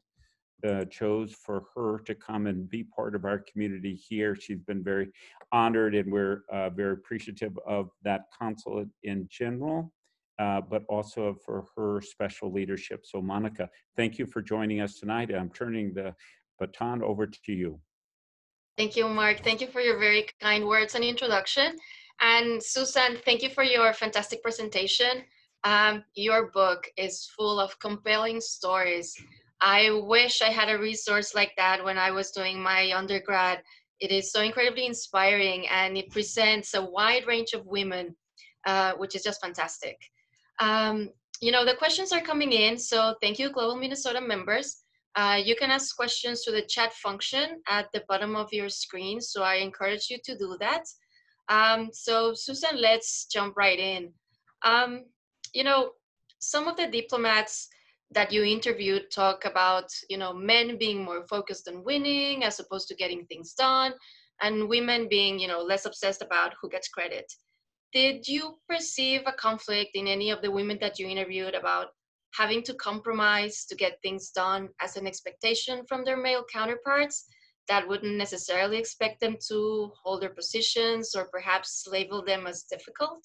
uh, 0.66 0.84
chose 0.86 1.32
for 1.32 1.64
her 1.74 2.00
to 2.00 2.14
come 2.14 2.46
and 2.46 2.68
be 2.68 2.84
part 2.84 3.14
of 3.14 3.24
our 3.24 3.38
community 3.38 3.94
here. 3.94 4.34
She's 4.34 4.60
been 4.60 4.82
very 4.82 5.08
honored, 5.52 5.94
and 5.94 6.12
we're 6.12 6.42
uh, 6.52 6.70
very 6.70 6.94
appreciative 6.94 7.58
of 7.66 7.90
that 8.02 8.22
consulate 8.36 8.88
in 9.04 9.28
general, 9.30 9.92
uh, 10.38 10.60
but 10.60 10.84
also 10.88 11.36
for 11.44 11.66
her 11.76 12.00
special 12.00 12.52
leadership. 12.52 13.04
So, 13.06 13.22
Monica, 13.22 13.68
thank 13.96 14.18
you 14.18 14.26
for 14.26 14.42
joining 14.42 14.80
us 14.80 14.98
tonight. 14.98 15.32
I'm 15.34 15.50
turning 15.50 15.94
the 15.94 16.14
baton 16.58 17.02
over 17.02 17.26
to 17.26 17.52
you. 17.52 17.80
Thank 18.78 18.94
you, 18.94 19.08
Mark. 19.08 19.42
Thank 19.42 19.60
you 19.60 19.66
for 19.66 19.80
your 19.80 19.98
very 19.98 20.28
kind 20.40 20.64
words 20.64 20.94
and 20.94 21.02
introduction. 21.02 21.76
And 22.20 22.62
Susan, 22.62 23.18
thank 23.24 23.42
you 23.42 23.50
for 23.50 23.64
your 23.64 23.92
fantastic 23.92 24.40
presentation. 24.40 25.24
Um, 25.64 26.04
your 26.14 26.52
book 26.52 26.88
is 26.96 27.28
full 27.36 27.58
of 27.58 27.76
compelling 27.80 28.40
stories. 28.40 29.16
I 29.60 29.90
wish 30.04 30.42
I 30.42 30.50
had 30.50 30.70
a 30.70 30.78
resource 30.78 31.34
like 31.34 31.54
that 31.56 31.84
when 31.84 31.98
I 31.98 32.12
was 32.12 32.30
doing 32.30 32.62
my 32.62 32.92
undergrad. 32.94 33.64
It 33.98 34.12
is 34.12 34.30
so 34.30 34.42
incredibly 34.42 34.86
inspiring 34.86 35.66
and 35.66 35.98
it 35.98 36.12
presents 36.12 36.74
a 36.74 36.84
wide 36.84 37.26
range 37.26 37.54
of 37.54 37.66
women, 37.66 38.14
uh, 38.64 38.92
which 38.92 39.16
is 39.16 39.24
just 39.24 39.40
fantastic. 39.40 39.98
Um, 40.60 41.10
you 41.40 41.50
know, 41.50 41.64
the 41.64 41.74
questions 41.74 42.12
are 42.12 42.20
coming 42.20 42.52
in, 42.52 42.78
so 42.78 43.16
thank 43.20 43.40
you, 43.40 43.50
Global 43.50 43.74
Minnesota 43.74 44.20
members. 44.20 44.84
Uh, 45.16 45.40
you 45.42 45.56
can 45.56 45.70
ask 45.70 45.96
questions 45.96 46.42
to 46.42 46.52
the 46.52 46.62
chat 46.62 46.92
function 46.92 47.60
at 47.68 47.86
the 47.92 48.04
bottom 48.08 48.36
of 48.36 48.52
your 48.52 48.68
screen, 48.68 49.20
so 49.20 49.42
I 49.42 49.56
encourage 49.56 50.10
you 50.10 50.18
to 50.24 50.38
do 50.38 50.56
that. 50.60 50.84
Um, 51.48 51.90
so 51.92 52.34
Susan, 52.34 52.80
let's 52.80 53.26
jump 53.26 53.56
right 53.56 53.78
in. 53.78 54.12
Um, 54.64 55.04
you 55.52 55.64
know, 55.64 55.90
some 56.40 56.68
of 56.68 56.76
the 56.76 56.86
diplomats 56.86 57.68
that 58.10 58.32
you 58.32 58.44
interviewed 58.44 59.10
talk 59.10 59.44
about, 59.44 59.90
you 60.08 60.18
know, 60.18 60.32
men 60.32 60.78
being 60.78 61.04
more 61.04 61.26
focused 61.26 61.68
on 61.68 61.84
winning 61.84 62.44
as 62.44 62.60
opposed 62.60 62.88
to 62.88 62.94
getting 62.94 63.24
things 63.26 63.54
done, 63.54 63.92
and 64.40 64.68
women 64.68 65.08
being, 65.08 65.38
you 65.38 65.48
know, 65.48 65.60
less 65.60 65.84
obsessed 65.84 66.22
about 66.22 66.54
who 66.60 66.68
gets 66.68 66.88
credit. 66.88 67.30
Did 67.92 68.28
you 68.28 68.58
perceive 68.68 69.22
a 69.26 69.32
conflict 69.32 69.90
in 69.94 70.06
any 70.06 70.30
of 70.30 70.42
the 70.42 70.50
women 70.50 70.78
that 70.80 70.98
you 70.98 71.08
interviewed 71.08 71.54
about 71.54 71.88
having 72.34 72.62
to 72.62 72.74
compromise 72.74 73.64
to 73.66 73.74
get 73.74 73.98
things 74.02 74.30
done 74.30 74.68
as 74.80 74.96
an 74.96 75.06
expectation 75.06 75.84
from 75.88 76.04
their 76.04 76.16
male 76.16 76.44
counterparts 76.52 77.26
that 77.68 77.86
wouldn't 77.86 78.16
necessarily 78.16 78.78
expect 78.78 79.20
them 79.20 79.36
to 79.48 79.92
hold 80.02 80.22
their 80.22 80.30
positions 80.30 81.14
or 81.14 81.28
perhaps 81.28 81.86
label 81.90 82.24
them 82.24 82.46
as 82.46 82.62
difficult? 82.64 83.24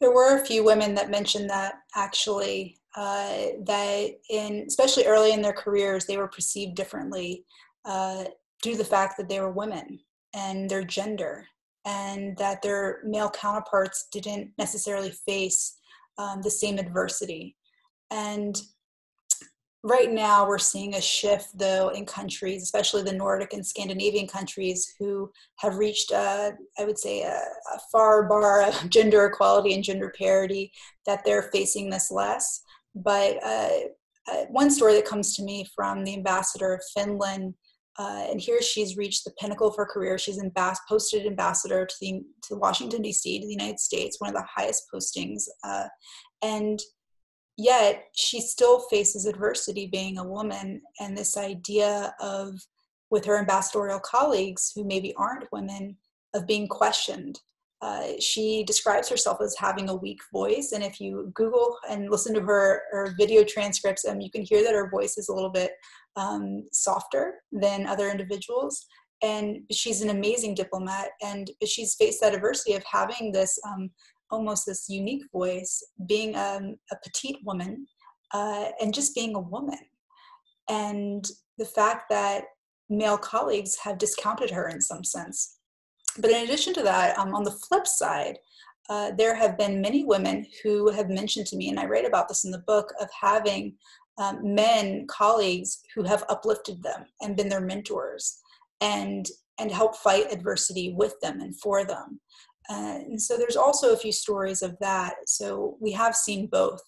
There 0.00 0.12
were 0.12 0.36
a 0.36 0.46
few 0.46 0.64
women 0.64 0.94
that 0.94 1.10
mentioned 1.10 1.50
that 1.50 1.74
actually, 1.96 2.78
uh, 2.96 3.48
that 3.64 4.10
in 4.30 4.64
especially 4.66 5.06
early 5.06 5.32
in 5.32 5.42
their 5.42 5.52
careers, 5.52 6.06
they 6.06 6.16
were 6.16 6.28
perceived 6.28 6.76
differently 6.76 7.44
uh, 7.84 8.24
due 8.62 8.72
to 8.72 8.78
the 8.78 8.84
fact 8.84 9.16
that 9.16 9.28
they 9.28 9.40
were 9.40 9.50
women 9.50 10.00
and 10.34 10.68
their 10.68 10.84
gender, 10.84 11.46
and 11.84 12.36
that 12.36 12.62
their 12.62 13.00
male 13.04 13.30
counterparts 13.30 14.08
didn't 14.12 14.52
necessarily 14.58 15.10
face 15.10 15.77
um, 16.18 16.42
the 16.42 16.50
same 16.50 16.78
adversity. 16.78 17.56
And 18.10 18.60
right 19.84 20.10
now 20.10 20.46
we're 20.46 20.58
seeing 20.58 20.94
a 20.94 21.00
shift 21.00 21.56
though 21.56 21.90
in 21.90 22.04
countries 22.04 22.62
especially 22.62 23.02
the 23.02 23.12
nordic 23.12 23.52
and 23.52 23.64
scandinavian 23.64 24.26
countries 24.26 24.94
who 24.98 25.30
have 25.56 25.78
reached 25.78 26.10
uh, 26.10 26.50
i 26.78 26.84
would 26.84 26.98
say 26.98 27.22
a, 27.22 27.28
a, 27.30 27.78
far 27.92 28.24
bar 28.28 28.62
of 28.62 28.90
gender 28.90 29.26
equality 29.26 29.74
and 29.74 29.84
gender 29.84 30.12
parity 30.18 30.72
that 31.06 31.24
they're 31.24 31.50
facing 31.52 31.88
this 31.88 32.10
less 32.10 32.62
but 32.96 33.36
uh, 33.44 33.68
uh, 34.30 34.44
one 34.50 34.70
story 34.70 34.94
that 34.94 35.04
comes 35.04 35.36
to 35.36 35.44
me 35.44 35.64
from 35.76 36.02
the 36.02 36.14
ambassador 36.14 36.74
of 36.74 36.82
finland 36.92 37.54
uh, 37.98 38.26
and 38.30 38.40
here 38.40 38.62
she's 38.62 38.96
reached 38.96 39.24
the 39.24 39.32
pinnacle 39.40 39.68
of 39.68 39.76
her 39.76 39.86
career. 39.86 40.18
She's 40.18 40.38
ambas- 40.38 40.78
posted 40.88 41.26
ambassador 41.26 41.84
to 41.84 41.94
the 42.00 42.22
to 42.44 42.56
washington 42.56 43.02
d.c 43.02 43.40
to 43.40 43.46
the 43.46 43.52
united 43.52 43.80
states 43.80 44.20
one 44.20 44.28
of 44.28 44.34
the 44.34 44.46
highest 44.48 44.84
postings 44.92 45.44
uh, 45.64 45.86
and 46.42 46.80
yet 47.56 48.04
she 48.14 48.40
still 48.40 48.80
faces 48.88 49.26
adversity 49.26 49.86
being 49.86 50.18
a 50.18 50.24
woman 50.24 50.80
and 51.00 51.16
this 51.16 51.36
idea 51.36 52.14
of 52.20 52.54
with 53.10 53.24
her 53.24 53.38
ambassadorial 53.38 54.00
colleagues 54.00 54.72
who 54.74 54.84
maybe 54.84 55.14
aren't 55.16 55.50
women 55.52 55.96
of 56.34 56.46
being 56.46 56.68
questioned 56.68 57.40
uh, 57.80 58.08
she 58.18 58.64
describes 58.64 59.08
herself 59.08 59.38
as 59.40 59.54
having 59.56 59.88
a 59.88 59.94
weak 59.94 60.18
voice 60.32 60.72
and 60.72 60.82
if 60.82 61.00
you 61.00 61.30
google 61.34 61.76
and 61.88 62.10
listen 62.10 62.34
to 62.34 62.40
her, 62.40 62.82
her 62.90 63.14
video 63.18 63.44
transcripts 63.44 64.04
um, 64.04 64.20
you 64.20 64.30
can 64.30 64.42
hear 64.42 64.62
that 64.62 64.74
her 64.74 64.90
voice 64.90 65.16
is 65.16 65.28
a 65.28 65.34
little 65.34 65.50
bit 65.50 65.72
um, 66.16 66.64
softer 66.72 67.34
than 67.52 67.86
other 67.86 68.08
individuals 68.08 68.86
and 69.22 69.58
she's 69.70 70.02
an 70.02 70.10
amazing 70.10 70.54
diplomat 70.54 71.08
and 71.22 71.50
she's 71.64 71.94
faced 71.94 72.20
that 72.20 72.34
adversity 72.34 72.74
of 72.74 72.82
having 72.90 73.32
this 73.32 73.58
um, 73.66 73.90
almost 74.30 74.66
this 74.66 74.88
unique 74.88 75.24
voice, 75.32 75.82
being 76.06 76.36
um, 76.36 76.76
a 76.92 76.96
petite 77.02 77.38
woman, 77.44 77.86
uh, 78.32 78.66
and 78.80 78.92
just 78.92 79.14
being 79.14 79.34
a 79.34 79.40
woman. 79.40 79.78
And 80.68 81.24
the 81.56 81.64
fact 81.64 82.04
that 82.10 82.44
male 82.90 83.18
colleagues 83.18 83.76
have 83.82 83.98
discounted 83.98 84.50
her 84.50 84.68
in 84.68 84.80
some 84.80 85.04
sense. 85.04 85.57
But 86.18 86.30
in 86.30 86.44
addition 86.44 86.74
to 86.74 86.82
that, 86.82 87.18
um, 87.18 87.34
on 87.34 87.44
the 87.44 87.52
flip 87.52 87.86
side, 87.86 88.38
uh, 88.88 89.12
there 89.16 89.34
have 89.34 89.58
been 89.58 89.80
many 89.80 90.04
women 90.04 90.46
who 90.62 90.90
have 90.90 91.10
mentioned 91.10 91.46
to 91.46 91.56
me, 91.56 91.68
and 91.68 91.78
I 91.78 91.86
write 91.86 92.06
about 92.06 92.28
this 92.28 92.44
in 92.44 92.50
the 92.50 92.64
book, 92.66 92.92
of 93.00 93.08
having 93.18 93.74
um, 94.16 94.54
men 94.54 95.06
colleagues 95.08 95.80
who 95.94 96.02
have 96.02 96.24
uplifted 96.28 96.82
them 96.82 97.04
and 97.20 97.36
been 97.36 97.48
their 97.48 97.60
mentors 97.60 98.40
and 98.80 99.26
and 99.60 99.72
help 99.72 99.96
fight 99.96 100.32
adversity 100.32 100.94
with 100.96 101.18
them 101.20 101.40
and 101.40 101.58
for 101.60 101.84
them 101.84 102.20
and 102.68 103.20
so 103.20 103.36
there's 103.36 103.56
also 103.56 103.92
a 103.92 103.96
few 103.96 104.12
stories 104.12 104.62
of 104.62 104.76
that. 104.80 105.14
So 105.26 105.76
we 105.80 105.92
have 105.92 106.14
seen 106.14 106.46
both. 106.46 106.82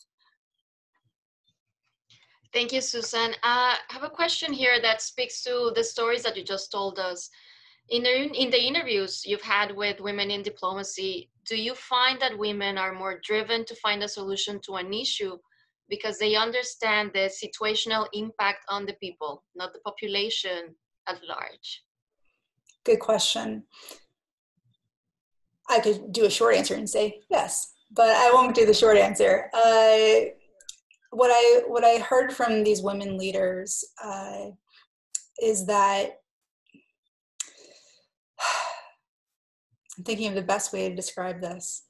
Thank 2.53 2.73
you, 2.73 2.81
Susan. 2.81 3.31
Uh, 3.43 3.75
I 3.75 3.77
have 3.91 4.03
a 4.03 4.11
question 4.11 4.53
here 4.53 4.81
that 4.83 5.01
speaks 5.01 5.43
to 5.45 5.73
the 5.75 5.85
stories 5.85 6.23
that 6.25 6.37
you 6.37 6.45
just 6.45 6.73
told 6.73 6.99
us. 6.99 7.31
In 7.89 8.05
the, 8.05 8.31
in 8.33 8.51
the 8.51 8.63
interviews 8.63 9.23
you've 9.25 9.43
had 9.43 9.75
with 9.75 10.01
women 10.01 10.31
in 10.31 10.43
diplomacy, 10.43 11.31
do 11.49 11.57
you 11.57 11.75
find 11.75 12.21
that 12.21 12.39
women 12.39 12.79
are 12.79 12.93
more 12.93 13.21
driven 13.25 13.65
to 13.65 13.75
find 13.77 14.03
a 14.03 14.09
solution 14.09 14.61
to 14.67 14.75
an 14.75 14.93
issue 14.93 15.37
because 15.89 16.19
they 16.19 16.37
understand 16.37 17.11
the 17.13 17.29
situational 17.29 18.07
impact 18.13 18.65
on 18.69 18.87
the 18.87 18.95
people, 18.95 19.43
not 19.57 19.73
the 19.73 19.81
population 19.81 20.77
at 21.09 21.21
large? 21.29 21.83
Good 22.85 23.01
question. 23.01 23.65
I 25.69 25.81
could 25.81 26.13
do 26.13 26.25
a 26.25 26.31
short 26.31 26.57
answer 26.57 26.75
and 26.75 26.89
say 26.89 27.21
yes, 27.29 27.75
but 27.91 28.09
I 28.09 28.31
won't 28.33 28.55
do 28.55 28.67
the 28.67 28.75
short 28.75 28.97
answer. 28.97 29.51
Uh, 29.53 30.31
what 31.11 31.31
I 31.33 31.63
what 31.67 31.85
I 31.85 31.99
heard 31.99 32.33
from 32.33 32.63
these 32.63 32.83
women 32.83 33.19
leaders 33.19 33.85
uh, 34.03 34.47
is 35.43 35.67
that 35.67 36.20
I'm 40.01 40.05
thinking 40.05 40.29
of 40.29 40.35
the 40.35 40.43
best 40.43 40.73
way 40.73 40.89
to 40.89 40.95
describe 40.95 41.41
this. 41.41 41.85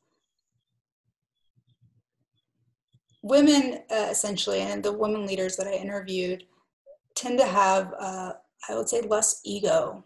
Women, 3.23 3.81
uh, 3.91 4.09
essentially, 4.11 4.61
and 4.61 4.83
the 4.83 4.93
women 4.93 5.27
leaders 5.27 5.57
that 5.57 5.67
I 5.67 5.75
interviewed, 5.75 6.45
tend 7.15 7.39
to 7.39 7.47
have, 7.47 7.93
uh, 7.99 8.33
I 8.69 8.75
would 8.75 8.89
say, 8.89 9.03
less 9.03 9.41
ego 9.45 10.05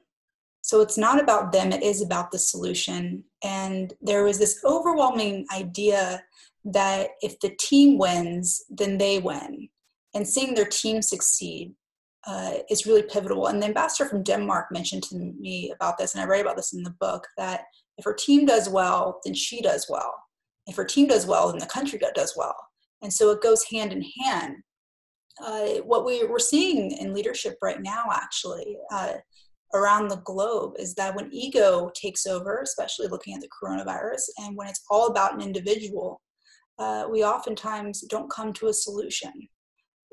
so 0.64 0.80
it's 0.80 0.96
not 0.96 1.20
about 1.20 1.52
them, 1.52 1.72
it 1.72 1.82
is 1.82 2.00
about 2.00 2.32
the 2.32 2.38
solution. 2.38 3.22
And 3.42 3.92
there 4.00 4.24
was 4.24 4.38
this 4.38 4.64
overwhelming 4.64 5.44
idea 5.54 6.24
that 6.64 7.10
if 7.20 7.38
the 7.40 7.50
team 7.50 7.98
wins, 7.98 8.64
then 8.70 8.96
they 8.96 9.18
win. 9.18 9.68
And 10.14 10.26
seeing 10.26 10.54
their 10.54 10.64
team 10.64 11.02
succeed 11.02 11.74
uh, 12.26 12.54
is 12.70 12.86
really 12.86 13.02
pivotal. 13.02 13.48
And 13.48 13.60
the 13.60 13.66
ambassador 13.66 14.08
from 14.08 14.22
Denmark 14.22 14.72
mentioned 14.72 15.02
to 15.02 15.16
me 15.18 15.70
about 15.70 15.98
this, 15.98 16.14
and 16.14 16.24
I 16.24 16.26
write 16.26 16.40
about 16.40 16.56
this 16.56 16.72
in 16.72 16.82
the 16.82 16.96
book, 16.98 17.26
that 17.36 17.64
if 17.98 18.04
her 18.04 18.14
team 18.14 18.46
does 18.46 18.68
well, 18.68 19.20
then 19.24 19.34
she 19.34 19.62
does 19.62 19.86
well. 19.88 20.12
If 20.66 20.76
her 20.76 20.84
team 20.84 21.08
does 21.08 21.26
well, 21.26 21.50
then 21.50 21.58
the 21.58 21.66
country 21.66 22.00
does 22.14 22.34
well. 22.36 22.56
And 23.02 23.12
so 23.12 23.30
it 23.30 23.42
goes 23.42 23.64
hand 23.64 23.92
in 23.92 24.02
hand. 24.24 24.56
uh, 25.42 25.66
what 25.84 26.04
we, 26.04 26.24
we're 26.24 26.38
seeing 26.38 26.92
in 26.92 27.14
leadership 27.14 27.56
right 27.62 27.82
now, 27.82 28.04
actually, 28.12 28.76
uh, 28.92 29.14
around 29.74 30.08
the 30.08 30.22
globe, 30.24 30.74
is 30.78 30.94
that 30.94 31.14
when 31.16 31.32
ego 31.32 31.90
takes 31.94 32.26
over, 32.26 32.60
especially 32.62 33.08
looking 33.08 33.34
at 33.34 33.40
the 33.40 33.48
coronavirus, 33.48 34.22
and 34.38 34.56
when 34.56 34.68
it's 34.68 34.84
all 34.90 35.08
about 35.08 35.34
an 35.34 35.40
individual, 35.40 36.20
uh, 36.78 37.06
we 37.10 37.24
oftentimes 37.24 38.02
don't 38.02 38.30
come 38.30 38.52
to 38.52 38.68
a 38.68 38.72
solution. 38.72 39.32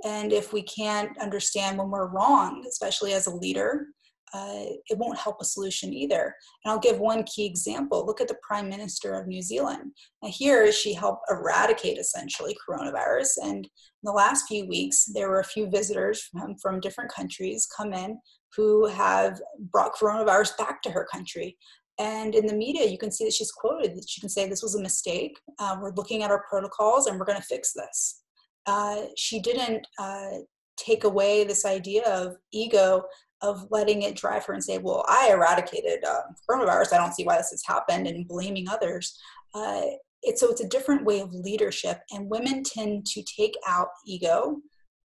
And 0.04 0.34
if 0.34 0.52
we 0.52 0.64
can't 0.64 1.16
understand 1.20 1.78
when 1.78 1.92
we're 1.92 2.10
wrong, 2.10 2.66
especially 2.68 3.14
as 3.14 3.28
a 3.28 3.36
leader, 3.36 3.88
uh, 4.34 4.66
it 4.88 4.98
won't 4.98 5.18
help 5.18 5.38
a 5.42 5.46
solution 5.46 5.94
either. 5.94 6.34
And 6.64 6.72
I'll 6.72 6.80
give 6.80 7.00
one 7.00 7.24
key 7.24 7.46
example. 7.46 8.06
Look 8.06 8.22
at 8.22 8.28
the 8.28 8.38
Prime 8.42 8.70
Minister 8.70 9.14
of 9.14 9.28
New 9.28 9.42
Zealand. 9.42 9.92
Now, 10.24 10.30
here 10.30 10.72
she 10.72 10.94
helped 10.94 11.30
eradicate 11.30 11.98
essentially 11.98 12.56
coronavirus. 12.68 13.30
And 13.44 13.66
in 13.66 13.70
the 14.04 14.12
last 14.12 14.48
few 14.48 14.68
weeks, 14.68 15.06
there 15.06 15.30
were 15.30 15.42
a 15.42 15.46
few 15.46 15.70
visitors 15.70 16.24
from, 16.32 16.56
from 16.62 16.80
different 16.80 17.12
countries 17.12 17.68
come 17.76 17.94
in 17.94 18.18
who 18.56 18.88
have 18.88 19.40
brought 19.72 19.96
coronavirus 19.96 20.58
back 20.58 20.82
to 20.84 20.92
her 20.92 21.08
country. 21.12 21.58
And 22.00 22.34
in 22.34 22.48
the 22.48 22.56
media, 22.56 22.86
you 22.90 22.98
can 22.98 23.12
see 23.12 23.26
that 23.26 23.34
she's 23.34 23.52
quoted 23.52 23.96
that 23.96 24.10
she 24.10 24.22
can 24.22 24.30
say, 24.30 24.48
This 24.48 24.64
was 24.64 24.76
a 24.76 24.82
mistake. 24.82 25.38
Uh, 25.60 25.78
we're 25.80 25.94
looking 25.94 26.24
at 26.24 26.32
our 26.32 26.44
protocols 26.50 27.08
and 27.08 27.20
we're 27.20 27.26
going 27.26 27.40
to 27.40 27.44
fix 27.44 27.74
this. 27.74 28.24
Uh, 28.66 29.04
she 29.18 29.40
didn't 29.40 29.86
uh, 30.00 30.40
take 30.78 31.04
away 31.04 31.44
this 31.44 31.66
idea 31.66 32.04
of 32.06 32.36
ego 32.52 33.04
of 33.42 33.66
letting 33.72 34.04
it 34.04 34.16
drive 34.16 34.46
her 34.46 34.54
and 34.54 34.64
say, 34.64 34.78
well, 34.78 35.04
I 35.08 35.30
eradicated 35.32 36.04
uh, 36.06 36.22
coronavirus. 36.50 36.94
I 36.94 36.98
don't 36.98 37.14
see 37.14 37.24
why 37.24 37.38
this 37.38 37.50
has 37.52 37.64
happened 37.66 38.08
and 38.08 38.28
blaming 38.28 38.70
others. 38.70 39.18
Uh, 39.54 39.82
it's, 40.22 40.42
so 40.42 40.50
it's 40.50 40.62
a 40.62 40.68
different 40.68 41.04
way 41.06 41.20
of 41.20 41.34
leadership. 41.34 42.02
And 42.12 42.30
women 42.30 42.64
tend 42.64 43.06
to 43.08 43.24
take 43.24 43.56
out 43.68 43.88
ego 44.06 44.58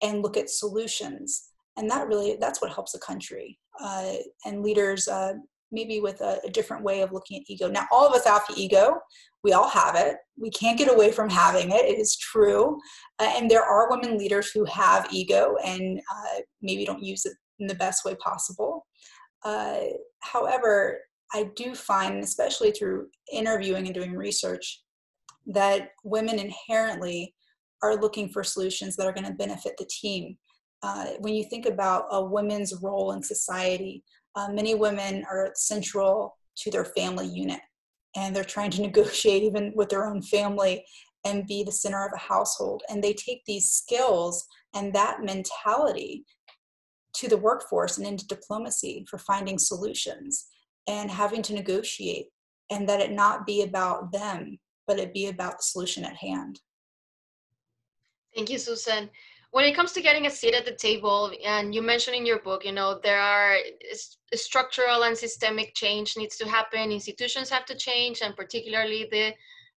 and 0.03 0.23
look 0.23 0.37
at 0.37 0.51
solutions. 0.51 1.49
And 1.77 1.91
that 1.91 2.07
really, 2.07 2.37
that's 2.39 2.61
what 2.61 2.73
helps 2.73 2.95
a 2.95 2.99
country. 2.99 3.59
Uh, 3.81 4.15
and 4.45 4.63
leaders, 4.63 5.09
uh, 5.09 5.35
maybe 5.71 6.01
with 6.01 6.21
a, 6.21 6.41
a, 6.45 6.51
different 6.51 6.83
way 6.83 7.03
of 7.03 7.13
looking 7.13 7.39
at 7.39 7.45
ego. 7.49 7.69
Now, 7.69 7.87
all 7.93 8.07
of 8.07 8.15
us 8.15 8.27
have 8.27 8.43
ego. 8.57 8.99
We 9.45 9.53
all 9.53 9.69
have 9.69 9.95
it. 9.95 10.17
We 10.37 10.51
can't 10.51 10.79
get 10.79 10.93
away 10.93 11.13
from 11.13 11.31
having 11.31 11.71
it. 11.71 11.85
It 11.85 11.99
is 11.99 12.17
true. 12.17 12.79
Uh, 13.19 13.33
and 13.37 13.51
there 13.51 13.63
are 13.63 13.91
women 13.91 14.19
leaders 14.19 14.51
who 14.51 14.65
have 14.65 15.09
ego 15.13 15.57
and 15.65 16.01
uh, 16.01 16.41
maybe 16.61 16.85
don't 16.85 17.03
use 17.03 17.25
it 17.25 17.35
in 17.59 17.67
the 17.67 17.75
best 17.75 18.05
way 18.05 18.15
possible. 18.17 18.87
Uh, 19.45 19.81
however, 20.21 21.01
I 21.33 21.51
do 21.57 21.75
find, 21.75 22.23
especially 22.23 22.71
through 22.73 23.09
interviewing 23.33 23.87
and 23.87 23.95
doing 23.95 24.15
research, 24.15 24.83
that 25.47 25.91
women 26.05 26.39
inherently 26.39 27.35
are 27.83 27.97
looking 27.97 28.29
for 28.29 28.43
solutions 28.43 28.97
that 28.97 29.07
are 29.07 29.13
going 29.13 29.27
to 29.27 29.35
benefit 29.35 29.75
the 29.79 29.89
team. 29.91 30.37
Uh, 30.83 31.07
when 31.21 31.35
you 31.35 31.45
think 31.45 31.67
about 31.67 32.07
a 32.11 32.25
woman's 32.25 32.75
role 32.83 33.13
in 33.13 33.23
society, 33.23 34.03
uh, 34.37 34.49
many 34.51 34.75
women 34.75 35.25
are 35.31 35.51
central 35.55 36.37
to 36.57 36.71
their 36.71 36.85
family 36.85 37.27
unit 37.27 37.61
and 38.17 38.35
they're 38.35 38.45
trying 38.45 38.71
to 38.71 38.83
negotiate 38.89 39.43
even 39.43 39.73
with 39.75 39.89
their 39.89 40.07
own 40.07 40.23
family 40.23 40.85
and 41.25 41.47
be 41.47 41.63
the 41.63 41.73
center 41.73 42.05
of 42.05 42.13
a 42.15 42.19
household. 42.19 42.83
And 42.89 43.03
they 43.03 43.13
take 43.13 43.45
these 43.45 43.71
skills 43.71 44.47
and 44.75 44.93
that 44.95 45.23
mentality 45.23 46.25
to 47.19 47.29
the 47.29 47.37
workforce 47.37 47.99
and 47.99 48.07
into 48.07 48.27
diplomacy 48.27 49.05
for 49.11 49.19
finding 49.19 49.59
solutions 49.59 50.47
and 50.87 51.11
having 51.11 51.43
to 51.43 51.53
negotiate 51.53 52.29
and 52.71 52.89
that 52.89 53.01
it 53.01 53.11
not 53.11 53.45
be 53.45 53.63
about 53.63 54.13
them 54.13 54.59
but 54.87 54.99
it 54.99 55.13
be 55.13 55.27
about 55.27 55.59
the 55.59 55.63
solution 55.63 56.05
at 56.05 56.17
hand. 56.17 56.61
Thank 58.35 58.51
you 58.51 58.59
susan. 58.59 59.11
When 59.51 59.65
it 59.65 59.75
comes 59.75 59.93
to 59.93 60.03
getting 60.03 60.27
a 60.27 60.31
seat 60.31 60.55
at 60.55 60.65
the 60.65 60.75
table 60.75 61.33
and 61.45 61.75
you 61.75 61.83
mentioned 61.83 62.17
in 62.17 62.27
your 62.27 62.39
book 62.39 62.65
you 62.65 62.73
know 62.73 63.01
there 63.03 63.21
are 63.21 63.57
structural 64.35 65.05
and 65.05 65.17
systemic 65.17 65.75
change 65.75 66.17
needs 66.17 66.37
to 66.37 66.49
happen 66.49 66.93
institutions 66.93 67.51
have 67.51 67.65
to 67.65 67.75
change 67.75 68.21
and 68.23 68.37
particularly 68.37 69.09
the 69.11 69.33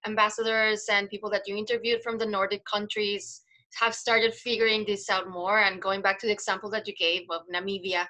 ambassadors 0.06 0.86
and 0.92 1.10
people 1.10 1.30
that 1.30 1.48
you 1.48 1.56
interviewed 1.56 2.04
from 2.04 2.18
the 2.18 2.26
nordic 2.26 2.64
countries 2.66 3.41
have 3.80 3.95
started 3.95 4.34
figuring 4.34 4.84
this 4.86 5.09
out 5.09 5.30
more 5.30 5.59
and 5.59 5.82
going 5.82 6.01
back 6.01 6.19
to 6.19 6.28
the 6.28 6.34
example 6.34 6.69
that 6.69 6.88
you 6.88 6.93
gave 6.95 7.24
of 7.30 7.41
namibia 7.53 8.05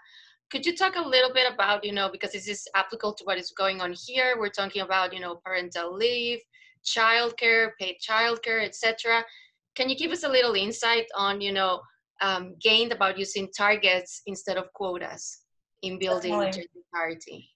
could 0.49 0.65
you 0.65 0.75
talk 0.75 0.97
a 0.97 1.01
little 1.01 1.33
bit 1.33 1.51
about 1.51 1.83
you 1.83 1.93
know 1.93 2.09
because 2.09 2.31
this 2.33 2.47
is 2.47 2.67
applicable 2.75 3.13
to 3.13 3.23
what 3.23 3.37
is 3.37 3.51
going 3.51 3.79
on 3.79 3.95
here. 4.05 4.35
We're 4.37 4.49
talking 4.49 4.81
about 4.81 5.13
you 5.13 5.21
know 5.21 5.35
parental 5.35 5.95
leave 5.95 6.39
childcare 6.83 7.71
paid 7.79 7.95
childcare 8.01 8.63
etc 8.63 9.23
can 9.75 9.89
you 9.89 9.95
give 9.95 10.11
us 10.11 10.23
a 10.23 10.27
little 10.27 10.53
insight 10.53 11.05
on 11.15 11.39
you 11.39 11.51
know 11.51 11.81
um, 12.21 12.55
gained 12.59 12.91
about 12.91 13.17
using 13.17 13.49
targets 13.55 14.21
instead 14.25 14.57
of 14.57 14.71
quotas 14.73 15.41
in 15.81 15.97
building 15.97 16.31
gender 16.31 16.63
parity 16.93 17.50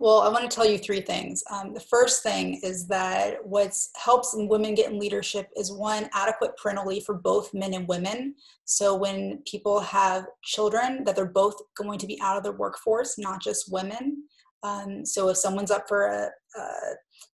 well, 0.00 0.20
I 0.20 0.28
want 0.28 0.48
to 0.48 0.54
tell 0.54 0.66
you 0.66 0.78
three 0.78 1.00
things. 1.00 1.42
Um, 1.50 1.74
the 1.74 1.80
first 1.80 2.22
thing 2.22 2.60
is 2.62 2.86
that 2.88 3.44
what 3.44 3.74
helps 3.96 4.34
women 4.34 4.74
get 4.74 4.90
in 4.90 4.98
leadership 4.98 5.48
is 5.56 5.72
one, 5.72 6.08
adequate 6.12 6.56
parental 6.56 6.86
leave 6.86 7.04
for 7.04 7.14
both 7.14 7.52
men 7.54 7.74
and 7.74 7.88
women. 7.88 8.34
So 8.64 8.94
when 8.94 9.42
people 9.50 9.80
have 9.80 10.26
children, 10.44 11.04
that 11.04 11.16
they're 11.16 11.26
both 11.26 11.56
going 11.76 11.98
to 11.98 12.06
be 12.06 12.20
out 12.20 12.36
of 12.36 12.42
the 12.42 12.52
workforce, 12.52 13.18
not 13.18 13.42
just 13.42 13.72
women. 13.72 14.24
Um, 14.62 15.04
so 15.04 15.28
if 15.28 15.36
someone's 15.36 15.70
up 15.70 15.86
for 15.88 16.06
a, 16.06 16.28
a 16.58 16.72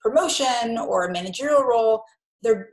promotion 0.03 0.78
or 0.78 1.07
a 1.07 1.12
managerial 1.12 1.64
role, 1.64 2.05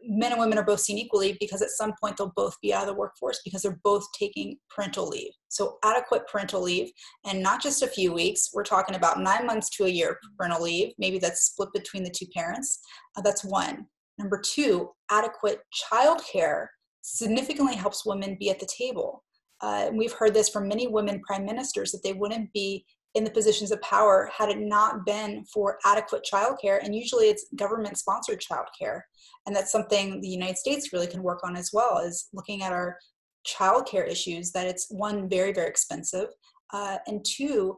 men 0.05 0.32
and 0.32 0.39
women 0.39 0.57
are 0.57 0.65
both 0.65 0.82
seen 0.82 0.97
equally 0.97 1.38
because 1.39 1.61
at 1.61 1.69
some 1.69 1.93
point 2.01 2.17
they'll 2.17 2.34
both 2.36 2.59
be 2.61 2.74
out 2.74 2.84
of 2.84 2.88
the 2.88 2.99
workforce 2.99 3.39
because 3.43 3.61
they're 3.61 3.80
both 3.84 4.05
taking 4.17 4.57
parental 4.69 5.07
leave. 5.07 5.32
So 5.49 5.78
adequate 5.84 6.28
parental 6.28 6.61
leave 6.61 6.91
and 7.26 7.41
not 7.41 7.61
just 7.61 7.82
a 7.82 7.88
few 7.88 8.13
weeks. 8.13 8.49
We're 8.53 8.63
talking 8.63 8.95
about 8.95 9.19
nine 9.19 9.45
months 9.45 9.69
to 9.78 9.86
a 9.86 9.89
year 9.89 10.17
parental 10.38 10.63
leave. 10.63 10.93
Maybe 10.97 11.19
that's 11.19 11.45
split 11.45 11.69
between 11.74 12.03
the 12.03 12.09
two 12.09 12.28
parents. 12.36 12.80
Uh, 13.17 13.22
that's 13.22 13.43
one. 13.43 13.86
Number 14.17 14.41
two, 14.43 14.91
adequate 15.09 15.59
childcare 15.91 16.67
significantly 17.01 17.76
helps 17.76 18.05
women 18.05 18.38
be 18.39 18.49
at 18.49 18.59
the 18.59 18.69
table. 18.78 19.24
Uh, 19.61 19.89
we've 19.93 20.13
heard 20.13 20.34
this 20.34 20.49
from 20.49 20.67
many 20.67 20.88
women 20.88 21.22
prime 21.22 21.45
ministers 21.45 21.91
that 21.91 22.01
they 22.03 22.13
wouldn't 22.13 22.51
be 22.51 22.86
in 23.16 23.24
the 23.24 23.32
positions 23.32 23.72
of 23.72 23.82
power 23.82 24.30
had 24.36 24.49
it 24.49 24.59
not 24.59 25.05
been 25.05 25.43
for 25.53 25.78
adequate 25.86 26.26
childcare. 26.32 26.80
And 26.82 26.95
usually 26.95 27.26
it's 27.26 27.47
government 27.55 27.97
sponsored 27.97 28.41
childcare. 28.41 29.01
And 29.45 29.55
that's 29.55 29.72
something 29.72 30.22
the 30.22 30.30
United 30.30 30.57
States 30.57 30.93
really 30.93 31.07
can 31.07 31.24
work 31.24 31.41
on 31.43 31.55
as 31.55 31.72
well, 31.74 31.97
is 31.97 32.30
looking 32.34 32.64
at 32.64 32.72
our 32.72 32.97
childcare 33.45 34.07
issues, 34.07 34.51
that 34.51 34.68
it's 34.68 34.88
one, 34.91 35.28
very, 35.28 35.51
very 35.51 35.68
expensive. 35.68 36.28
Uh, 36.72 36.97
and 37.07 37.26
two, 37.26 37.78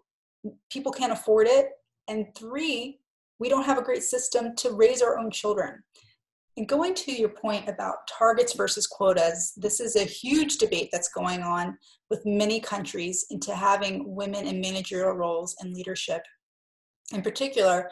people 0.72 0.92
can't 0.92 1.14
afford 1.14 1.48
it. 1.48 1.70
And 2.08 2.28
three, 2.38 3.00
we 3.40 3.50
don't 3.50 3.66
have 3.66 3.78
a 3.78 3.84
great 3.84 4.04
system 4.04 4.56
to 4.58 4.72
raise 4.72 5.02
our 5.02 5.18
own 5.18 5.32
children. 5.32 5.82
And 6.56 6.68
going 6.68 6.94
to 6.96 7.12
your 7.12 7.30
point 7.30 7.68
about 7.68 8.08
targets 8.08 8.54
versus 8.54 8.86
quotas, 8.86 9.54
this 9.58 9.80
is 9.80 9.96
a 9.96 10.04
huge 10.04 10.58
debate 10.58 10.90
that's 10.92 11.10
going 11.10 11.42
on 11.42 11.78
with 12.12 12.22
many 12.26 12.60
countries 12.60 13.26
into 13.32 13.56
having 13.56 14.16
women 14.16 14.46
in 14.46 14.62
managerial 14.62 15.14
roles 15.14 15.56
and 15.60 15.74
leadership. 15.74 16.22
In 17.12 17.24
particular, 17.24 17.90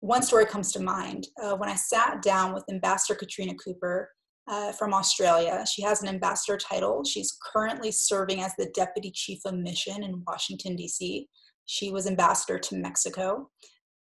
one 0.00 0.22
story 0.22 0.44
comes 0.44 0.72
to 0.72 0.80
mind. 0.80 1.28
Uh, 1.42 1.56
when 1.56 1.70
I 1.70 1.74
sat 1.74 2.20
down 2.20 2.52
with 2.52 2.64
Ambassador 2.70 3.18
Katrina 3.18 3.54
Cooper 3.54 4.10
uh, 4.46 4.72
from 4.72 4.92
Australia, 4.92 5.64
she 5.66 5.82
has 5.82 6.02
an 6.02 6.08
ambassador 6.08 6.58
title. 6.58 7.02
She's 7.02 7.38
currently 7.52 7.90
serving 7.90 8.42
as 8.42 8.52
the 8.58 8.70
Deputy 8.74 9.10
Chief 9.10 9.40
of 9.46 9.54
Mission 9.54 10.04
in 10.04 10.22
Washington, 10.26 10.76
D.C. 10.76 11.26
She 11.64 11.90
was 11.90 12.06
ambassador 12.06 12.58
to 12.58 12.76
Mexico. 12.76 13.50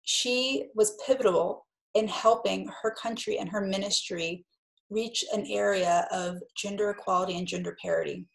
She 0.03 0.67
was 0.75 0.99
pivotal 1.07 1.67
in 1.97 2.07
helping 2.07 2.71
her 2.83 2.95
country 3.03 3.39
and 3.39 3.49
her 3.49 3.63
ministry 3.63 4.45
reach 4.91 5.25
an 5.33 5.45
area 5.51 6.07
of 6.13 6.37
gender 6.57 6.91
equality 6.91 7.37
and 7.39 7.47
gender 7.47 7.77
parity. 7.83 8.27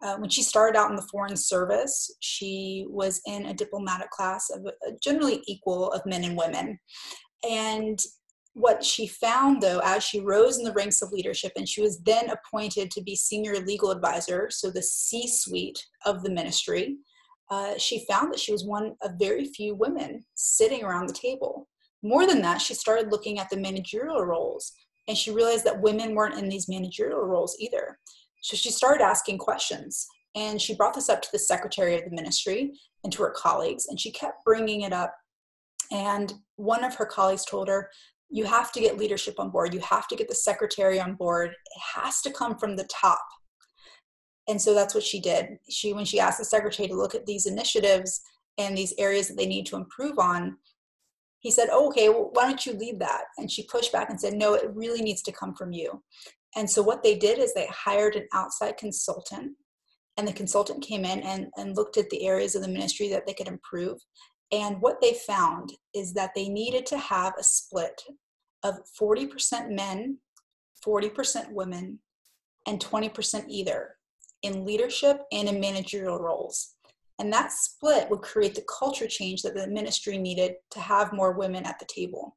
Uh, 0.00 0.16
when 0.16 0.30
she 0.30 0.42
started 0.42 0.78
out 0.78 0.90
in 0.90 0.96
the 0.96 1.08
Foreign 1.10 1.36
Service, 1.36 2.14
she 2.20 2.86
was 2.88 3.20
in 3.26 3.46
a 3.46 3.54
diplomatic 3.54 4.10
class 4.10 4.48
of 4.48 4.64
uh, 4.64 4.92
generally 5.02 5.42
equal 5.46 5.90
of 5.90 6.06
men 6.06 6.22
and 6.24 6.36
women. 6.36 6.78
And 7.48 7.98
what 8.54 8.84
she 8.84 9.06
found, 9.06 9.60
though, 9.60 9.80
as 9.84 10.04
she 10.04 10.20
rose 10.20 10.58
in 10.58 10.64
the 10.64 10.72
ranks 10.72 11.02
of 11.02 11.12
leadership, 11.12 11.52
and 11.56 11.68
she 11.68 11.80
was 11.80 12.00
then 12.00 12.30
appointed 12.30 12.90
to 12.92 13.02
be 13.02 13.16
senior 13.16 13.56
legal 13.56 13.90
advisor, 13.90 14.48
so 14.50 14.70
the 14.70 14.82
C 14.82 15.28
suite 15.28 15.84
of 16.06 16.22
the 16.22 16.30
ministry, 16.30 16.96
uh, 17.50 17.76
she 17.78 18.04
found 18.08 18.32
that 18.32 18.40
she 18.40 18.52
was 18.52 18.64
one 18.64 18.94
of 19.02 19.12
very 19.18 19.46
few 19.46 19.74
women 19.74 20.24
sitting 20.34 20.84
around 20.84 21.08
the 21.08 21.14
table. 21.14 21.68
More 22.02 22.26
than 22.26 22.42
that, 22.42 22.60
she 22.60 22.74
started 22.74 23.10
looking 23.10 23.38
at 23.38 23.50
the 23.50 23.56
managerial 23.56 24.24
roles 24.24 24.72
and 25.08 25.16
she 25.16 25.30
realized 25.30 25.64
that 25.64 25.80
women 25.80 26.14
weren't 26.14 26.38
in 26.38 26.48
these 26.48 26.68
managerial 26.68 27.20
roles 27.20 27.56
either. 27.58 27.98
So 28.42 28.56
she 28.56 28.70
started 28.70 29.02
asking 29.02 29.38
questions 29.38 30.06
and 30.36 30.60
she 30.60 30.74
brought 30.74 30.94
this 30.94 31.08
up 31.08 31.22
to 31.22 31.28
the 31.32 31.38
secretary 31.38 31.96
of 31.96 32.04
the 32.04 32.14
ministry 32.14 32.72
and 33.02 33.12
to 33.12 33.22
her 33.22 33.34
colleagues 33.36 33.86
and 33.88 33.98
she 33.98 34.12
kept 34.12 34.44
bringing 34.44 34.82
it 34.82 34.92
up. 34.92 35.14
And 35.90 36.32
one 36.56 36.84
of 36.84 36.94
her 36.96 37.06
colleagues 37.06 37.44
told 37.44 37.68
her, 37.68 37.90
You 38.28 38.44
have 38.44 38.70
to 38.72 38.80
get 38.80 38.98
leadership 38.98 39.40
on 39.40 39.50
board. 39.50 39.74
You 39.74 39.80
have 39.80 40.06
to 40.08 40.16
get 40.16 40.28
the 40.28 40.34
secretary 40.34 41.00
on 41.00 41.14
board. 41.14 41.50
It 41.50 41.82
has 41.96 42.20
to 42.22 42.30
come 42.30 42.58
from 42.58 42.76
the 42.76 42.88
top. 42.92 43.24
And 44.48 44.60
so 44.60 44.74
that's 44.74 44.94
what 44.94 45.04
she 45.04 45.20
did. 45.20 45.58
She, 45.68 45.92
when 45.92 46.04
she 46.04 46.20
asked 46.20 46.38
the 46.38 46.44
secretary 46.44 46.88
to 46.88 46.94
look 46.94 47.14
at 47.14 47.26
these 47.26 47.46
initiatives 47.46 48.20
and 48.56 48.76
these 48.76 48.94
areas 48.98 49.28
that 49.28 49.36
they 49.36 49.46
need 49.46 49.66
to 49.66 49.76
improve 49.76 50.18
on, 50.18 50.56
he 51.48 51.52
said, 51.52 51.70
oh, 51.72 51.86
okay, 51.88 52.10
well, 52.10 52.28
why 52.34 52.42
don't 52.44 52.66
you 52.66 52.74
lead 52.74 53.00
that? 53.00 53.22
And 53.38 53.50
she 53.50 53.62
pushed 53.62 53.90
back 53.90 54.10
and 54.10 54.20
said, 54.20 54.34
no, 54.34 54.52
it 54.52 54.70
really 54.74 55.00
needs 55.00 55.22
to 55.22 55.32
come 55.32 55.54
from 55.54 55.72
you. 55.72 56.02
And 56.56 56.68
so 56.68 56.82
what 56.82 57.02
they 57.02 57.16
did 57.16 57.38
is 57.38 57.54
they 57.54 57.66
hired 57.68 58.16
an 58.16 58.28
outside 58.34 58.76
consultant 58.76 59.52
and 60.18 60.28
the 60.28 60.34
consultant 60.34 60.84
came 60.84 61.06
in 61.06 61.20
and, 61.20 61.46
and 61.56 61.74
looked 61.74 61.96
at 61.96 62.10
the 62.10 62.26
areas 62.26 62.54
of 62.54 62.60
the 62.60 62.68
ministry 62.68 63.08
that 63.08 63.26
they 63.26 63.32
could 63.32 63.48
improve. 63.48 63.96
And 64.52 64.76
what 64.82 65.00
they 65.00 65.14
found 65.26 65.72
is 65.94 66.12
that 66.12 66.32
they 66.36 66.50
needed 66.50 66.84
to 66.84 66.98
have 66.98 67.32
a 67.40 67.42
split 67.42 67.98
of 68.62 68.74
40% 69.00 69.70
men, 69.70 70.18
40% 70.86 71.52
women, 71.52 71.98
and 72.66 72.78
20% 72.78 73.44
either 73.48 73.94
in 74.42 74.66
leadership 74.66 75.22
and 75.32 75.48
in 75.48 75.60
managerial 75.60 76.18
roles. 76.18 76.74
And 77.18 77.32
that 77.32 77.52
split 77.52 78.08
would 78.10 78.20
create 78.20 78.54
the 78.54 78.64
culture 78.78 79.08
change 79.08 79.42
that 79.42 79.54
the 79.54 79.66
ministry 79.66 80.18
needed 80.18 80.54
to 80.70 80.80
have 80.80 81.12
more 81.12 81.32
women 81.32 81.64
at 81.64 81.78
the 81.78 81.86
table. 81.86 82.36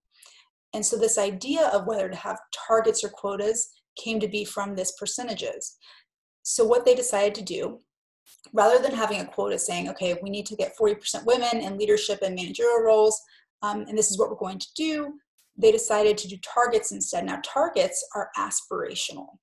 And 0.73 0.85
so, 0.85 0.97
this 0.97 1.17
idea 1.17 1.67
of 1.67 1.85
whether 1.85 2.09
to 2.09 2.15
have 2.15 2.39
targets 2.67 3.03
or 3.03 3.09
quotas 3.09 3.69
came 4.01 4.19
to 4.19 4.27
be 4.27 4.45
from 4.45 4.75
this 4.75 4.93
percentages. 4.93 5.77
So, 6.43 6.65
what 6.65 6.85
they 6.85 6.95
decided 6.95 7.35
to 7.35 7.43
do, 7.43 7.79
rather 8.53 8.81
than 8.81 8.93
having 8.93 9.19
a 9.19 9.25
quota 9.25 9.59
saying, 9.59 9.89
okay, 9.89 10.17
we 10.23 10.29
need 10.29 10.45
to 10.47 10.55
get 10.55 10.77
40% 10.79 11.25
women 11.25 11.57
in 11.57 11.77
leadership 11.77 12.19
and 12.21 12.35
managerial 12.35 12.81
roles, 12.81 13.19
um, 13.61 13.85
and 13.87 13.97
this 13.97 14.09
is 14.09 14.17
what 14.17 14.29
we're 14.29 14.35
going 14.35 14.59
to 14.59 14.73
do, 14.75 15.13
they 15.57 15.71
decided 15.71 16.17
to 16.17 16.27
do 16.27 16.37
targets 16.37 16.91
instead. 16.91 17.25
Now, 17.25 17.39
targets 17.43 18.03
are 18.15 18.29
aspirational. 18.37 19.37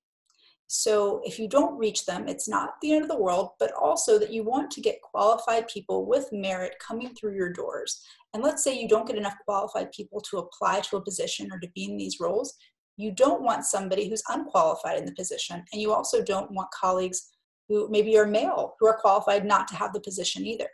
So 0.71 1.19
if 1.25 1.39
you 1.39 1.47
don't 1.47 1.79
reach 1.79 2.05
them, 2.05 2.27
it's 2.27 2.47
not 2.47 2.75
the 2.79 2.93
end 2.93 3.01
of 3.01 3.09
the 3.09 3.17
world, 3.17 3.49
but 3.59 3.71
also 3.73 4.19
that 4.19 4.31
you 4.31 4.43
want 4.43 4.69
to 4.69 4.81
get 4.81 5.01
qualified 5.01 5.67
people 5.67 6.05
with 6.05 6.29
merit 6.31 6.75
coming 6.79 7.15
through 7.15 7.33
your 7.33 7.51
doors. 7.51 7.99
And 8.35 8.43
let's 8.43 8.63
say 8.63 8.79
you 8.79 8.87
don't 8.87 9.07
get 9.07 9.17
enough 9.17 9.33
qualified 9.45 9.91
people 9.91 10.21
to 10.29 10.37
apply 10.37 10.81
to 10.81 10.97
a 10.97 11.03
position 11.03 11.49
or 11.51 11.59
to 11.59 11.67
be 11.73 11.85
in 11.85 11.97
these 11.97 12.19
roles. 12.19 12.55
You 12.97 13.11
don't 13.11 13.41
want 13.41 13.65
somebody 13.65 14.07
who's 14.07 14.21
unqualified 14.29 14.99
in 14.99 15.05
the 15.05 15.15
position. 15.15 15.63
And 15.73 15.81
you 15.81 15.91
also 15.91 16.23
don't 16.23 16.51
want 16.51 16.69
colleagues 16.69 17.31
who 17.67 17.89
maybe 17.89 18.15
are 18.19 18.27
male 18.27 18.75
who 18.79 18.85
are 18.85 18.99
qualified 19.01 19.45
not 19.45 19.67
to 19.69 19.75
have 19.75 19.91
the 19.91 20.01
position 20.01 20.45
either. 20.45 20.69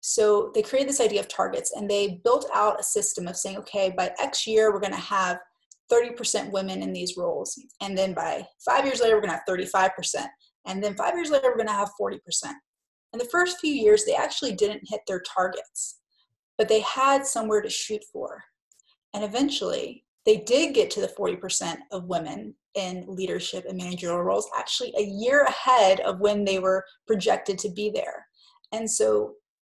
So 0.00 0.52
they 0.54 0.62
created 0.62 0.88
this 0.88 1.02
idea 1.02 1.20
of 1.20 1.28
targets 1.28 1.72
and 1.76 1.90
they 1.90 2.22
built 2.24 2.46
out 2.54 2.80
a 2.80 2.84
system 2.84 3.28
of 3.28 3.36
saying, 3.36 3.58
okay, 3.58 3.92
by 3.94 4.10
X 4.18 4.46
year, 4.46 4.72
we're 4.72 4.80
going 4.80 4.92
to 4.92 4.98
have 4.98 5.38
30% 5.92 6.50
women 6.50 6.82
in 6.82 6.92
these 6.92 7.16
roles. 7.16 7.58
And 7.80 7.96
then 7.96 8.14
by 8.14 8.46
five 8.64 8.84
years 8.84 9.00
later, 9.00 9.14
we're 9.14 9.22
going 9.22 9.32
to 9.32 9.36
have 9.36 9.90
35%. 9.90 10.26
And 10.66 10.82
then 10.82 10.94
five 10.94 11.14
years 11.14 11.30
later, 11.30 11.48
we're 11.48 11.56
going 11.56 11.66
to 11.68 11.72
have 11.72 11.90
40%. 12.00 12.18
In 13.14 13.18
the 13.18 13.24
first 13.26 13.58
few 13.58 13.72
years, 13.72 14.04
they 14.04 14.14
actually 14.14 14.54
didn't 14.54 14.88
hit 14.88 15.00
their 15.06 15.20
targets, 15.20 16.00
but 16.58 16.68
they 16.68 16.80
had 16.80 17.26
somewhere 17.26 17.62
to 17.62 17.70
shoot 17.70 18.04
for. 18.12 18.42
And 19.14 19.24
eventually, 19.24 20.04
they 20.26 20.38
did 20.38 20.74
get 20.74 20.90
to 20.90 21.00
the 21.00 21.08
40% 21.18 21.78
of 21.90 22.04
women 22.04 22.54
in 22.74 23.04
leadership 23.08 23.64
and 23.66 23.78
managerial 23.78 24.22
roles, 24.22 24.48
actually 24.56 24.92
a 24.98 25.02
year 25.02 25.44
ahead 25.44 26.00
of 26.00 26.20
when 26.20 26.44
they 26.44 26.58
were 26.58 26.84
projected 27.06 27.58
to 27.60 27.70
be 27.70 27.90
there. 27.90 28.26
And 28.72 28.90
so 28.90 29.34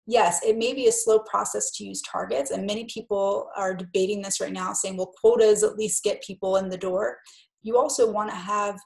yes, 0.06 0.40
it 0.44 0.56
may 0.56 0.74
be 0.74 0.86
a 0.86 0.92
slow 0.92 1.20
process 1.20 1.70
to 1.72 1.84
use 1.84 2.02
targets, 2.02 2.50
and 2.50 2.66
many 2.66 2.84
people 2.84 3.48
are 3.56 3.74
debating 3.74 4.22
this 4.22 4.40
right 4.40 4.52
now, 4.52 4.72
saying, 4.72 4.96
well, 4.96 5.12
quotas 5.20 5.62
at 5.62 5.76
least 5.76 6.04
get 6.04 6.22
people 6.22 6.56
in 6.56 6.68
the 6.68 6.78
door. 6.78 7.18
You 7.62 7.78
also 7.78 8.10
want 8.10 8.30
to 8.30 8.36
have 8.36 8.78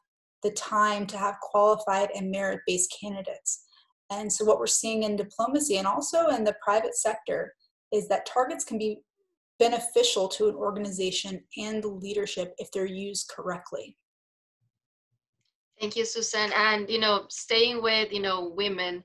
the 0.43 0.51
time 0.53 1.07
to 1.07 1.19
have 1.19 1.41
qualified 1.41 2.11
and 2.15 2.31
merit 2.31 2.61
based 2.67 2.95
candidates. 3.01 3.65
And 4.11 4.33
so, 4.33 4.45
what 4.45 4.59
we're 4.59 4.67
seeing 4.67 5.05
in 5.05 5.17
diplomacy 5.17 5.79
and 5.79 5.87
also 5.87 6.29
in 6.29 6.45
the 6.45 6.55
private 6.63 6.95
sector 6.95 7.55
is 7.93 8.09
that 8.09 8.27
targets 8.27 8.65
can 8.65 8.79
be 8.79 8.99
beneficial 9.59 10.29
to 10.29 10.49
an 10.49 10.55
organization 10.55 11.41
and 11.57 11.83
the 11.83 11.89
leadership 11.89 12.55
if 12.59 12.71
they're 12.73 12.85
used 12.85 13.31
correctly. 13.35 13.97
Thank 15.81 15.97
you, 15.97 16.05
Susan. 16.05 16.51
And 16.55 16.89
you 16.89 17.01
know, 17.01 17.25
staying 17.29 17.83
with 17.83 18.13
you 18.13 18.21
know 18.21 18.53
women, 18.55 19.03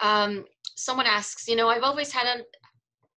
um, 0.00 0.44
someone 0.76 1.06
asks, 1.06 1.48
you 1.48 1.56
know, 1.56 1.68
I've 1.68 1.82
always 1.82 2.12
had 2.12 2.26
an, 2.26 2.44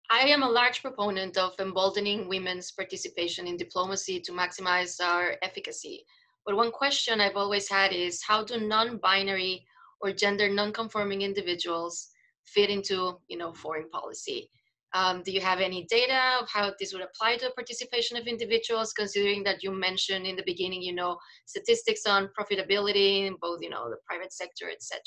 I 0.10 0.22
am 0.22 0.44
a 0.44 0.50
large 0.50 0.82
proponent 0.82 1.38
of 1.38 1.54
emboldening 1.60 2.30
women's 2.30 2.72
participation 2.72 3.48
in 3.48 3.58
diplomacy 3.58 4.20
to 4.22 4.32
maximize 4.32 5.04
our 5.04 5.36
efficacy. 5.42 6.06
But 6.46 6.56
one 6.56 6.72
question 6.72 7.20
I've 7.20 7.36
always 7.36 7.70
had 7.70 7.92
is 7.92 8.24
how 8.24 8.44
do 8.44 8.58
non-binary 8.60 9.66
or 10.00 10.14
gender 10.14 10.48
non-conforming 10.48 11.22
individuals 11.22 12.08
fit 12.46 12.70
into, 12.70 13.20
you 13.28 13.38
know, 13.38 13.54
foreign 13.54 13.90
policy? 13.90 14.50
Um, 14.94 15.22
do 15.24 15.32
you 15.32 15.42
have 15.42 15.60
any 15.60 15.86
data 15.90 16.38
of 16.40 16.48
how 16.50 16.74
this 16.80 16.94
would 16.94 17.02
apply 17.02 17.36
to 17.38 17.46
the 17.48 17.52
participation 17.52 18.16
of 18.16 18.26
individuals, 18.26 18.94
considering 18.94 19.44
that 19.44 19.62
you 19.62 19.72
mentioned 19.72 20.26
in 20.26 20.38
the 20.38 20.44
beginning, 20.46 20.82
you 20.82 20.96
know, 20.96 21.18
statistics 21.46 22.06
on 22.06 22.30
profitability 22.40 23.28
in 23.28 23.36
both, 23.42 23.62
you 23.62 23.70
know, 23.70 23.90
the 23.90 23.98
private 24.08 24.32
sector, 24.32 24.70
etc. 24.72 25.02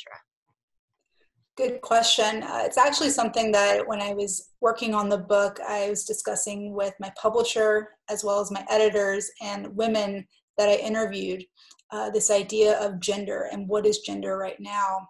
Good 1.61 1.83
question. 1.83 2.43
Uh, 2.43 2.63
it's 2.65 2.79
actually 2.79 3.11
something 3.11 3.53
that 3.53 3.87
when 3.87 4.01
I 4.01 4.15
was 4.15 4.49
working 4.63 4.95
on 4.95 5.11
the 5.11 5.19
book, 5.19 5.61
I 5.61 5.91
was 5.91 6.07
discussing 6.07 6.73
with 6.73 6.95
my 6.99 7.13
publisher 7.21 7.91
as 8.09 8.25
well 8.25 8.41
as 8.41 8.51
my 8.51 8.65
editors 8.71 9.31
and 9.43 9.77
women 9.77 10.27
that 10.57 10.71
I 10.71 10.77
interviewed 10.77 11.45
uh, 11.91 12.09
this 12.09 12.31
idea 12.31 12.81
of 12.81 12.99
gender 12.99 13.51
and 13.53 13.69
what 13.69 13.85
is 13.85 13.99
gender 13.99 14.39
right 14.39 14.59
now. 14.59 15.07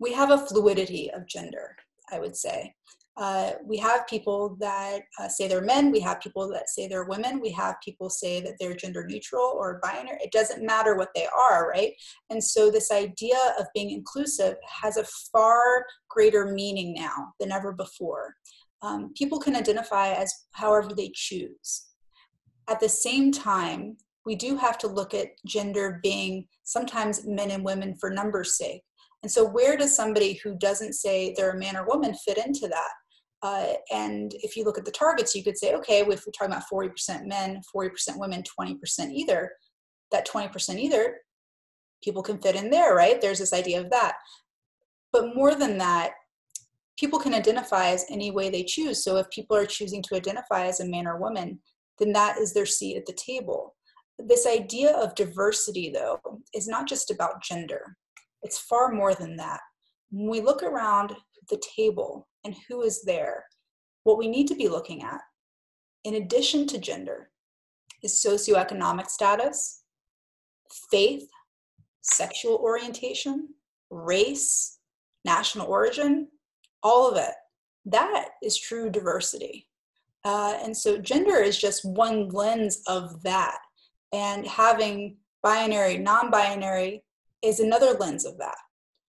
We 0.00 0.12
have 0.14 0.32
a 0.32 0.44
fluidity 0.44 1.08
of 1.12 1.28
gender, 1.28 1.76
I 2.10 2.18
would 2.18 2.36
say. 2.36 2.74
Uh, 3.16 3.52
we 3.64 3.76
have 3.76 4.06
people 4.08 4.56
that 4.58 5.02
uh, 5.20 5.28
say 5.28 5.46
they're 5.46 5.62
men, 5.62 5.92
we 5.92 6.00
have 6.00 6.20
people 6.20 6.48
that 6.48 6.68
say 6.68 6.88
they're 6.88 7.04
women, 7.04 7.40
we 7.40 7.50
have 7.50 7.76
people 7.84 8.10
say 8.10 8.40
that 8.40 8.54
they're 8.58 8.74
gender 8.74 9.06
neutral 9.06 9.54
or 9.56 9.78
binary. 9.84 10.18
It 10.20 10.32
doesn't 10.32 10.66
matter 10.66 10.96
what 10.96 11.10
they 11.14 11.26
are, 11.26 11.68
right? 11.68 11.92
And 12.30 12.42
so 12.42 12.70
this 12.70 12.90
idea 12.90 13.38
of 13.58 13.66
being 13.72 13.90
inclusive 13.90 14.56
has 14.66 14.96
a 14.96 15.04
far 15.32 15.86
greater 16.08 16.52
meaning 16.52 16.92
now 16.92 17.32
than 17.38 17.52
ever 17.52 17.72
before. 17.72 18.34
Um, 18.82 19.12
people 19.16 19.38
can 19.38 19.54
identify 19.54 20.12
as 20.12 20.34
however 20.52 20.90
they 20.94 21.12
choose. 21.14 21.86
At 22.68 22.80
the 22.80 22.88
same 22.88 23.30
time, 23.30 23.96
we 24.26 24.34
do 24.34 24.56
have 24.56 24.76
to 24.78 24.88
look 24.88 25.14
at 25.14 25.28
gender 25.46 26.00
being 26.02 26.46
sometimes 26.64 27.26
men 27.26 27.50
and 27.52 27.64
women 27.64 27.94
for 28.00 28.10
numbers' 28.10 28.56
sake. 28.56 28.82
And 29.22 29.30
so, 29.30 29.44
where 29.44 29.76
does 29.76 29.94
somebody 29.94 30.34
who 30.34 30.56
doesn't 30.56 30.94
say 30.94 31.32
they're 31.36 31.52
a 31.52 31.58
man 31.58 31.76
or 31.76 31.86
woman 31.86 32.14
fit 32.14 32.38
into 32.38 32.68
that? 32.68 32.90
Uh, 33.44 33.74
and 33.92 34.32
if 34.42 34.56
you 34.56 34.64
look 34.64 34.78
at 34.78 34.86
the 34.86 34.90
targets, 34.90 35.34
you 35.34 35.44
could 35.44 35.58
say, 35.58 35.74
okay, 35.74 36.00
if 36.00 36.06
we're 36.08 36.32
talking 36.32 36.54
about 36.54 36.64
40% 36.72 37.26
men, 37.26 37.60
40% 37.76 37.90
women, 38.18 38.42
20% 38.58 39.12
either, 39.12 39.52
that 40.10 40.26
20% 40.26 40.78
either, 40.78 41.18
people 42.02 42.22
can 42.22 42.38
fit 42.38 42.56
in 42.56 42.70
there, 42.70 42.94
right? 42.94 43.20
There's 43.20 43.40
this 43.40 43.52
idea 43.52 43.82
of 43.82 43.90
that. 43.90 44.14
But 45.12 45.36
more 45.36 45.54
than 45.54 45.76
that, 45.76 46.12
people 46.98 47.18
can 47.18 47.34
identify 47.34 47.88
as 47.88 48.06
any 48.08 48.30
way 48.30 48.48
they 48.48 48.64
choose. 48.64 49.04
So 49.04 49.18
if 49.18 49.28
people 49.28 49.58
are 49.58 49.66
choosing 49.66 50.02
to 50.04 50.16
identify 50.16 50.64
as 50.64 50.80
a 50.80 50.88
man 50.88 51.06
or 51.06 51.18
woman, 51.18 51.60
then 51.98 52.14
that 52.14 52.38
is 52.38 52.54
their 52.54 52.64
seat 52.64 52.96
at 52.96 53.04
the 53.04 53.12
table. 53.12 53.74
This 54.18 54.46
idea 54.46 54.96
of 54.96 55.14
diversity, 55.16 55.90
though, 55.90 56.18
is 56.54 56.66
not 56.66 56.88
just 56.88 57.10
about 57.10 57.42
gender, 57.42 57.98
it's 58.42 58.58
far 58.58 58.90
more 58.90 59.14
than 59.14 59.36
that. 59.36 59.60
When 60.10 60.30
we 60.30 60.40
look 60.40 60.62
around 60.62 61.14
the 61.50 61.60
table 61.76 62.26
and 62.44 62.54
who 62.68 62.82
is 62.82 63.02
there, 63.02 63.44
what 64.04 64.18
we 64.18 64.28
need 64.28 64.48
to 64.48 64.54
be 64.54 64.68
looking 64.68 65.02
at, 65.02 65.20
in 66.04 66.14
addition 66.14 66.66
to 66.68 66.78
gender, 66.78 67.30
is 68.02 68.22
socioeconomic 68.24 69.08
status, 69.08 69.82
faith, 70.90 71.28
sexual 72.02 72.56
orientation, 72.56 73.48
race, 73.90 74.78
national 75.24 75.66
origin, 75.66 76.28
all 76.82 77.10
of 77.10 77.16
it. 77.16 77.34
That 77.86 78.30
is 78.42 78.58
true 78.58 78.90
diversity. 78.90 79.68
Uh, 80.24 80.58
and 80.62 80.76
so 80.76 80.98
gender 80.98 81.36
is 81.36 81.58
just 81.58 81.84
one 81.84 82.28
lens 82.28 82.82
of 82.86 83.22
that. 83.22 83.58
And 84.12 84.46
having 84.46 85.16
binary, 85.42 85.98
non 85.98 86.30
binary 86.30 87.04
is 87.42 87.60
another 87.60 87.92
lens 87.92 88.24
of 88.24 88.38
that. 88.38 88.56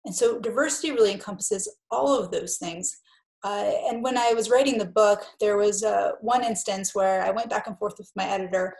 And 0.05 0.13
so 0.13 0.39
diversity 0.39 0.91
really 0.91 1.11
encompasses 1.11 1.69
all 1.91 2.17
of 2.17 2.32
those 2.32 2.57
things. 2.57 2.97
Uh, 3.43 3.71
and 3.88 4.03
when 4.03 4.17
I 4.17 4.33
was 4.33 4.49
writing 4.49 4.77
the 4.77 4.85
book, 4.85 5.23
there 5.39 5.57
was 5.57 5.83
uh, 5.83 6.11
one 6.21 6.43
instance 6.43 6.95
where 6.95 7.23
I 7.23 7.29
went 7.29 7.49
back 7.49 7.67
and 7.67 7.77
forth 7.77 7.95
with 7.97 8.11
my 8.15 8.25
editor 8.25 8.75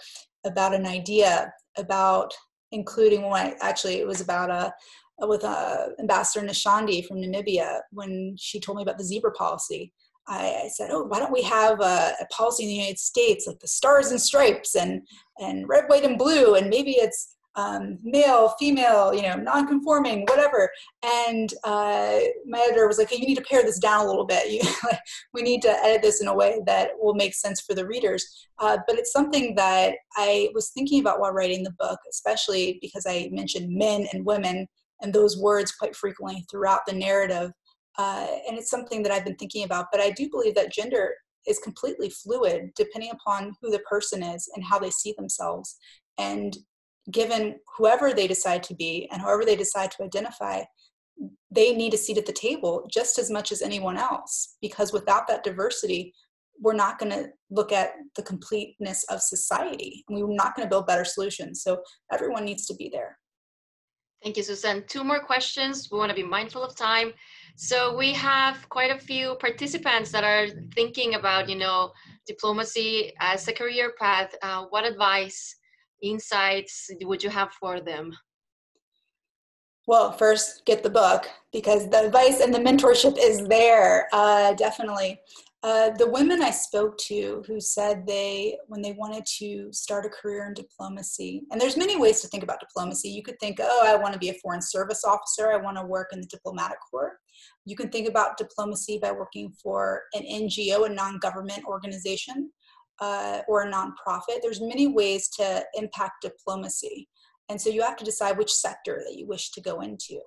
about 0.46 0.74
an 0.74 0.86
idea 0.86 1.54
about 1.78 2.34
including 2.72 3.24
one. 3.24 3.54
Actually, 3.62 4.00
it 4.00 4.08
was 4.08 4.22
about 4.22 4.50
a 4.50 4.74
uh, 5.22 5.28
with 5.28 5.44
uh, 5.44 5.88
Ambassador 6.00 6.46
Nashandi 6.46 7.06
from 7.06 7.18
Namibia 7.18 7.80
when 7.92 8.36
she 8.38 8.60
told 8.60 8.78
me 8.78 8.84
about 8.84 8.98
the 8.98 9.04
zebra 9.04 9.32
policy. 9.32 9.92
I, 10.28 10.64
I 10.66 10.70
said, 10.74 10.90
"Oh, 10.92 11.04
why 11.04 11.20
don't 11.20 11.32
we 11.32 11.42
have 11.44 11.80
a, 11.80 12.14
a, 12.20 12.26
policy 12.32 12.64
in 12.64 12.70
the 12.70 12.76
United 12.76 13.00
States 13.00 13.48
like 13.48 13.60
the 13.60 13.68
stars 13.68 14.12
and 14.12 14.22
stripes 14.22 14.76
and 14.76 15.02
and 15.40 15.68
red, 15.68 15.86
white, 15.88 16.04
and 16.04 16.18
blue, 16.18 16.56
and 16.56 16.70
maybe 16.70 16.92
it's 16.92 17.37
um, 17.58 17.98
male, 18.04 18.54
female, 18.60 19.14
you 19.14 19.24
know, 19.24 19.36
non-conforming, 19.36 20.26
whatever. 20.28 20.70
And 21.04 21.52
uh, 21.64 22.20
my 22.46 22.60
editor 22.60 22.88
was 22.88 23.00
like, 23.00 23.10
hey, 23.10 23.18
you 23.18 23.26
need 23.26 23.36
to 23.36 23.44
pare 23.44 23.64
this 23.64 23.80
down 23.80 24.06
a 24.06 24.08
little 24.08 24.26
bit. 24.26 24.38
You, 24.48 24.62
we 25.34 25.42
need 25.42 25.62
to 25.64 25.72
edit 25.84 26.02
this 26.02 26.22
in 26.22 26.28
a 26.28 26.34
way 26.34 26.62
that 26.68 26.92
will 27.00 27.16
make 27.16 27.34
sense 27.34 27.60
for 27.60 27.74
the 27.74 27.86
readers. 27.86 28.48
Uh, 28.60 28.78
but 28.88 28.98
it's 28.98 29.12
something 29.12 29.56
that 29.56 29.96
I 30.16 30.50
was 30.54 30.70
thinking 30.70 31.02
about 31.02 31.20
while 31.20 31.34
writing 31.34 31.64
the 31.64 31.76
book, 31.80 32.00
especially 32.10 32.78
because 32.82 33.06
I 33.08 33.30
mentioned 33.32 33.76
men 33.76 34.08
and 34.14 34.26
women 34.26 34.68
and 35.02 35.12
those 35.12 35.38
words 35.38 35.72
quite 35.72 35.96
frequently 35.96 36.46
throughout 36.50 36.82
the 36.88 36.94
narrative. 36.94 37.52
Uh, 37.98 38.28
and 38.48 38.58
it's 38.58 38.70
something 38.70 39.04
that 39.04 39.12
I've 39.12 39.26
been 39.26 39.36
thinking 39.36 39.64
about. 39.64 39.88
But 39.92 40.02
I 40.02 40.12
do 40.12 40.30
believe 40.30 40.56
that 40.56 40.72
gender 40.72 41.14
is 41.48 41.60
completely 41.60 42.10
fluid 42.10 42.70
depending 42.76 43.12
upon 43.12 43.54
who 43.62 43.72
the 43.72 43.80
person 43.80 44.22
is 44.22 44.50
and 44.56 44.64
how 44.64 44.78
they 44.80 44.92
see 44.92 45.14
themselves. 45.18 45.78
And 46.18 46.56
given 47.12 47.60
whoever 47.78 48.14
they 48.14 48.28
decide 48.28 48.64
to 48.64 48.76
be 48.76 49.08
and 49.12 49.22
whoever 49.22 49.46
they 49.46 49.56
decide 49.56 49.92
to 49.92 50.04
identify, 50.04 50.64
they 51.50 51.74
need 51.74 51.94
a 51.94 51.98
seat 51.98 52.18
at 52.18 52.26
the 52.26 52.34
table 52.34 52.88
just 52.92 53.18
as 53.18 53.32
much 53.32 53.52
as 53.52 53.62
anyone 53.62 53.98
else. 53.98 54.58
Because 54.62 54.94
without 54.94 55.28
that 55.28 55.44
diversity, 55.44 56.14
we're 56.60 56.74
not 56.74 57.00
going 57.00 57.12
to 57.12 57.30
look 57.50 57.72
at 57.72 57.92
the 58.16 58.24
completeness 58.24 59.04
of 59.10 59.22
society 59.22 60.04
and 60.10 60.20
we're 60.20 60.34
not 60.34 60.56
going 60.56 60.66
to 60.66 60.70
build 60.70 60.88
better 60.88 61.06
solutions. 61.06 61.62
So 61.64 61.82
everyone 62.12 62.46
needs 62.46 62.66
to 62.68 62.76
be 62.76 62.90
there. 62.90 63.18
Thank 64.24 64.36
you, 64.36 64.44
Susan. 64.44 64.84
Two 64.88 65.04
more 65.04 65.20
questions. 65.20 65.90
We 65.92 66.00
want 66.00 66.10
to 66.10 66.16
be 66.16 66.24
mindful 66.24 66.64
of 66.64 66.76
time. 66.76 67.14
So 67.56 67.96
we 67.96 68.14
have 68.14 68.68
quite 68.70 68.90
a 68.90 68.98
few 68.98 69.36
participants 69.36 70.12
that 70.12 70.24
are 70.24 70.48
thinking 70.74 71.14
about, 71.14 71.48
you 71.48 71.56
know, 71.56 71.92
diplomacy 72.26 73.14
as 73.20 73.48
a 73.48 73.54
career 73.54 73.94
path. 74.00 74.34
Uh, 74.42 74.66
what 74.70 74.86
advice, 74.86 75.56
insights 76.02 76.90
would 77.02 77.24
you 77.24 77.30
have 77.30 77.52
for 77.60 77.80
them? 77.80 78.12
Well, 79.88 80.12
first, 80.12 80.66
get 80.66 80.84
the 80.84 80.90
book 80.90 81.30
because 81.54 81.90
the 81.90 82.06
advice 82.06 82.42
and 82.42 82.54
the 82.54 82.60
mentorship 82.60 83.18
is 83.18 83.48
there, 83.48 84.10
uh, 84.12 84.54
definitely. 84.54 85.18
Uh, 85.64 85.90
the 85.98 86.10
women 86.10 86.42
I 86.42 86.52
spoke 86.52 86.98
to 87.00 87.42
who 87.48 87.60
said 87.60 88.06
they, 88.06 88.58
when 88.68 88.82
they 88.82 88.92
wanted 88.92 89.26
to 89.40 89.70
start 89.72 90.06
a 90.06 90.10
career 90.10 90.46
in 90.48 90.54
diplomacy, 90.54 91.44
and 91.50 91.60
there's 91.60 91.78
many 91.78 91.98
ways 91.98 92.22
to 92.22 92.28
think 92.28 92.44
about 92.44 92.60
diplomacy. 92.60 93.10
You 93.10 93.24
could 93.24 93.40
think, 93.40 93.60
oh, 93.62 93.84
I 93.86 93.96
want 93.96 94.14
to 94.14 94.20
be 94.20 94.30
a 94.30 94.36
foreign 94.36 94.62
service 94.62 95.04
officer. 95.04 95.52
I 95.52 95.58
want 95.58 95.78
to 95.78 95.86
work 95.86 96.10
in 96.12 96.20
the 96.20 96.28
diplomatic 96.28 96.78
corps. 96.92 97.18
You 97.66 97.76
can 97.76 97.90
think 97.90 98.08
about 98.08 98.38
diplomacy 98.38 99.00
by 99.02 99.12
working 99.12 99.52
for 99.64 100.04
an 100.14 100.24
NGO, 100.24 100.86
a 100.86 100.90
non-government 100.90 101.64
organization, 101.66 102.52
uh, 103.00 103.42
or 103.48 103.64
a 103.64 103.72
nonprofit. 103.72 104.42
There's 104.42 104.62
many 104.62 104.88
ways 104.88 105.30
to 105.30 105.64
impact 105.76 106.22
diplomacy. 106.22 107.08
And 107.50 107.60
so 107.60 107.70
you 107.70 107.82
have 107.82 107.98
to 107.98 108.06
decide 108.06 108.38
which 108.38 108.54
sector 108.54 109.02
that 109.06 109.18
you 109.18 109.28
wish 109.28 109.52
to 109.52 109.62
go 109.62 109.82
into. 109.82 110.20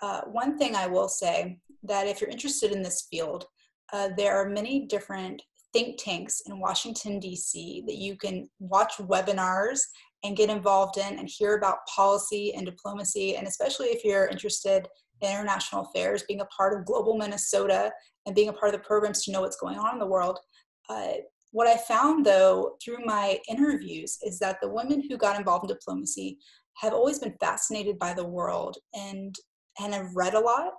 Uh, 0.00 0.22
one 0.22 0.58
thing 0.58 0.74
I 0.74 0.86
will 0.86 1.08
say 1.08 1.58
that 1.84 2.06
if 2.06 2.20
you're 2.20 2.30
interested 2.30 2.72
in 2.72 2.82
this 2.82 3.06
field, 3.10 3.46
uh, 3.92 4.10
there 4.16 4.36
are 4.36 4.48
many 4.48 4.86
different 4.86 5.42
think 5.72 5.98
tanks 5.98 6.42
in 6.46 6.60
Washington, 6.60 7.18
D.C. 7.18 7.84
that 7.86 7.96
you 7.96 8.16
can 8.16 8.48
watch 8.58 8.94
webinars 8.98 9.80
and 10.24 10.36
get 10.36 10.50
involved 10.50 10.98
in 10.98 11.18
and 11.18 11.28
hear 11.28 11.56
about 11.56 11.86
policy 11.86 12.54
and 12.54 12.66
diplomacy. 12.66 13.36
And 13.36 13.46
especially 13.46 13.88
if 13.88 14.04
you're 14.04 14.26
interested 14.26 14.86
in 15.20 15.30
international 15.30 15.82
affairs, 15.82 16.24
being 16.28 16.40
a 16.40 16.46
part 16.46 16.78
of 16.78 16.84
Global 16.84 17.16
Minnesota 17.16 17.90
and 18.26 18.34
being 18.34 18.48
a 18.48 18.52
part 18.52 18.74
of 18.74 18.80
the 18.80 18.86
programs 18.86 19.24
to 19.24 19.32
know 19.32 19.40
what's 19.40 19.56
going 19.56 19.78
on 19.78 19.94
in 19.94 19.98
the 19.98 20.06
world. 20.06 20.38
Uh, 20.88 21.12
what 21.52 21.68
I 21.68 21.76
found 21.76 22.26
though 22.26 22.76
through 22.82 23.04
my 23.04 23.38
interviews 23.48 24.18
is 24.22 24.38
that 24.40 24.58
the 24.60 24.68
women 24.68 25.02
who 25.08 25.16
got 25.16 25.38
involved 25.38 25.70
in 25.70 25.74
diplomacy 25.76 26.38
have 26.74 26.92
always 26.92 27.18
been 27.18 27.36
fascinated 27.40 27.98
by 27.98 28.12
the 28.12 28.26
world 28.26 28.76
and 28.94 29.34
and 29.80 29.94
have 29.94 30.14
read 30.14 30.34
a 30.34 30.40
lot 30.40 30.72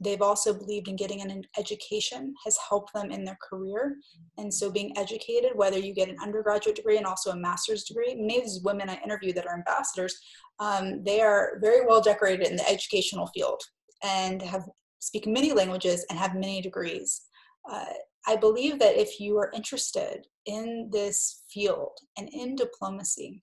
They've 0.00 0.22
also 0.22 0.54
believed 0.54 0.88
in 0.88 0.96
getting 0.96 1.20
an 1.20 1.44
education 1.58 2.34
has 2.44 2.56
helped 2.68 2.92
them 2.94 3.10
in 3.10 3.24
their 3.24 3.38
career. 3.42 3.96
And 4.36 4.52
so 4.52 4.70
being 4.70 4.96
educated, 4.96 5.52
whether 5.54 5.78
you 5.78 5.92
get 5.92 6.08
an 6.08 6.18
undergraduate 6.22 6.76
degree 6.76 6.98
and 6.98 7.06
also 7.06 7.30
a 7.30 7.36
master's 7.36 7.84
degree, 7.84 8.14
many 8.14 8.38
of 8.38 8.44
these 8.44 8.60
women 8.62 8.88
I 8.88 9.00
interview 9.02 9.32
that 9.32 9.46
are 9.46 9.56
ambassadors, 9.56 10.16
um, 10.60 11.02
they 11.02 11.20
are 11.20 11.58
very 11.60 11.84
well 11.84 12.00
decorated 12.00 12.46
in 12.46 12.56
the 12.56 12.68
educational 12.68 13.26
field 13.28 13.60
and 14.04 14.40
have 14.40 14.68
speak 15.00 15.26
many 15.26 15.52
languages 15.52 16.06
and 16.10 16.18
have 16.18 16.34
many 16.34 16.60
degrees. 16.60 17.22
Uh, 17.70 17.84
I 18.28 18.36
believe 18.36 18.78
that 18.80 19.00
if 19.00 19.18
you 19.18 19.38
are 19.38 19.50
interested 19.54 20.26
in 20.44 20.90
this 20.92 21.44
field 21.50 21.98
and 22.18 22.28
in 22.28 22.56
diplomacy, 22.56 23.42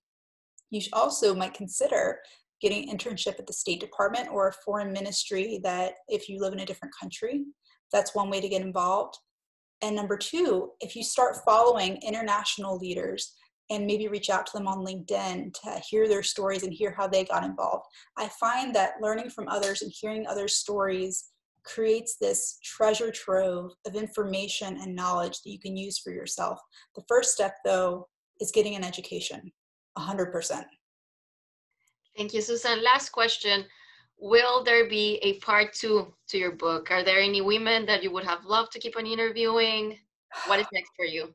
you 0.70 0.80
also 0.94 1.34
might 1.34 1.56
consider 1.56 2.20
getting 2.62 2.88
internship 2.88 3.40
at 3.40 3.48
the 3.48 3.54
State 3.54 3.80
Department 3.80 4.30
or 4.32 4.48
a 4.48 4.54
foreign 4.64 4.94
ministry 4.94 5.60
that 5.64 5.94
if 6.08 6.30
you 6.30 6.40
live 6.40 6.54
in 6.54 6.60
a 6.60 6.66
different 6.68 6.94
country, 7.02 7.46
that's 7.92 8.14
one 8.14 8.30
way 8.30 8.40
to 8.40 8.48
get 8.48 8.62
involved. 8.62 9.18
And 9.82 9.96
number 9.96 10.18
two, 10.18 10.74
if 10.80 10.96
you 10.96 11.04
start 11.04 11.38
following 11.44 12.00
international 12.08 12.78
leaders 12.78 13.34
and 13.72 13.88
maybe 13.88 14.08
reach 14.08 14.30
out 14.30 14.46
to 14.46 14.52
them 14.56 14.68
on 14.68 14.86
LinkedIn 14.86 15.52
to 15.64 15.82
hear 15.90 16.08
their 16.08 16.22
stories 16.22 16.62
and 16.62 16.72
hear 16.72 16.92
how 16.92 17.08
they 17.08 17.26
got 17.26 17.44
involved, 17.44 17.86
I 18.20 18.30
find 18.40 18.76
that 18.76 19.02
learning 19.02 19.32
from 19.32 19.48
others 19.48 19.82
and 19.82 19.92
hearing 19.92 20.28
others' 20.28 20.58
stories 20.58 21.32
creates 21.66 22.18
this 22.18 22.58
treasure 22.64 23.12
trove 23.12 23.72
of 23.86 23.96
information 23.96 24.78
and 24.82 24.96
knowledge 24.96 25.42
that 25.42 25.50
you 25.50 25.60
can 25.60 25.76
use 25.76 25.98
for 25.98 26.12
yourself. 26.12 26.60
The 26.96 27.04
first 27.08 27.34
step, 27.34 27.56
though, 27.66 28.08
is 28.40 28.52
getting 28.52 28.76
an 28.76 28.84
education, 28.84 29.52
100%. 29.98 30.64
Thank 32.16 32.34
you, 32.34 32.42
Susan. 32.42 32.84
Last 32.84 33.10
question. 33.10 33.66
Will 34.18 34.64
there 34.64 34.88
be 34.88 35.20
a 35.24 35.40
part 35.40 35.74
two 35.74 36.14
to 36.30 36.38
your 36.38 36.54
book? 36.54 36.90
Are 36.90 37.04
there 37.04 37.20
any 37.20 37.42
women 37.42 37.86
that 37.88 38.02
you 38.02 38.12
would 38.12 38.24
have 38.24 38.46
loved 38.46 38.72
to 38.74 38.80
keep 38.80 38.96
on 38.96 39.06
interviewing? 39.06 39.98
What 40.48 40.60
is 40.60 40.68
next 40.72 40.92
for 40.96 41.06
you? 41.06 41.34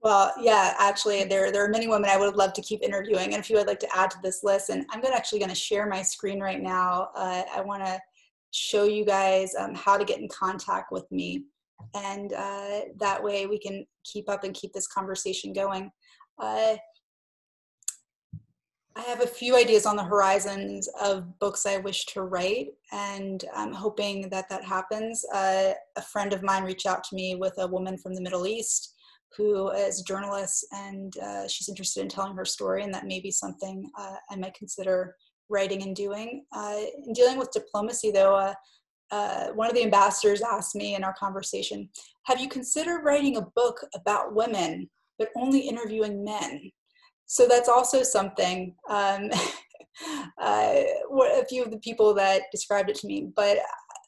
Well, 0.00 0.32
yeah, 0.40 0.74
actually, 0.78 1.24
there, 1.24 1.50
there 1.50 1.64
are 1.64 1.68
many 1.68 1.88
women 1.88 2.10
I 2.10 2.18
would 2.18 2.36
love 2.36 2.52
to 2.54 2.62
keep 2.62 2.82
interviewing, 2.82 3.32
and 3.32 3.40
a 3.40 3.42
few 3.42 3.58
I'd 3.58 3.66
like 3.66 3.80
to 3.80 3.96
add 3.96 4.10
to 4.10 4.18
this 4.22 4.44
list. 4.44 4.68
And 4.68 4.84
I'm 4.90 5.00
gonna, 5.00 5.14
actually 5.14 5.38
going 5.38 5.50
to 5.50 5.54
share 5.54 5.86
my 5.86 6.02
screen 6.02 6.40
right 6.40 6.60
now. 6.60 7.08
Uh, 7.16 7.42
I 7.54 7.62
want 7.62 7.84
to 7.84 7.98
show 8.54 8.84
you 8.84 9.04
guys 9.04 9.54
um, 9.58 9.74
how 9.74 9.96
to 9.96 10.04
get 10.04 10.20
in 10.20 10.28
contact 10.28 10.92
with 10.92 11.10
me, 11.10 11.44
and 11.94 12.32
uh, 12.32 12.80
that 12.98 13.22
way 13.22 13.46
we 13.46 13.58
can 13.58 13.84
keep 14.04 14.28
up 14.28 14.44
and 14.44 14.54
keep 14.54 14.72
this 14.72 14.86
conversation 14.86 15.52
going. 15.52 15.90
Uh, 16.40 16.76
I 18.96 19.00
have 19.00 19.22
a 19.22 19.26
few 19.26 19.56
ideas 19.56 19.86
on 19.86 19.96
the 19.96 20.04
horizons 20.04 20.88
of 21.02 21.36
books 21.40 21.66
I 21.66 21.78
wish 21.78 22.06
to 22.06 22.22
write, 22.22 22.68
and 22.92 23.44
I'm 23.52 23.72
hoping 23.72 24.28
that 24.30 24.48
that 24.50 24.64
happens. 24.64 25.24
Uh, 25.34 25.72
a 25.96 26.02
friend 26.02 26.32
of 26.32 26.44
mine 26.44 26.62
reached 26.62 26.86
out 26.86 27.02
to 27.04 27.16
me 27.16 27.34
with 27.34 27.54
a 27.58 27.66
woman 27.66 27.98
from 27.98 28.14
the 28.14 28.22
Middle 28.22 28.46
East 28.46 28.94
who 29.36 29.70
is 29.70 30.00
a 30.00 30.04
journalist, 30.04 30.64
and 30.72 31.16
uh, 31.18 31.48
she's 31.48 31.68
interested 31.68 32.02
in 32.02 32.08
telling 32.08 32.36
her 32.36 32.44
story, 32.44 32.84
and 32.84 32.94
that 32.94 33.06
may 33.06 33.18
be 33.18 33.32
something 33.32 33.90
uh, 33.98 34.14
I 34.30 34.36
might 34.36 34.54
consider 34.54 35.16
writing 35.48 35.82
and 35.82 35.94
doing. 35.94 36.44
Uh, 36.52 36.80
in 37.06 37.12
dealing 37.12 37.38
with 37.38 37.52
diplomacy, 37.52 38.10
though, 38.10 38.34
uh, 38.34 38.54
uh, 39.10 39.48
one 39.48 39.68
of 39.68 39.74
the 39.74 39.84
ambassadors 39.84 40.42
asked 40.42 40.74
me 40.74 40.94
in 40.94 41.04
our 41.04 41.14
conversation, 41.14 41.88
Have 42.24 42.40
you 42.40 42.48
considered 42.48 43.04
writing 43.04 43.36
a 43.36 43.46
book 43.54 43.80
about 43.94 44.34
women, 44.34 44.90
but 45.18 45.28
only 45.36 45.60
interviewing 45.60 46.24
men? 46.24 46.70
so 47.26 47.46
that's 47.48 47.68
also 47.68 48.02
something 48.02 48.74
um, 48.88 49.30
uh, 50.40 50.82
a 51.12 51.44
few 51.48 51.62
of 51.62 51.70
the 51.70 51.78
people 51.78 52.14
that 52.14 52.42
described 52.52 52.90
it 52.90 52.96
to 52.96 53.06
me 53.06 53.28
but 53.34 53.58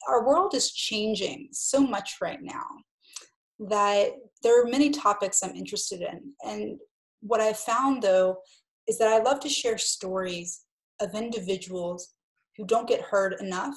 our 0.07 0.25
world 0.25 0.53
is 0.53 0.71
changing 0.71 1.49
so 1.51 1.79
much 1.79 2.15
right 2.21 2.41
now 2.41 2.65
that 3.59 4.11
there 4.43 4.61
are 4.61 4.69
many 4.69 4.89
topics 4.89 5.41
i'm 5.43 5.55
interested 5.55 6.01
in 6.01 6.33
and 6.43 6.77
what 7.21 7.41
i 7.41 7.51
found 7.51 8.01
though 8.03 8.37
is 8.87 8.97
that 8.97 9.07
i 9.07 9.21
love 9.21 9.39
to 9.39 9.49
share 9.49 9.77
stories 9.77 10.61
of 10.99 11.15
individuals 11.15 12.13
who 12.55 12.65
don't 12.65 12.87
get 12.87 13.01
heard 13.01 13.35
enough 13.39 13.75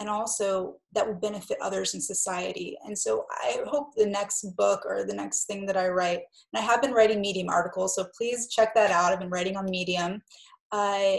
and 0.00 0.08
also 0.08 0.76
that 0.92 1.06
will 1.06 1.14
benefit 1.14 1.58
others 1.60 1.94
in 1.94 2.00
society. 2.00 2.78
And 2.84 2.96
so 2.96 3.26
I 3.42 3.58
hope 3.66 3.88
the 3.96 4.06
next 4.06 4.42
book 4.56 4.82
or 4.86 5.04
the 5.04 5.14
next 5.14 5.46
thing 5.46 5.66
that 5.66 5.76
I 5.76 5.88
write, 5.88 6.20
and 6.52 6.62
I 6.62 6.64
have 6.64 6.80
been 6.80 6.92
writing 6.92 7.20
Medium 7.20 7.48
articles, 7.48 7.96
so 7.96 8.06
please 8.16 8.48
check 8.48 8.74
that 8.74 8.92
out. 8.92 9.12
I've 9.12 9.18
been 9.18 9.30
writing 9.30 9.56
on 9.56 9.64
Medium. 9.64 10.22
Uh, 10.70 11.16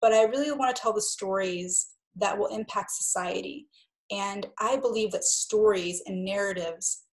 but 0.00 0.12
I 0.12 0.24
really 0.24 0.52
want 0.52 0.74
to 0.74 0.80
tell 0.80 0.92
the 0.92 1.02
stories 1.02 1.88
that 2.16 2.38
will 2.38 2.46
impact 2.46 2.92
society. 2.92 3.66
And 4.10 4.46
I 4.58 4.76
believe 4.76 5.10
that 5.12 5.24
stories 5.24 6.02
and 6.06 6.24
narratives 6.24 7.04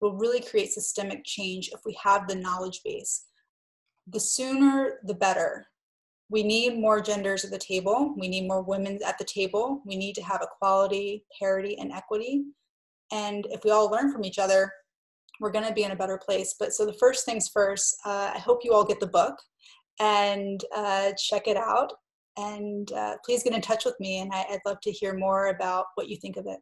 will 0.00 0.14
really 0.14 0.40
create 0.40 0.72
systemic 0.72 1.24
change 1.24 1.70
if 1.72 1.80
we 1.84 1.96
have 2.02 2.26
the 2.26 2.34
knowledge 2.34 2.80
base. 2.84 3.26
The 4.08 4.20
sooner, 4.20 4.98
the 5.04 5.14
better 5.14 5.66
we 6.30 6.42
need 6.44 6.78
more 6.78 7.00
genders 7.00 7.44
at 7.44 7.50
the 7.50 7.58
table. 7.58 8.14
We 8.16 8.28
need 8.28 8.46
more 8.46 8.62
women 8.62 9.00
at 9.04 9.18
the 9.18 9.24
table. 9.24 9.82
We 9.84 9.96
need 9.96 10.14
to 10.14 10.22
have 10.22 10.40
equality, 10.42 11.24
parity, 11.38 11.76
and 11.78 11.90
equity. 11.92 12.44
And 13.12 13.46
if 13.50 13.64
we 13.64 13.72
all 13.72 13.90
learn 13.90 14.12
from 14.12 14.24
each 14.24 14.38
other, 14.38 14.72
we're 15.40 15.50
going 15.50 15.66
to 15.66 15.74
be 15.74 15.82
in 15.82 15.90
a 15.90 15.96
better 15.96 16.18
place. 16.18 16.54
But 16.60 16.72
so 16.72 16.86
the 16.86 16.92
first 16.94 17.24
things 17.24 17.48
first, 17.52 17.96
uh, 18.06 18.30
I 18.34 18.38
hope 18.38 18.60
you 18.64 18.72
all 18.72 18.84
get 18.84 19.00
the 19.00 19.08
book. 19.08 19.34
and 20.00 20.64
uh, 20.74 21.12
check 21.18 21.46
it 21.46 21.56
out. 21.56 21.92
And 22.36 22.90
uh, 22.92 23.16
please 23.24 23.42
get 23.42 23.52
in 23.52 23.60
touch 23.60 23.84
with 23.84 23.98
me, 24.00 24.20
and 24.20 24.32
I, 24.32 24.46
I'd 24.50 24.60
love 24.64 24.80
to 24.82 24.90
hear 24.90 25.14
more 25.14 25.48
about 25.48 25.86
what 25.96 26.08
you 26.08 26.16
think 26.16 26.36
of 26.36 26.46
it. 26.46 26.58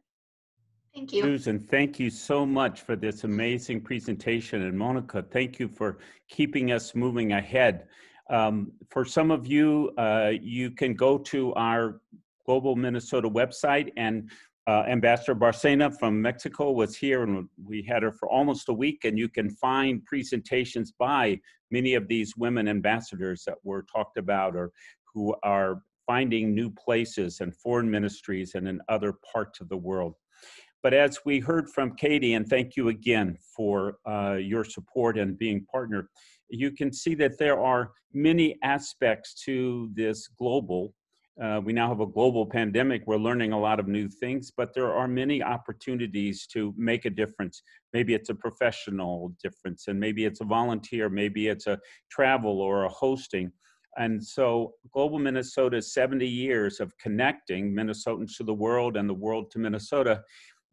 Thank 0.93 1.13
you. 1.13 1.21
Susan, 1.21 1.59
thank 1.59 1.99
you 1.99 2.09
so 2.09 2.45
much 2.45 2.81
for 2.81 2.95
this 2.95 3.23
amazing 3.23 3.81
presentation. 3.81 4.63
And 4.63 4.77
Monica, 4.77 5.23
thank 5.31 5.59
you 5.59 5.67
for 5.67 5.99
keeping 6.27 6.71
us 6.71 6.95
moving 6.95 7.33
ahead. 7.33 7.87
Um, 8.29 8.71
for 8.89 9.05
some 9.05 9.31
of 9.31 9.47
you, 9.47 9.91
uh, 9.97 10.33
you 10.39 10.71
can 10.71 10.93
go 10.93 11.17
to 11.17 11.53
our 11.55 12.01
Global 12.45 12.75
Minnesota 12.75 13.29
website 13.29 13.91
and 13.97 14.29
uh, 14.67 14.83
Ambassador 14.87 15.33
Bárcena 15.33 15.97
from 15.97 16.21
Mexico 16.21 16.71
was 16.71 16.95
here 16.95 17.23
and 17.23 17.47
we 17.63 17.81
had 17.81 18.03
her 18.03 18.11
for 18.11 18.29
almost 18.29 18.69
a 18.69 18.73
week 18.73 19.03
and 19.03 19.17
you 19.17 19.27
can 19.27 19.49
find 19.49 20.05
presentations 20.05 20.91
by 20.91 21.39
many 21.71 21.95
of 21.95 22.07
these 22.07 22.35
women 22.37 22.67
ambassadors 22.67 23.43
that 23.45 23.55
were 23.63 23.83
talked 23.91 24.17
about 24.17 24.55
or 24.55 24.71
who 25.13 25.35
are 25.41 25.81
finding 26.05 26.53
new 26.53 26.69
places 26.71 27.39
and 27.39 27.55
foreign 27.55 27.89
ministries 27.89 28.55
and 28.55 28.67
in 28.67 28.79
other 28.89 29.13
parts 29.33 29.59
of 29.59 29.69
the 29.69 29.77
world. 29.77 30.13
But 30.81 30.93
as 30.93 31.19
we 31.25 31.39
heard 31.39 31.69
from 31.69 31.95
Katie, 31.95 32.33
and 32.33 32.47
thank 32.47 32.75
you 32.75 32.87
again 32.87 33.37
for 33.55 33.97
uh, 34.07 34.37
your 34.39 34.63
support 34.63 35.17
and 35.17 35.37
being 35.37 35.65
partner, 35.65 36.09
you 36.49 36.71
can 36.71 36.91
see 36.91 37.15
that 37.15 37.37
there 37.37 37.59
are 37.59 37.91
many 38.13 38.57
aspects 38.63 39.33
to 39.45 39.89
this 39.93 40.27
global. 40.27 40.93
Uh, 41.41 41.61
we 41.63 41.71
now 41.71 41.87
have 41.87 42.01
a 42.01 42.05
global 42.05 42.45
pandemic. 42.45 43.03
We're 43.05 43.17
learning 43.17 43.53
a 43.53 43.59
lot 43.59 43.79
of 43.79 43.87
new 43.87 44.09
things, 44.09 44.51
but 44.55 44.73
there 44.73 44.93
are 44.93 45.07
many 45.07 45.41
opportunities 45.41 46.45
to 46.47 46.73
make 46.77 47.05
a 47.05 47.09
difference. 47.09 47.61
Maybe 47.93 48.13
it's 48.13 48.29
a 48.29 48.35
professional 48.35 49.33
difference, 49.41 49.87
and 49.87 49.99
maybe 49.99 50.25
it's 50.25 50.41
a 50.41 50.45
volunteer, 50.45 51.07
maybe 51.07 51.47
it's 51.47 51.67
a 51.67 51.79
travel 52.11 52.59
or 52.59 52.83
a 52.83 52.89
hosting. 52.89 53.51
And 53.97 54.23
so, 54.23 54.73
Global 54.91 55.17
Minnesota 55.17 55.81
70 55.81 56.27
years 56.27 56.79
of 56.79 56.97
connecting 56.97 57.73
Minnesotans 57.73 58.35
to 58.37 58.43
the 58.43 58.53
world 58.53 58.97
and 58.97 59.09
the 59.09 59.13
world 59.13 59.49
to 59.51 59.59
Minnesota 59.59 60.21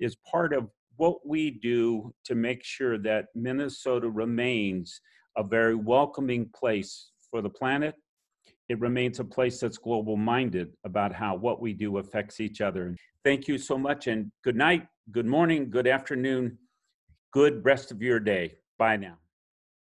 is 0.01 0.17
part 0.31 0.53
of 0.53 0.69
what 0.97 1.27
we 1.27 1.51
do 1.51 2.13
to 2.25 2.35
make 2.35 2.65
sure 2.65 2.99
that 2.99 3.27
Minnesota 3.35 4.09
remains 4.09 5.01
a 5.37 5.43
very 5.43 5.75
welcoming 5.75 6.49
place 6.55 7.11
for 7.31 7.43
the 7.43 7.51
planet. 7.51 7.95
It 8.69 8.81
remains 8.81 9.21
a 9.21 9.25
place 9.25 9.61
that's 9.61 9.79
global 9.79 10.17
minded 10.17 10.75
about 10.85 11.13
how 11.13 11.37
what 11.37 11.61
we 11.61 11.73
do 11.73 11.99
affects 11.99 12.41
each 12.41 12.61
other. 12.61 12.97
Thank 13.25 13.49
you 13.49 13.59
so 13.59 13.79
much, 13.79 14.07
and 14.07 14.31
good 14.43 14.57
night, 14.57 14.87
good 15.13 15.27
morning, 15.27 15.71
good 15.71 15.87
afternoon, 15.87 16.59
good 17.33 17.65
rest 17.65 17.93
of 17.93 18.03
your 18.03 18.19
day. 18.19 18.55
Bye 18.79 18.97
now. 18.97 19.19